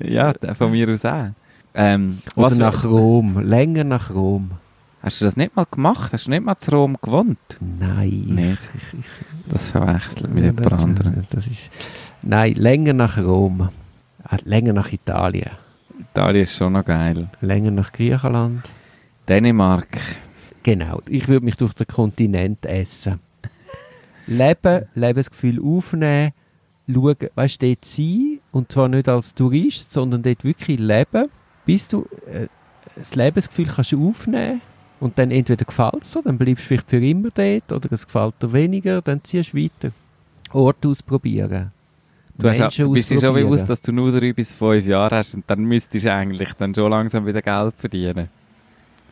ja, 0.00 0.32
von 0.54 0.70
mir 0.70 0.88
aus 0.90 1.04
auch. 1.04 1.28
Ähm, 1.74 2.18
Oder 2.36 2.46
was 2.46 2.58
nach 2.58 2.84
Rom. 2.84 3.40
Länger 3.42 3.84
nach 3.84 4.10
Rom. 4.10 4.52
Hast 5.02 5.20
du 5.20 5.24
das 5.24 5.36
nicht 5.36 5.56
mal 5.56 5.66
gemacht? 5.70 6.12
Hast 6.12 6.26
du 6.26 6.30
nicht 6.30 6.44
mal 6.44 6.56
zu 6.56 6.70
Rom 6.70 6.96
gewohnt? 7.02 7.38
Nein. 7.60 8.24
Nicht. 8.28 8.60
Ich, 8.76 8.98
ich, 9.00 9.06
Das 9.48 9.70
verwechselt 9.70 10.32
mit 10.32 10.44
Ja, 10.44 10.50
jemand 10.50 10.72
anderem. 10.72 11.22
Das 11.30 11.46
ist, 11.48 11.70
nein, 12.22 12.54
länger 12.54 12.92
nach 12.92 13.18
Rom. 13.18 13.68
Ah, 14.24 14.36
Länger 14.44 14.72
nach 14.72 14.92
Italien. 14.92 15.50
Italien 16.12 16.42
ist 16.44 16.56
schon 16.56 16.74
noch 16.74 16.84
geil. 16.84 17.28
Länger 17.40 17.72
nach 17.72 17.90
Griechenland. 17.90 18.70
Dänemark. 19.28 19.88
Genau, 20.62 21.00
ich 21.08 21.28
würde 21.28 21.44
mich 21.44 21.56
durch 21.56 21.72
den 21.74 21.86
Kontinent 21.86 22.64
essen. 22.66 23.20
Leben, 24.26 24.86
Lebensgefühl 24.94 25.60
aufnehmen, 25.62 26.32
schauen, 26.88 27.16
weißt 27.34 27.62
du, 27.62 27.66
dort 27.66 27.84
sein 27.84 28.38
und 28.52 28.70
zwar 28.70 28.88
nicht 28.88 29.08
als 29.08 29.34
Tourist, 29.34 29.92
sondern 29.92 30.22
dort 30.22 30.44
wirklich 30.44 30.78
leben, 30.78 31.28
bis 31.66 31.88
du 31.88 32.06
äh, 32.30 32.46
das 32.94 33.14
Lebensgefühl 33.14 33.66
kannst 33.66 33.92
du 33.92 34.08
aufnehmen 34.08 34.60
und 35.00 35.18
dann 35.18 35.30
entweder 35.30 35.64
gefällt 35.64 36.02
es 36.02 36.12
dir, 36.12 36.22
dann 36.22 36.38
bleibst 36.38 36.64
du 36.64 36.68
vielleicht 36.68 36.90
für 36.90 37.04
immer 37.04 37.30
dort 37.34 37.72
oder 37.72 37.92
es 37.92 38.06
gefällt 38.06 38.34
dir 38.40 38.52
weniger, 38.52 39.02
dann 39.02 39.22
ziehst 39.24 39.52
du 39.52 39.58
weiter. 39.58 39.92
Ort 40.52 40.84
ausprobieren. 40.86 41.72
Du, 42.38 42.48
hast, 42.48 42.58
Menschen 42.58 42.84
du 42.84 42.92
bist 42.92 43.10
dir 43.10 43.20
schon 43.20 43.34
bewusst, 43.34 43.68
dass 43.68 43.80
du 43.80 43.92
nur 43.92 44.12
drei 44.12 44.32
bis 44.32 44.52
fünf 44.52 44.86
Jahre 44.86 45.16
hast 45.16 45.34
und 45.34 45.44
dann 45.46 45.64
müsstest 45.64 46.04
du 46.04 46.12
eigentlich 46.12 46.52
dann 46.54 46.74
schon 46.74 46.90
langsam 46.90 47.26
wieder 47.26 47.42
Geld 47.42 47.74
verdienen. 47.76 48.28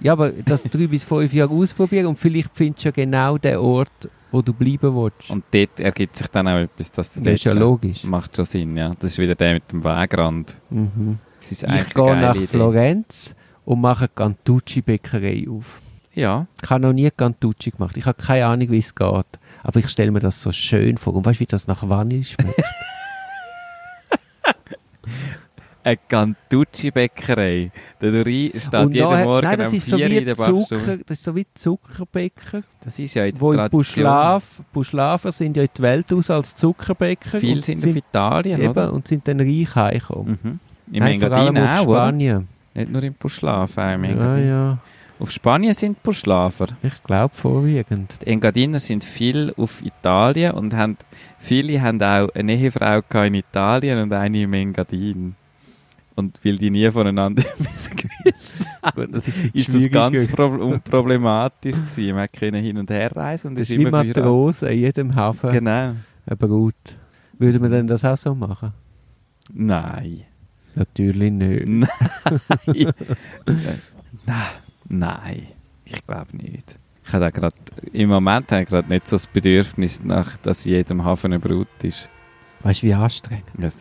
Ja, 0.00 0.12
aber 0.12 0.30
das 0.30 0.62
drei 0.62 0.86
bis 0.86 1.04
fünf 1.04 1.32
Jahre 1.32 1.52
ausprobieren 1.52 2.06
und 2.06 2.18
vielleicht 2.18 2.50
findest 2.54 2.84
du 2.84 2.88
ja 2.88 2.92
genau 2.92 3.36
den 3.38 3.56
Ort, 3.58 4.08
wo 4.30 4.40
du 4.42 4.52
bleiben 4.52 4.94
willst. 4.96 5.30
Und 5.30 5.44
dort 5.50 5.78
ergibt 5.80 6.16
sich 6.16 6.26
dann 6.28 6.48
auch 6.48 6.58
etwas, 6.58 6.90
dass 6.92 7.12
du 7.12 7.20
das 7.20 7.34
ist 7.34 7.44
ja 7.44 7.52
logisch. 7.52 8.04
Macht 8.04 8.34
schon 8.36 8.44
Sinn, 8.44 8.76
ja. 8.76 8.92
Das 8.98 9.10
ist 9.12 9.18
wieder 9.18 9.34
der 9.34 9.54
mit 9.54 9.70
dem 9.70 9.84
Wegrand. 9.84 10.56
Mhm. 10.70 11.18
Das 11.40 11.52
ist 11.52 11.64
Ich 11.64 11.94
gehe 11.94 12.16
nach 12.20 12.34
Idee. 12.34 12.46
Florenz 12.46 13.34
und 13.64 13.80
mache 13.80 14.04
eine 14.04 14.08
Cantucci-Bäckerei 14.14 15.44
auf. 15.50 15.80
Ja, 16.14 16.46
Ich 16.62 16.68
habe 16.70 16.80
noch 16.82 16.92
nie 16.92 17.08
Cantucci 17.10 17.70
gemacht. 17.70 17.96
Ich 17.96 18.04
habe 18.06 18.20
keine 18.20 18.46
Ahnung, 18.46 18.70
wie 18.70 18.78
es 18.78 18.94
geht. 18.94 19.26
Aber 19.62 19.78
ich 19.78 19.88
stelle 19.88 20.10
mir 20.10 20.20
das 20.20 20.42
so 20.42 20.50
schön 20.50 20.96
vor. 20.98 21.14
Und 21.14 21.24
weißt 21.24 21.38
du, 21.38 21.42
wie 21.42 21.46
das 21.46 21.66
nach 21.68 21.88
Vanille 21.88 22.24
schmeckt? 22.24 22.54
eine 25.90 25.98
Cantucci-Bäckerei. 26.08 27.70
Der 28.00 28.10
Dori 28.12 28.52
steht 28.58 28.74
und 28.74 28.94
jeden 28.94 29.08
nachher- 29.10 29.24
Morgen 29.24 29.46
nein, 29.46 29.58
das 29.58 29.68
um 29.72 29.76
ist 29.78 29.86
so 29.86 29.96
4 29.96 30.10
wie 30.10 30.16
in 30.16 30.24
der 30.24 30.34
Zucker, 30.36 30.96
das 31.06 31.18
ist 31.18 31.24
so 31.24 31.36
wie 31.36 31.46
Zuckerbäcker, 31.54 32.62
Das 32.82 32.98
ist 32.98 33.14
ja 33.14 33.24
in 33.24 33.32
der 33.32 33.40
wo 33.40 33.52
in 33.52 33.58
Tradition. 33.58 33.80
Buschlav, 33.80 34.44
Buschlaver 34.72 35.32
sind 35.32 35.56
ja 35.56 35.62
in 35.64 35.68
die 35.76 35.82
Welt 35.82 36.12
aus 36.12 36.30
als 36.30 36.54
Zuckerbäcker. 36.54 37.38
Viele 37.38 37.54
und 37.56 37.64
sind 37.64 37.84
auf 37.86 37.96
Italien, 37.96 38.60
eben, 38.60 38.70
oder? 38.70 38.92
und 38.92 39.06
sind 39.08 39.26
dann 39.28 39.40
reich 39.40 39.74
heimgekommen. 39.74 40.38
Mhm. 40.42 40.60
Im 40.92 40.98
Nein, 41.04 41.12
Engadin 41.14 41.58
auch, 41.58 41.86
oder? 41.86 41.98
Spanien. 41.98 42.48
Nicht 42.74 42.90
nur 42.90 43.02
im 43.02 43.14
Buschlav, 43.14 43.76
auch 43.76 43.94
im 43.94 44.04
Ja, 44.04 44.10
Engadin. 44.10 44.48
ja, 44.48 44.78
Auf 45.18 45.30
Spanien 45.32 45.74
sind 45.74 46.02
Buschlafer. 46.02 46.68
ich 46.82 47.02
glaube 47.04 47.34
vorwiegend. 47.34 48.14
Die 48.22 48.28
Engadiner 48.28 48.78
sind 48.78 49.04
viel 49.04 49.52
auf 49.56 49.82
Italien 49.84 50.52
und 50.52 50.74
haben, 50.74 50.96
viele 51.38 51.80
haben 51.82 52.00
auch 52.02 52.28
eine 52.34 52.54
Ehefrau 52.54 53.02
in 53.24 53.34
Italien 53.34 54.02
und 54.02 54.12
eine 54.12 54.42
im 54.42 54.52
Engadin. 54.54 55.34
Und 56.20 56.38
weil 56.44 56.58
die 56.58 56.70
nie 56.70 56.90
voneinander 56.90 57.42
gewusst 57.58 58.58
haben, 58.82 59.06
Gut, 59.06 59.16
das 59.16 59.26
ist, 59.28 59.44
ist 59.54 59.74
das 59.74 59.90
ganz 59.90 60.28
pro 60.28 60.46
unproblematisch 60.46 61.76
gewesen. 61.76 62.16
Man 62.16 62.28
konnte 62.38 62.58
hin 62.58 62.76
und 62.78 62.90
her 62.90 63.10
reisen 63.16 63.48
und 63.48 63.54
das 63.56 63.62
ist 63.62 63.70
ist 63.70 63.78
wie 63.78 63.82
immer 63.82 63.90
verheiratet. 63.90 64.22
Matrose 64.22 64.68
in 64.70 64.80
jedem 64.80 65.14
Hafen 65.14 65.50
Genau. 65.50 65.94
eine 66.26 66.36
Brut. 66.36 66.74
Würde 67.38 67.58
man 67.58 67.70
denn 67.70 67.86
das 67.86 68.04
auch 68.04 68.18
so 68.18 68.34
machen? 68.34 68.72
Nein. 69.52 70.24
Natürlich 70.74 71.32
nicht. 71.32 71.66
Nein. 74.26 74.46
nein. 74.88 75.46
Ich 75.84 76.06
glaube 76.06 76.36
nicht. 76.36 76.76
Ich 77.04 77.12
habe 77.12 77.32
grad, 77.32 77.54
Im 77.92 78.10
Moment 78.10 78.52
habe 78.52 78.62
ich 78.62 78.68
gerade 78.68 78.88
nicht 78.88 79.08
so 79.08 79.16
das 79.16 79.26
Bedürfnis, 79.26 80.04
nach, 80.04 80.36
dass 80.36 80.64
in 80.66 80.72
jedem 80.72 81.02
Hafen 81.02 81.32
eine 81.32 81.40
Brut 81.40 81.66
ist. 81.82 82.08
Weißt 82.62 82.82
du, 82.82 82.88
wie 82.88 82.94
anstrengend? 82.94 83.44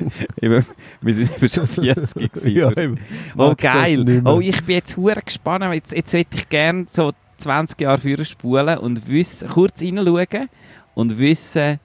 Eben, 0.40 0.64
wir 1.00 1.14
sind 1.14 1.30
eben 1.36 1.48
schon 1.48 1.66
40 1.66 2.32
gewesen. 2.32 2.72
eben. 2.78 3.00
oh, 3.36 3.54
geil. 3.56 4.22
Oh, 4.24 4.40
ich 4.40 4.62
bin 4.64 4.76
jetzt 4.76 4.96
hure 4.96 5.20
gespannt. 5.24 5.64
Jetzt, 5.74 5.92
jetzt 5.92 6.12
hätte 6.12 6.36
ich 6.36 6.48
gerne 6.48 6.86
so 6.90 7.12
20 7.38 7.80
Jahre 7.80 7.98
früher 7.98 8.24
spulen 8.24 8.78
und 8.78 9.08
wissen, 9.08 9.48
kurz 9.48 9.82
reinschauen 9.82 10.48
und 10.94 11.18
wissen, 11.18 11.78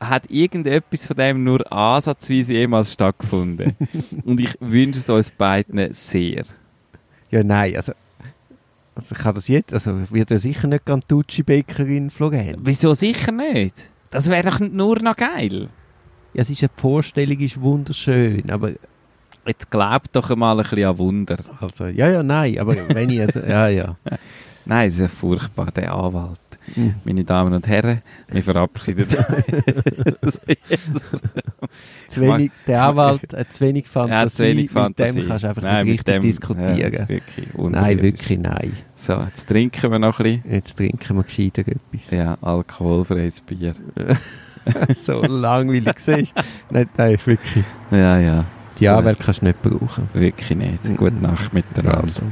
hat 0.00 0.30
irgendetwas 0.30 1.06
von 1.06 1.16
dem 1.16 1.44
nur 1.44 1.72
ansatzweise 1.72 2.52
jemals 2.52 2.92
stattgefunden? 2.92 3.76
und 4.24 4.40
ich 4.40 4.56
wünsche 4.60 5.00
es 5.00 5.08
uns 5.08 5.30
beiden 5.30 5.92
sehr. 5.92 6.44
Ja, 7.30 7.42
nein, 7.42 7.76
also, 7.76 7.92
also 8.94 9.14
ich 9.14 9.22
kann 9.22 9.34
das 9.34 9.48
jetzt, 9.48 9.74
also 9.74 10.10
wird 10.10 10.30
ja 10.30 10.38
sicher 10.38 10.68
nicht 10.68 10.86
Cantucci-Bäcker 10.86 11.86
in 11.86 12.10
Florenz. 12.10 12.58
Wieso 12.62 12.94
sicher 12.94 13.32
nicht? 13.32 13.74
Das 14.10 14.28
wäre 14.28 14.50
doch 14.50 14.60
nur 14.60 15.00
noch 15.00 15.16
geil. 15.16 15.68
Ja, 16.36 16.42
es 16.42 16.50
ist 16.50 16.62
eine 16.62 16.68
Vorstellung 16.76 17.38
ist 17.40 17.58
wunderschön, 17.60 18.50
aber 18.50 18.72
Jetzt 19.46 19.70
glaubt 19.70 20.08
doch 20.12 20.28
einmal 20.30 20.58
ein 20.58 20.64
bisschen 20.68 20.84
an 20.86 20.98
Wunder. 20.98 21.36
also, 21.60 21.86
ja, 21.86 22.10
ja, 22.10 22.22
nein, 22.22 22.58
aber 22.58 22.74
wenn 22.88 23.08
ich, 23.10 23.20
also, 23.20 23.40
ja, 23.40 23.68
ja. 23.68 23.96
Nein, 24.64 24.88
es 24.88 24.94
ist 24.94 25.00
ja 25.00 25.06
furchtbar, 25.08 25.70
der 25.70 25.94
Anwalt. 25.94 26.40
Mhm. 26.74 26.96
Meine 27.04 27.22
Damen 27.22 27.54
und 27.54 27.64
Herren, 27.68 28.00
wir 28.28 28.42
verabschieden 28.42 29.04
uns. 29.04 29.14
Zu 32.08 32.20
wenig, 32.20 32.50
der 32.66 32.82
Anwalt 32.82 33.32
hat 33.34 33.52
zu 33.52 33.64
wenig 33.64 33.86
Fantasie, 33.86 34.16
hat 34.24 34.30
zu 34.32 34.42
wenig 34.42 34.70
Fantasie. 34.72 35.12
mit 35.12 35.22
dem 35.24 35.28
kannst 35.28 35.44
du 35.44 35.48
einfach 35.48 35.62
Nein, 35.62 35.86
nicht 35.86 35.98
richtig 36.00 36.14
dem- 36.14 36.22
diskutieren. 36.22 36.92
Ja, 36.92 37.08
wirklich 37.08 37.46
nein, 37.56 38.02
wirklich 38.02 38.38
nein. 38.40 38.72
So, 38.96 39.12
jetzt 39.20 39.46
trinken 39.48 39.92
wir 39.92 39.98
noch 40.00 40.18
ein 40.18 40.42
Jetzt 40.50 40.76
trinken 40.76 41.16
wir 41.16 41.22
gescheiter 41.22 41.60
etwas. 41.62 41.78
bisschen. 41.92 42.18
Ja, 42.18 42.36
alkoholfreies 42.42 43.40
Bier. 43.42 43.74
so 44.94 45.22
langweilig 45.22 45.98
siehst 45.98 46.34
Nein, 46.70 46.88
nein, 46.96 47.18
wirklich. 47.24 47.64
Ja, 47.90 48.18
ja, 48.18 48.44
Die 48.78 48.88
Anwälte 48.88 49.22
kannst 49.24 49.40
du 49.42 49.46
nicht 49.46 49.62
brauchen. 49.62 50.08
wirklich 50.12 50.56
nicht. 50.58 50.96
Gute 50.96 51.14
Nacht 51.16 51.52
miteinander. 51.52 52.00
Also. 52.00 52.22